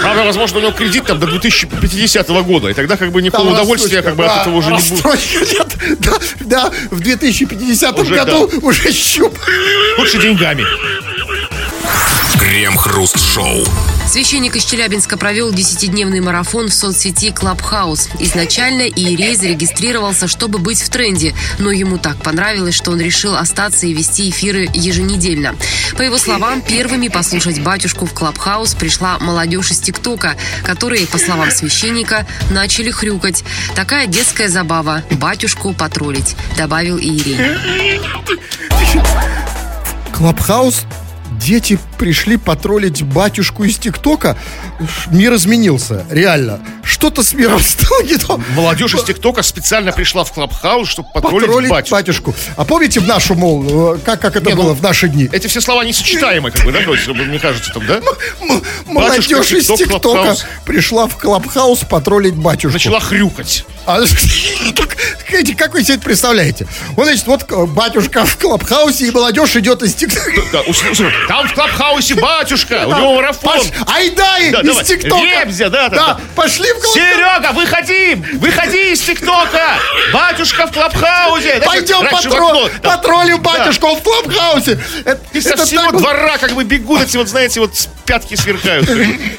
Правда, 0.00 0.24
возможно, 0.24 0.58
у 0.58 0.62
него 0.62 0.72
кредит 0.72 1.04
там 1.04 1.18
до 1.18 1.26
2050 1.26 2.28
года, 2.42 2.68
и 2.68 2.74
тогда, 2.74 2.96
как 2.96 3.12
бы, 3.12 3.20
никакого 3.20 3.50
удовольствия, 3.52 4.02
как 4.02 4.16
бы, 4.16 4.24
от 4.26 4.42
этого 4.42 4.56
уже 4.56 4.70
не 4.70 4.78
будет. 4.78 5.04
нет. 5.52 5.98
Да, 6.00 6.12
да, 6.40 6.72
в 6.90 7.00
2050 7.00 7.98
Уже 7.98 8.14
году 8.14 8.50
уже 8.62 8.92
щуп. 8.92 9.38
Лучше 9.98 10.18
деньгами. 10.18 10.64
Крем-хруст-шоу. 12.38 13.64
Священник 14.06 14.54
из 14.54 14.64
Челябинска 14.64 15.16
провел 15.16 15.52
десятидневный 15.52 16.20
марафон 16.20 16.68
в 16.68 16.74
соцсети 16.74 17.30
Clubhouse. 17.30 18.08
Изначально 18.20 18.82
Иерей 18.82 19.34
зарегистрировался, 19.34 20.28
чтобы 20.28 20.58
быть 20.58 20.80
в 20.80 20.88
тренде, 20.88 21.34
но 21.58 21.72
ему 21.72 21.98
так 21.98 22.16
понравилось, 22.18 22.74
что 22.74 22.92
он 22.92 23.00
решил 23.00 23.34
остаться 23.34 23.86
и 23.86 23.92
вести 23.92 24.30
эфиры 24.30 24.68
еженедельно. 24.72 25.56
По 25.96 26.02
его 26.02 26.18
словам, 26.18 26.62
первыми 26.62 27.08
послушать 27.08 27.60
батюшку 27.60 28.06
в 28.06 28.14
Clubhouse 28.14 28.78
пришла 28.78 29.18
молодежь 29.18 29.72
из 29.72 29.80
ТикТока, 29.80 30.36
которые, 30.62 31.06
по 31.06 31.18
словам 31.18 31.50
священника, 31.50 32.26
начали 32.50 32.90
хрюкать. 32.90 33.44
Такая 33.74 34.06
детская 34.06 34.48
забава– 34.48 35.02
батюшку 35.10 35.72
потроллить, 35.72 36.36
добавил 36.56 36.96
Иерей. 36.96 37.38
Клабхаус 40.14 40.84
Дети 41.40 41.78
пришли 41.98 42.36
потроллить 42.36 43.02
батюшку 43.02 43.64
из 43.64 43.78
ТикТока. 43.78 44.36
Мир 45.10 45.34
изменился, 45.34 46.04
реально. 46.10 46.60
Что-то 46.82 47.22
с 47.22 47.32
миром 47.34 47.60
стало 47.62 48.02
не 48.02 48.16
то. 48.16 48.40
Молодежь 48.54 48.94
из 48.94 49.02
ТикТока 49.04 49.42
специально 49.42 49.92
пришла 49.92 50.24
в 50.24 50.32
Клабхаус, 50.32 50.88
чтобы 50.88 51.08
потроллить, 51.12 51.46
Потроллить 51.46 51.70
батюшку. 51.70 51.94
батюшку. 51.94 52.34
А 52.56 52.64
помните 52.64 53.00
в 53.00 53.06
нашу, 53.06 53.34
мол, 53.34 53.94
э, 53.94 53.98
как, 54.04 54.20
как 54.20 54.36
это 54.36 54.48
Не, 54.48 54.54
ну, 54.54 54.62
было 54.62 54.74
в 54.74 54.82
наши 54.82 55.08
дни? 55.08 55.28
Эти 55.32 55.46
все 55.46 55.60
слова 55.60 55.84
несочетаемы, 55.84 56.50
как 56.50 56.64
бы, 56.64 56.72
да, 56.72 56.80
мне 56.80 57.38
кажется, 57.38 57.72
там, 57.72 57.86
да? 57.86 58.00
Молодежь 58.86 59.52
из 59.52 59.66
ТикТока 59.66 59.98
Клабхаус. 60.00 60.46
пришла 60.64 61.06
в 61.06 61.16
Клабхаус 61.16 61.80
потроллить 61.80 62.34
батюшку. 62.34 62.74
Начала 62.74 63.00
хрюкать. 63.00 63.64
А, 63.86 64.00
как 65.58 65.74
вы 65.74 65.82
себе 65.84 65.94
это 65.94 66.02
представляете? 66.02 66.66
Вот, 66.96 67.06
значит, 67.06 67.26
вот 67.26 67.50
батюшка 67.70 68.24
в 68.24 68.36
Клабхаусе, 68.36 69.06
и 69.06 69.10
молодежь 69.10 69.54
идет 69.56 69.82
из 69.82 69.94
ТикТока. 69.94 70.42
Да, 70.52 70.62
там 71.28 71.48
в 71.48 71.54
Клабхаусе 71.54 72.14
батюшка, 72.14 72.84
у 72.86 72.94
него 72.94 73.14
марафон. 73.14 73.60
Айдай 73.86 74.50
Да, 74.50 74.62
из. 74.62 74.86
ТикТока. 74.86 75.46
Да, 75.46 75.68
да, 75.70 75.88
да. 75.88 76.20
пошли 76.34 76.70
в 76.72 76.80
Клабхаус. 76.80 76.94
Серега, 76.94 77.52
выходи! 77.52 78.14
Выходи 78.34 78.92
из 78.92 79.00
ТикТока! 79.00 79.78
Батюшка 80.12 80.66
в 80.66 80.72
Клабхаусе! 80.72 81.62
Пойдем 81.64 82.06
потроллим 82.82 83.42
Да. 83.42 83.50
батюшку, 83.50 83.86
он 83.88 83.96
в 83.98 84.02
Клабхаусе. 84.02 84.78
И 85.32 85.40
со 85.40 85.56
всего 85.56 85.90
двора 85.92 86.38
как 86.38 86.52
бы 86.52 86.64
бегут 86.64 87.02
эти 87.02 87.16
вот, 87.16 87.28
знаете, 87.28 87.60
вот 87.60 87.72
пятки 88.04 88.34
сверкают. 88.34 88.88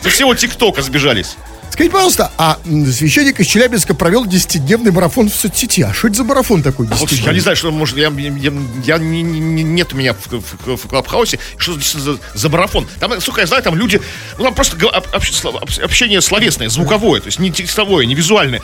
Со 0.02 0.10
всего 0.10 0.34
ТикТока 0.36 0.82
сбежались. 0.82 1.36
Скажите, 1.70 1.94
пожалуйста, 1.94 2.32
а 2.38 2.58
священник 2.92 3.40
из 3.40 3.46
Челябинска 3.48 3.94
провел 3.94 4.26
10-дневный 4.26 4.92
марафон 4.92 5.30
в 5.30 5.36
соцсети. 5.36 5.82
А 5.84 5.94
что 5.94 6.08
это 6.08 6.18
за 6.18 6.24
марафон 6.24 6.64
такой 6.64 6.88
Вот 6.88 7.10
10 7.10 7.24
я 7.26 7.34
не 7.34 7.40
знаю, 7.40 7.56
что 7.56 7.72
может, 7.72 7.98
я, 7.98 8.08
я, 8.10 8.54
я 8.84 8.98
не- 8.98 9.22
не- 9.22 9.40
не- 9.40 9.64
нет 9.64 9.94
у 9.94 9.96
меня 9.98 10.14
в, 10.16 10.28
в- 10.32 10.76
в 10.78 10.88
Клабхаусе, 10.88 11.38
что 11.58 11.74
это 11.78 12.00
за, 12.00 12.18
за 12.34 12.50
марафон. 12.50 12.88
Там, 13.00 13.20
сука, 13.22 13.42
я 13.42 13.48
знаю, 13.48 13.62
там 13.62 13.76
люди, 13.76 14.02
ну 14.40 14.46
там 14.46 14.56
просто 14.56 14.76
об- 14.88 15.06
об- 15.14 15.70
общение 15.84 16.22
словесное, 16.22 16.70
звуковое, 16.70 17.22
то 17.22 17.28
есть 17.28 17.38
не 17.40 17.52
текстовое, 17.52 18.06
не 18.08 18.16
визуальное. 18.16 18.62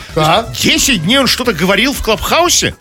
Есть 0.52 0.86
10 0.86 1.04
дней 1.04 1.18
он 1.18 1.28
что-то 1.28 1.52
говорил 1.52 1.92
в 1.92 2.02
Клабхаусе, 2.02 2.74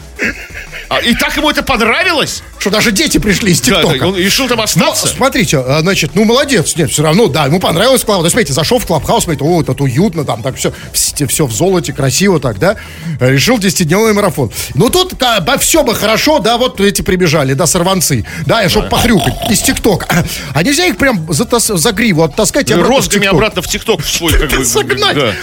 А, 0.89 0.99
и 0.99 1.13
так 1.15 1.36
ему 1.38 1.49
это 1.49 1.63
понравилось, 1.63 2.43
Что 2.59 2.69
даже 2.69 2.91
дети 2.91 3.17
пришли 3.17 3.51
из 3.51 3.61
да, 3.61 3.77
ТикТока. 3.77 3.99
да, 3.99 4.07
он 4.07 4.17
решил 4.17 4.47
там 4.47 4.57
Но, 4.57 4.63
остаться. 4.63 5.07
смотрите, 5.07 5.57
а, 5.59 5.79
значит, 5.81 6.11
ну, 6.15 6.23
молодец. 6.23 6.75
Нет, 6.75 6.91
все 6.91 7.03
равно, 7.03 7.27
да, 7.27 7.45
ему 7.45 7.59
понравилось 7.59 8.03
Клабхаус. 8.03 8.31
Смотрите, 8.31 8.53
зашел 8.53 8.79
в 8.79 8.86
Клабхаус, 8.86 9.23
смотрите, 9.23 9.43
о, 9.45 9.63
тут 9.63 9.81
уютно, 9.81 10.23
там 10.25 10.41
так 10.43 10.55
все, 10.55 10.73
все 10.93 11.45
в 11.45 11.51
золоте, 11.51 11.93
красиво 11.93 12.39
так, 12.39 12.59
да. 12.59 12.75
Решил 13.19 13.57
10-дневной 13.57 14.13
марафон. 14.13 14.51
Ну, 14.75 14.89
тут 14.89 15.13
все 15.59 15.84
бы 15.84 15.95
хорошо, 15.95 16.39
да, 16.39 16.57
вот 16.57 16.79
эти 16.79 17.01
прибежали, 17.01 17.53
да, 17.53 17.65
сорванцы. 17.67 18.25
Да, 18.45 18.67
чтобы 18.69 18.89
похрюкать 18.89 19.49
из 19.49 19.61
ТикТока. 19.61 20.25
А 20.53 20.63
нельзя 20.63 20.86
их 20.86 20.97
прям 20.97 21.25
за, 21.31 21.47
за 21.59 21.91
гриву 21.91 22.23
оттаскать 22.23 22.69
и 22.69 22.73
обратно 22.73 22.93
в 22.93 22.97
Розгами 22.97 23.21
ТикТок? 23.21 23.34
обратно 23.34 23.61
в 23.61 23.67
ТикТок 23.67 24.01
в 24.03 24.09
свой, 24.09 24.34
как 24.34 24.49
бы. 24.51 24.65
Согнать. 24.65 25.15
да. 25.15 25.34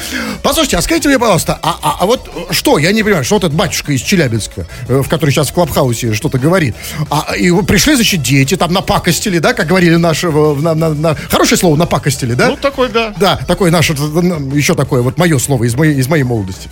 Послушайте, 0.43 0.77
а 0.77 0.83
скажите 0.83 1.09
мне, 1.09 1.19
пожалуйста, 1.19 1.59
а, 1.63 1.79
а- 1.83 1.97
а 2.01 2.07
вот 2.07 2.29
что, 2.51 2.79
я 2.79 2.93
не 2.93 3.03
понимаю, 3.03 3.25
что 3.25 3.35
вот 3.37 3.45
этот 3.45 3.57
батюшка 3.57 3.93
из 3.93 4.01
Челябинска, 4.03 4.67
э, 4.89 5.03
в 5.03 5.09
который 5.09 5.30
сейчас 5.31 5.49
в 5.51 5.53
Клабхаусе 5.53 6.15
что-то 6.15 6.39
говорит, 6.39 6.75
а 7.11 7.35
и 7.37 7.51
пришли, 7.63 7.95
значит, 7.95 8.23
дети, 8.23 8.57
там 8.57 8.73
напакостили, 8.73 9.39
да, 9.39 9.53
как 9.55 9.67
говорили 9.69 9.97
наши, 9.97 10.29
э, 10.29 10.31
на- 10.61 10.75
на- 10.75 10.95
на- 10.95 11.15
хорошее 11.15 11.59
слово, 11.59 11.77
напакостили, 11.77 12.35
да? 12.35 12.49
Ну, 12.49 12.57
такой, 12.57 12.89
да. 12.89 13.15
Да, 13.19 13.37
такое 13.37 13.71
наше, 13.71 13.93
еще 13.93 14.75
такое, 14.75 15.03
вот 15.03 15.19
мое 15.19 15.39
слово 15.39 15.65
из 15.65 15.75
моей, 15.75 15.97
из 15.97 16.09
моей 16.09 16.23
молодости. 16.25 16.69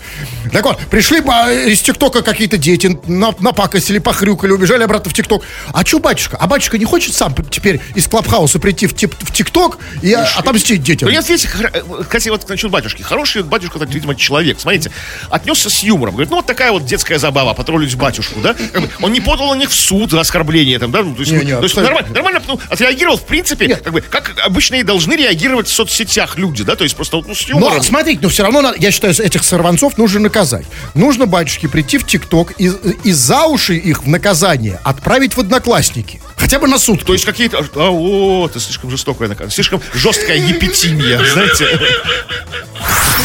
Так 0.52 0.64
вот, 0.64 0.78
пришли 0.90 1.20
а, 1.28 1.50
из 1.52 1.80
ТикТока 1.80 2.22
какие-то 2.22 2.56
дети, 2.58 2.98
на- 3.06 3.34
напакостили, 3.38 3.98
похрюкали, 3.98 4.52
убежали 4.52 4.82
обратно 4.82 5.10
в 5.10 5.14
ТикТок. 5.14 5.42
А 5.72 5.84
что 5.84 5.98
батюшка? 5.98 6.36
А 6.40 6.46
батюшка 6.46 6.78
не 6.78 6.84
хочет 6.84 7.14
сам 7.14 7.34
теперь 7.50 7.80
из 7.94 8.06
Клабхауса 8.08 8.58
прийти 8.58 8.86
в, 8.86 8.94
тип- 8.94 9.14
в 9.20 9.32
ТикТок 9.32 9.78
и 10.02 10.12
отомстить 10.12 10.82
детям? 10.82 11.08
Ну, 11.08 11.14
видите, 11.14 11.48
хор- 11.48 11.70
э, 11.72 12.02
кстати, 12.04 12.28
вот 12.30 12.48
насчет 12.48 12.70
батюшки. 12.70 13.02
Хороший 13.02 13.42
батюшка, 13.42 13.78
так, 13.78 13.90
видимо, 13.90 14.14
человек. 14.14 14.58
Смотрите, 14.60 14.90
отнесся 15.30 15.70
с 15.70 15.82
юмором. 15.82 16.14
Говорит, 16.14 16.30
ну, 16.30 16.36
вот 16.36 16.46
такая 16.46 16.72
вот 16.72 16.84
детская 16.86 17.18
забава, 17.18 17.54
потроллить 17.54 17.94
батюшку, 17.96 18.40
да? 18.40 18.47
Как 18.54 18.82
бы 18.82 18.88
он 19.02 19.12
не 19.12 19.20
подал 19.20 19.54
на 19.54 19.58
них 19.58 19.70
в 19.70 19.74
суд 19.74 20.10
за 20.10 20.20
оскорбление, 20.20 20.78
там, 20.78 20.90
да? 20.90 21.02
Ну, 21.02 21.14
то 21.14 21.20
есть, 21.20 21.32
Не, 21.32 21.44
не, 21.44 21.56
то 21.56 21.62
есть 21.62 21.76
нормально, 21.76 22.08
нормально 22.12 22.42
ну, 22.46 22.60
отреагировал, 22.68 23.16
в 23.16 23.26
принципе, 23.26 23.76
как 23.76 23.92
бы, 23.92 24.00
как 24.00 24.34
обычно 24.44 24.76
и 24.76 24.82
должны 24.82 25.14
реагировать 25.14 25.68
в 25.68 25.72
соцсетях 25.72 26.36
люди, 26.38 26.64
да? 26.64 26.76
То 26.76 26.84
есть 26.84 26.96
просто 26.96 27.16
вот, 27.16 27.26
ну, 27.28 27.34
с 27.34 27.42
юмором. 27.48 27.76
Но 27.76 27.82
смотрите, 27.82 28.20
но 28.22 28.28
все 28.28 28.42
равно, 28.42 28.60
надо- 28.62 28.78
я 28.80 28.90
считаю, 28.90 29.14
этих 29.14 29.44
сорванцов 29.44 29.98
нужно 29.98 30.20
наказать. 30.20 30.66
Нужно, 30.94 31.26
батюшки, 31.26 31.66
прийти 31.66 31.98
в 31.98 32.06
ТикТок 32.06 32.52
и, 32.58 32.70
и 33.04 33.12
за 33.12 33.44
уши 33.46 33.76
их 33.76 34.04
в 34.04 34.08
наказание 34.08 34.80
отправить 34.84 35.36
в 35.36 35.40
одноклассники. 35.40 36.20
Хотя 36.38 36.58
бы 36.58 36.68
на 36.68 36.78
суд. 36.78 37.04
То 37.04 37.12
есть 37.12 37.24
какие-то... 37.24 37.64
А, 37.74 37.90
о, 37.90 38.46
это 38.46 38.60
слишком 38.60 38.90
жестокая 38.90 39.28
наказание. 39.28 39.54
Слишком 39.54 39.80
жесткая 39.92 40.36
епитимия, 40.36 41.20
знаете? 41.32 41.66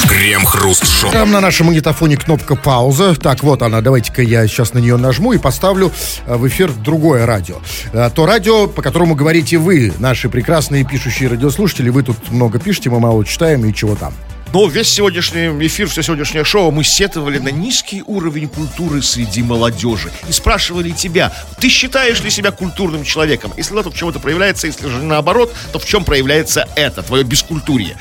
Крем-хруст-шоу. 0.07 1.11
Там 1.11 1.31
на 1.31 1.39
нашем 1.39 1.67
магнитофоне 1.67 2.17
кнопка 2.17 2.55
пауза. 2.55 3.15
Так, 3.15 3.43
вот 3.43 3.61
она. 3.61 3.81
Давайте-ка 3.81 4.21
я 4.21 4.47
сейчас 4.47 4.73
на 4.73 4.79
нее 4.79 4.97
нажму 4.97 5.33
и 5.33 5.37
поставлю 5.37 5.91
э, 6.25 6.35
в 6.35 6.47
эфир 6.47 6.71
другое 6.71 7.25
радио. 7.25 7.57
Э, 7.93 8.09
То 8.13 8.25
радио, 8.25 8.67
по 8.67 8.81
которому 8.81 9.15
говорите 9.15 9.57
вы, 9.57 9.93
наши 9.99 10.29
прекрасные 10.29 10.83
пишущие 10.83 11.29
радиослушатели. 11.29 11.89
Вы 11.89 12.03
тут 12.03 12.31
много 12.31 12.59
пишете, 12.59 12.89
мы 12.89 12.99
мало 12.99 13.23
читаем 13.25 13.65
и 13.65 13.73
чего 13.73 13.95
там. 13.95 14.13
Но 14.53 14.67
весь 14.67 14.87
сегодняшний 14.87 15.47
эфир, 15.65 15.89
все 15.89 16.03
сегодняшнее 16.03 16.43
шоу 16.43 16.69
мы 16.69 16.83
сетовали 16.83 17.39
на 17.39 17.49
низкий 17.49 18.03
уровень 18.05 18.47
культуры 18.47 19.01
среди 19.01 19.41
молодежи. 19.41 20.11
И 20.29 20.31
спрашивали 20.31 20.91
тебя, 20.91 21.33
ты 21.59 21.69
считаешь 21.69 22.21
ли 22.21 22.29
себя 22.29 22.51
культурным 22.51 23.03
человеком? 23.03 23.51
Если 23.57 23.73
да, 23.73 23.81
то 23.81 23.89
в 23.89 23.95
чем 23.95 24.09
это 24.09 24.19
проявляется, 24.19 24.67
если 24.67 24.87
же 24.87 25.01
наоборот, 25.01 25.51
то 25.71 25.79
в 25.79 25.85
чем 25.87 26.05
проявляется 26.05 26.69
это, 26.75 27.01
твое 27.01 27.23
бескультурье? 27.23 27.97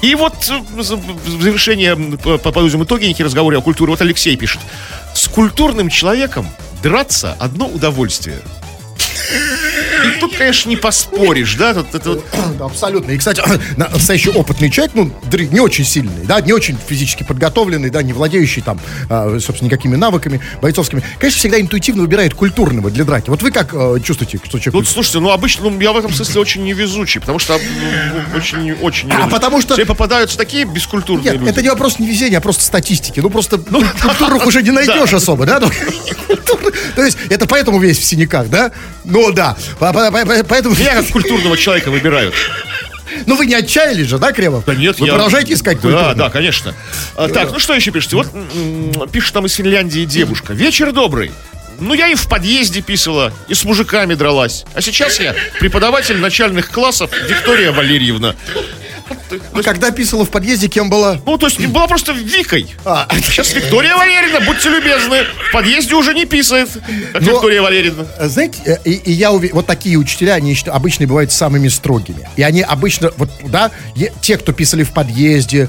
И 0.00 0.14
вот 0.14 0.32
э, 0.48 0.58
в 0.74 0.82
завершение, 0.82 1.94
по- 1.94 2.38
по- 2.38 2.50
подводим 2.50 2.82
итоги 2.82 3.14
разговора 3.22 3.58
о 3.58 3.60
культуре. 3.60 3.90
Вот 3.90 4.00
Алексей 4.00 4.34
пишет. 4.36 4.62
С 5.14 5.28
культурным 5.28 5.90
человеком 5.90 6.48
драться 6.82 7.36
одно 7.38 7.66
удовольствие. 7.66 8.40
Тут, 10.20 10.36
конечно, 10.36 10.68
не 10.68 10.76
поспоришь, 10.76 11.54
да? 11.54 11.74
Тут, 11.74 11.94
это 11.94 12.10
вот 12.10 12.24
Да, 12.58 12.66
абсолютно. 12.66 13.12
И, 13.12 13.18
кстати, 13.18 13.42
на- 13.76 13.88
настоящий 13.88 14.30
опытный 14.30 14.70
человек, 14.70 14.92
ну, 14.94 15.10
не 15.50 15.60
очень 15.60 15.84
сильный, 15.84 16.24
да, 16.24 16.40
не 16.40 16.52
очень 16.52 16.76
физически 16.88 17.22
подготовленный, 17.22 17.90
да, 17.90 18.02
не 18.02 18.12
владеющий 18.12 18.62
там, 18.62 18.80
а, 19.08 19.38
собственно, 19.40 19.66
никакими 19.68 19.96
навыками 19.96 20.40
бойцовскими, 20.60 21.02
конечно, 21.18 21.38
всегда 21.38 21.60
интуитивно 21.60 22.02
выбирает 22.02 22.34
культурного 22.34 22.90
для 22.90 23.04
драки. 23.04 23.30
Вот 23.30 23.42
вы 23.42 23.50
как 23.50 23.70
э, 23.72 23.96
чувствуете, 24.04 24.38
что 24.44 24.58
человек... 24.58 24.74
Ну, 24.74 24.84
слушайте, 24.84 25.20
ну, 25.20 25.30
обычно, 25.30 25.70
ну, 25.70 25.80
я 25.80 25.92
в 25.92 25.96
этом 25.96 26.12
смысле 26.12 26.40
очень 26.40 26.64
невезучий, 26.64 27.20
потому 27.20 27.38
что 27.38 27.58
ну, 27.58 28.38
очень, 28.38 28.72
очень 28.72 29.08
невезучий. 29.08 29.30
потому 29.30 29.60
что- 29.60 29.74
Все 29.74 29.86
попадаются 29.86 30.36
такие 30.36 30.64
бескультурные 30.64 31.32
Нет, 31.32 31.40
люди. 31.40 31.50
это 31.50 31.62
не 31.62 31.68
вопрос 31.68 31.98
невезения, 31.98 32.38
а 32.38 32.40
просто 32.40 32.64
статистики. 32.64 33.20
Ну, 33.20 33.30
просто 33.30 33.58
культурных 33.58 34.46
уже 34.46 34.62
не 34.62 34.70
найдешь 34.70 35.12
особо, 35.12 35.46
да? 35.46 35.60
Ну, 35.60 35.70
То 36.96 37.04
есть, 37.04 37.18
это 37.28 37.46
поэтому 37.46 37.78
весь 37.78 37.98
в 37.98 38.04
синяках, 38.04 38.48
да? 38.48 38.72
Ну, 39.04 39.32
да. 39.32 39.56
По- 40.10 40.24
по- 40.26 40.34
по- 40.38 40.44
Поэтому... 40.44 40.74
Меня 40.74 40.94
как 40.94 41.06
культурного 41.08 41.56
человека 41.56 41.90
выбирают. 41.90 42.34
Ну, 43.26 43.34
вы 43.36 43.46
не 43.46 43.54
отчаялись 43.54 44.06
же, 44.06 44.18
да, 44.18 44.32
Кремов? 44.32 44.64
Да 44.64 44.74
нет, 44.74 44.98
Вы 45.00 45.06
я- 45.06 45.12
продолжаете 45.14 45.54
искать 45.54 45.76
Да, 45.78 45.82
культурного? 45.82 46.14
да, 46.14 46.30
конечно. 46.30 46.74
А, 47.16 47.28
так, 47.28 47.50
ну 47.52 47.58
что 47.58 47.74
еще 47.74 47.90
пишете? 47.90 48.16
Вот 48.16 48.28
пишет 49.10 49.32
там 49.32 49.46
из 49.46 49.54
Финляндии 49.54 50.04
девушка. 50.04 50.52
Вечер 50.52 50.92
добрый. 50.92 51.32
Ну, 51.80 51.94
я 51.94 52.08
и 52.08 52.14
в 52.14 52.28
подъезде 52.28 52.82
писала, 52.82 53.32
и 53.48 53.54
с 53.54 53.64
мужиками 53.64 54.14
дралась. 54.14 54.64
А 54.74 54.80
сейчас 54.82 55.18
я 55.18 55.34
преподаватель 55.60 56.18
начальных 56.18 56.70
классов 56.70 57.10
Виктория 57.28 57.72
Валерьевна. 57.72 58.36
А 59.52 59.62
когда 59.62 59.90
писала 59.90 60.24
в 60.24 60.30
подъезде, 60.30 60.68
кем 60.68 60.90
была? 60.90 61.20
Ну, 61.24 61.38
то 61.38 61.46
есть 61.46 61.64
была 61.66 61.86
просто 61.86 62.12
Викой. 62.12 62.74
А. 62.84 63.08
Сейчас 63.22 63.52
Виктория 63.52 63.96
Валерьевна, 63.96 64.40
будьте 64.46 64.68
любезны. 64.68 65.24
В 65.48 65.52
подъезде 65.52 65.94
уже 65.94 66.14
не 66.14 66.24
писает, 66.26 66.68
как 67.12 67.22
Но- 67.22 67.32
Виктория 67.32 67.62
Валерьевна. 67.62 68.06
Знаете, 68.20 68.58
э, 68.64 68.76
и, 68.84 68.92
и 68.92 69.12
я 69.12 69.32
уверен, 69.32 69.54
вот 69.56 69.66
такие 69.66 69.96
учителя, 69.96 70.34
они 70.34 70.56
обычно 70.66 71.06
бывают 71.06 71.32
самыми 71.32 71.68
строгими. 71.68 72.28
И 72.36 72.42
они 72.42 72.62
обычно, 72.62 73.12
вот, 73.16 73.30
да, 73.44 73.70
те, 74.20 74.36
кто 74.36 74.52
писали 74.52 74.82
в 74.82 74.90
подъезде, 74.92 75.68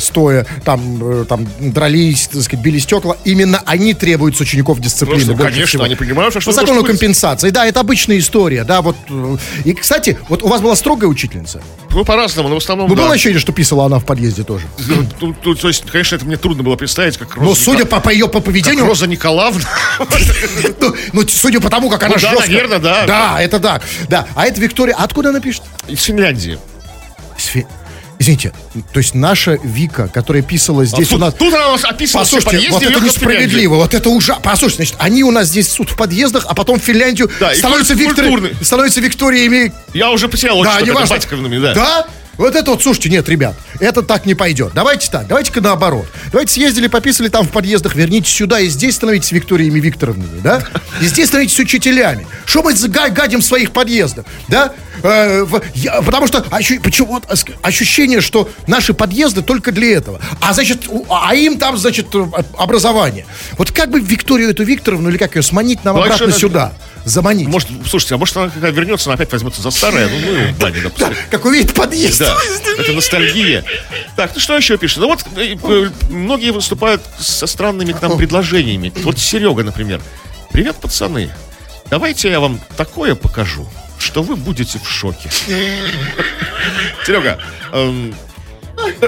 стоя, 0.00 0.46
там, 0.64 1.20
э, 1.22 1.24
там 1.24 1.46
дрались, 1.60 2.28
так 2.32 2.42
сказать, 2.42 2.64
били 2.64 2.78
стекла, 2.78 3.16
именно 3.24 3.62
они 3.66 3.94
требуют 3.94 4.36
с 4.36 4.40
учеников 4.40 4.80
дисциплины. 4.80 5.34
Больше 5.34 5.42
конечно, 5.52 5.66
всего. 5.66 5.84
они 5.84 5.94
понимают, 5.94 6.32
что 6.34 6.44
По 6.44 6.52
закону 6.52 6.80
быть. 6.80 6.90
компенсации, 6.90 7.50
да, 7.50 7.66
это 7.66 7.80
обычная 7.80 8.18
история, 8.18 8.64
да, 8.64 8.82
вот. 8.82 8.96
э, 9.08 9.36
И, 9.64 9.74
кстати, 9.74 10.18
вот 10.28 10.42
у 10.42 10.48
вас 10.48 10.60
была 10.60 10.74
строгая 10.76 11.08
учительница? 11.08 11.62
Ну, 11.90 12.04
по-разному, 12.04 12.48
но 12.48 12.54
в 12.56 12.58
основном, 12.58 12.88
Ну, 12.88 12.94
да. 12.94 13.02
было 13.02 13.12
ощущение, 13.14 13.40
что 13.40 13.52
писала 13.52 13.86
она 13.86 13.98
в 13.98 14.04
подъезде 14.04 14.42
тоже? 14.44 14.66
Ну, 15.20 15.34
ну, 15.44 15.54
то 15.54 15.68
есть, 15.68 15.84
конечно, 15.90 16.16
это 16.16 16.24
мне 16.24 16.36
трудно 16.36 16.62
было 16.62 16.76
представить, 16.76 17.16
как 17.16 17.34
Роза, 17.36 17.48
Но 17.48 17.54
судя 17.54 17.84
по, 17.84 18.00
по 18.00 18.10
ее 18.10 18.28
по 18.28 18.40
поведению, 18.40 18.80
как 18.80 18.88
Роза 18.88 19.06
Николаевна. 19.06 19.64
ну, 20.80 20.94
ну, 21.12 21.22
судя 21.28 21.60
по 21.60 21.68
тому, 21.70 21.90
как 21.90 22.02
она 22.02 22.14
Ну 22.14 22.20
да, 22.20 22.30
жестко... 22.30 22.48
наверное, 22.50 22.78
да. 22.78 23.06
Да, 23.06 23.42
это 23.42 23.58
да. 23.58 23.80
Да, 24.08 24.26
а 24.34 24.46
это 24.46 24.60
Виктория, 24.60 24.94
откуда 24.96 25.30
она 25.30 25.40
пишет? 25.40 25.62
Из 25.88 26.02
Финляндии. 26.02 26.58
Извините, 28.20 28.52
то 28.92 28.98
есть 29.00 29.14
наша 29.14 29.58
Вика, 29.64 30.06
которая 30.08 30.42
писала 30.42 30.84
здесь 30.84 31.06
А 31.06 31.10
тут, 31.10 31.18
у 31.18 31.24
нас... 31.24 31.34
тут 31.34 31.54
она 31.54 31.68
у 31.68 31.72
нас 31.72 31.84
описывала 31.86 32.22
Послушайте, 32.22 32.56
подъезды, 32.56 32.86
вот 32.86 32.96
это 32.96 33.00
несправедливо, 33.06 33.74
вот 33.76 33.94
это 33.94 34.10
ужасно. 34.10 34.42
Послушайте, 34.42 34.76
значит, 34.84 34.96
они 34.98 35.24
у 35.24 35.30
нас 35.30 35.48
здесь 35.48 35.72
суд 35.72 35.88
в 35.88 35.96
подъездах, 35.96 36.44
а 36.46 36.54
потом 36.54 36.78
в 36.78 36.82
Финляндию 36.82 37.30
Да, 37.40 37.54
становятся, 37.54 37.96
культурный. 37.96 38.54
становятся 38.60 39.00
Викториями. 39.00 39.72
Я 39.94 40.10
уже 40.10 40.28
потерял 40.28 40.62
Да, 40.62 40.72
отчет 40.72 40.82
не 40.84 40.90
это 40.90 41.00
важно. 41.00 41.16
Батьковными, 41.16 41.58
да. 41.60 41.74
Да? 41.74 42.06
Вот 42.40 42.56
это 42.56 42.70
вот, 42.70 42.82
слушайте, 42.82 43.10
нет, 43.10 43.28
ребят, 43.28 43.54
это 43.80 44.02
так 44.02 44.24
не 44.24 44.34
пойдет. 44.34 44.72
Давайте 44.74 45.10
так, 45.10 45.26
давайте-ка 45.26 45.60
наоборот. 45.60 46.06
Давайте 46.32 46.54
съездили, 46.54 46.86
пописали 46.86 47.28
там 47.28 47.46
в 47.46 47.50
подъездах, 47.50 47.94
вернитесь 47.94 48.32
сюда 48.34 48.60
и 48.60 48.68
здесь 48.68 48.94
становитесь 48.96 49.30
Викториями 49.32 49.78
Викторовнами, 49.78 50.40
да? 50.40 50.64
И 51.02 51.04
здесь 51.04 51.28
становитесь 51.28 51.58
учителями. 51.60 52.26
Что 52.46 52.62
мы 52.62 52.72
га- 52.88 53.10
гадим 53.10 53.40
в 53.40 53.44
своих 53.44 53.72
подъездах, 53.72 54.24
да? 54.48 54.72
Э, 55.02 55.44
в- 55.44 55.62
я- 55.74 56.00
потому 56.02 56.26
что 56.26 56.38
ощу- 56.50 56.80
почему, 56.82 57.08
вот, 57.08 57.24
э, 57.28 57.34
ощущение, 57.62 58.20
что 58.20 58.50
наши 58.66 58.92
подъезды 58.94 59.42
только 59.42 59.70
для 59.72 59.96
этого. 59.96 60.20
А 60.40 60.52
значит, 60.52 60.88
у- 60.88 61.06
а 61.10 61.34
им 61.34 61.58
там, 61.58 61.76
значит, 61.78 62.06
э, 62.14 62.26
образование. 62.58 63.26
Вот 63.58 63.70
как 63.70 63.90
бы 63.90 64.00
Викторию 64.00 64.50
эту 64.50 64.62
Викторовну, 64.64 65.08
или 65.10 65.16
как 65.18 65.36
ее, 65.36 65.42
сманить 65.42 65.84
нам 65.84 65.96
Ну, 65.96 66.02
а 66.02 66.04
обратно 66.06 66.24
это- 66.24 66.38
сюда? 66.38 66.72
Заманить. 67.06 67.48
Может, 67.48 67.68
слушайте, 67.88 68.14
а 68.14 68.18
может 68.18 68.36
она 68.36 68.50
когда 68.50 68.68
вернется, 68.68 69.08
она 69.08 69.14
опять 69.14 69.32
возьмется 69.32 69.62
за 69.62 69.70
старое? 69.70 70.06
Ну, 70.06 70.16
ну, 70.60 70.70
допустим. 70.82 71.14
Как 71.30 71.44
увидит 71.46 71.72
подъезд. 71.72 72.18
Да, 72.18 72.29
это 72.78 72.92
ностальгия. 72.92 73.64
Так, 74.16 74.32
ну 74.34 74.40
что 74.40 74.56
еще 74.56 74.76
пишет? 74.78 74.98
Ну 74.98 75.08
вот 75.08 75.24
э, 75.36 75.56
э, 75.62 75.90
многие 76.08 76.50
выступают 76.50 77.02
со 77.18 77.46
странными 77.46 77.92
к 77.92 78.02
нам 78.02 78.16
предложениями. 78.16 78.92
Вот 79.02 79.18
Серега, 79.18 79.62
например. 79.62 80.00
Привет, 80.52 80.76
пацаны. 80.76 81.30
Давайте 81.90 82.30
я 82.30 82.40
вам 82.40 82.60
такое 82.76 83.14
покажу, 83.14 83.68
что 83.98 84.22
вы 84.22 84.36
будете 84.36 84.78
в 84.78 84.88
шоке. 84.88 85.30
Серега, 87.04 87.40
эм, 87.72 88.14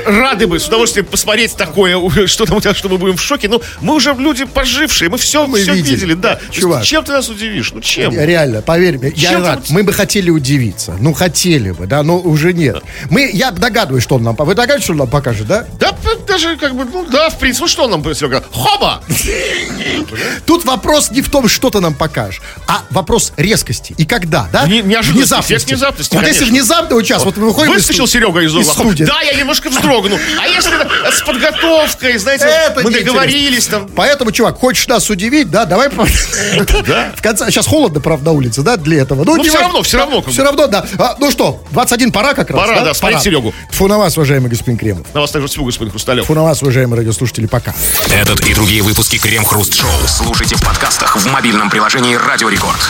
рады 0.06 0.46
бы 0.46 0.58
с 0.58 0.66
удовольствием 0.68 1.06
посмотреть 1.06 1.56
такое, 1.56 1.98
что 2.26 2.46
там 2.46 2.56
у 2.56 2.60
тебя, 2.60 2.74
что 2.74 2.88
мы 2.88 2.98
будем 2.98 3.16
в 3.16 3.22
шоке. 3.22 3.48
Но 3.48 3.60
мы 3.80 3.94
уже 3.94 4.14
люди 4.18 4.44
пожившие, 4.44 5.08
мы 5.10 5.18
все, 5.18 5.46
Мы 5.46 5.60
все 5.62 5.74
видели. 5.74 5.94
видели. 5.94 6.14
да. 6.14 6.36
То 6.36 6.42
есть 6.48 6.60
Чувак. 6.60 6.84
чем 6.84 7.04
ты 7.04 7.12
нас 7.12 7.28
удивишь? 7.28 7.72
Ну 7.72 7.80
чем? 7.80 8.12
Реально, 8.14 8.62
поверь 8.62 8.98
мне, 8.98 9.12
я 9.16 9.30
Чем 9.30 9.42
ты 9.42 9.48
рад. 9.48 9.58
вот- 9.60 9.70
Мы 9.70 9.82
бы 9.82 9.92
хотели 9.92 10.30
удивиться. 10.30 10.96
Ну, 11.00 11.12
хотели 11.12 11.70
бы, 11.72 11.86
да, 11.86 12.02
но 12.02 12.18
уже 12.18 12.52
нет. 12.52 12.82
Мы, 13.10 13.30
я 13.32 13.50
догадываюсь, 13.50 14.02
что 14.04 14.16
он 14.16 14.22
нам... 14.22 14.36
Вы 14.36 14.54
догадываетесь, 14.54 14.84
что 14.84 14.92
он 14.92 14.98
нам 14.98 15.08
покажет, 15.08 15.46
да? 15.46 15.66
Да, 15.78 15.92
даже 16.26 16.56
как 16.56 16.74
бы, 16.74 16.84
ну 16.84 17.04
да, 17.10 17.30
в 17.30 17.38
принципе, 17.38 17.64
ну 17.64 17.68
что 17.68 17.84
он 17.84 17.90
нам, 17.90 18.14
Серега? 18.14 18.42
Хоба! 18.52 19.02
Тут 20.46 20.64
вопрос 20.64 21.10
не 21.10 21.22
в 21.22 21.30
том, 21.30 21.48
что 21.48 21.70
ты 21.70 21.80
нам 21.80 21.94
покажешь, 21.94 22.42
а 22.66 22.82
вопрос 22.90 23.32
резкости. 23.36 23.94
И 23.98 24.04
когда, 24.04 24.48
да? 24.52 24.66
Не- 24.66 24.82
неожиданности, 24.82 25.34
эффект 25.40 25.66
внезапности, 25.68 26.14
Вот 26.14 26.26
если 26.26 26.44
внезапно 26.44 26.96
вот 26.96 27.02
сейчас, 27.04 27.24
вот 27.24 27.36
мы 27.36 27.46
выходим 27.48 27.72
из 27.72 27.76
Выскочил 27.78 28.06
сту- 28.06 28.18
Серега 28.18 28.40
из 28.40 28.54
угла. 28.54 28.92
Да, 28.98 29.20
я 29.22 29.34
немножко 29.34 29.70
вздрогнул. 29.72 30.18
А 30.40 30.46
если 30.46 30.72
с 31.10 31.22
подготовкой, 31.22 32.18
знаете, 32.18 32.44
Это 32.44 32.82
мы 32.82 32.90
договорились 32.90 33.66
там. 33.66 33.88
Поэтому, 33.88 34.32
чувак, 34.32 34.58
хочешь 34.58 34.86
нас 34.88 35.08
удивить, 35.10 35.50
да, 35.50 35.64
давай... 35.64 35.90
по- 35.90 36.04
В 37.16 37.22
конце... 37.22 37.50
Сейчас 37.50 37.66
холодно, 37.66 38.00
правда, 38.00 38.26
на 38.26 38.32
улице, 38.32 38.62
да, 38.62 38.76
для 38.76 39.02
этого. 39.02 39.24
Ну, 39.24 39.42
всё 39.42 39.52
важно. 39.52 39.60
равно, 39.66 39.82
всё 39.82 39.98
равно. 39.98 40.22
Все 40.22 40.42
равно, 40.44 40.66
да. 40.66 40.84
А, 40.98 41.16
ну 41.18 41.30
что, 41.30 41.62
21 41.70 42.12
пора 42.12 42.34
как 42.34 42.50
раз, 42.50 42.60
Пора, 42.60 42.80
да, 42.82 42.94
смотреть 42.94 43.22
Серегу. 43.22 43.54
Фу 43.70 43.88
на 43.88 43.98
вас, 43.98 44.16
уважаемый 44.16 44.48
господин 44.48 44.78
Кремов. 44.78 45.06
На 45.14 45.20
вас 45.20 45.30
также 45.30 45.48
всего, 45.48 45.64
господин 45.64 45.90
Хрусталев. 45.90 46.26
Фу 46.26 46.34
на 46.34 46.42
вас, 46.42 46.62
уважаемые 46.62 46.98
радиослушатели, 46.98 47.46
пока. 47.46 47.74
Этот 48.10 48.40
и 48.46 48.54
другие 48.54 48.82
выпуски 48.82 49.18
Крем 49.18 49.44
Хруст 49.44 49.74
Шоу 49.74 49.90
слушайте 50.06 50.56
в 50.56 50.62
подкастах 50.62 51.16
в 51.16 51.26
мобильном 51.30 51.70
приложении 51.70 52.14
Радио 52.14 52.48
Рекорд. 52.48 52.80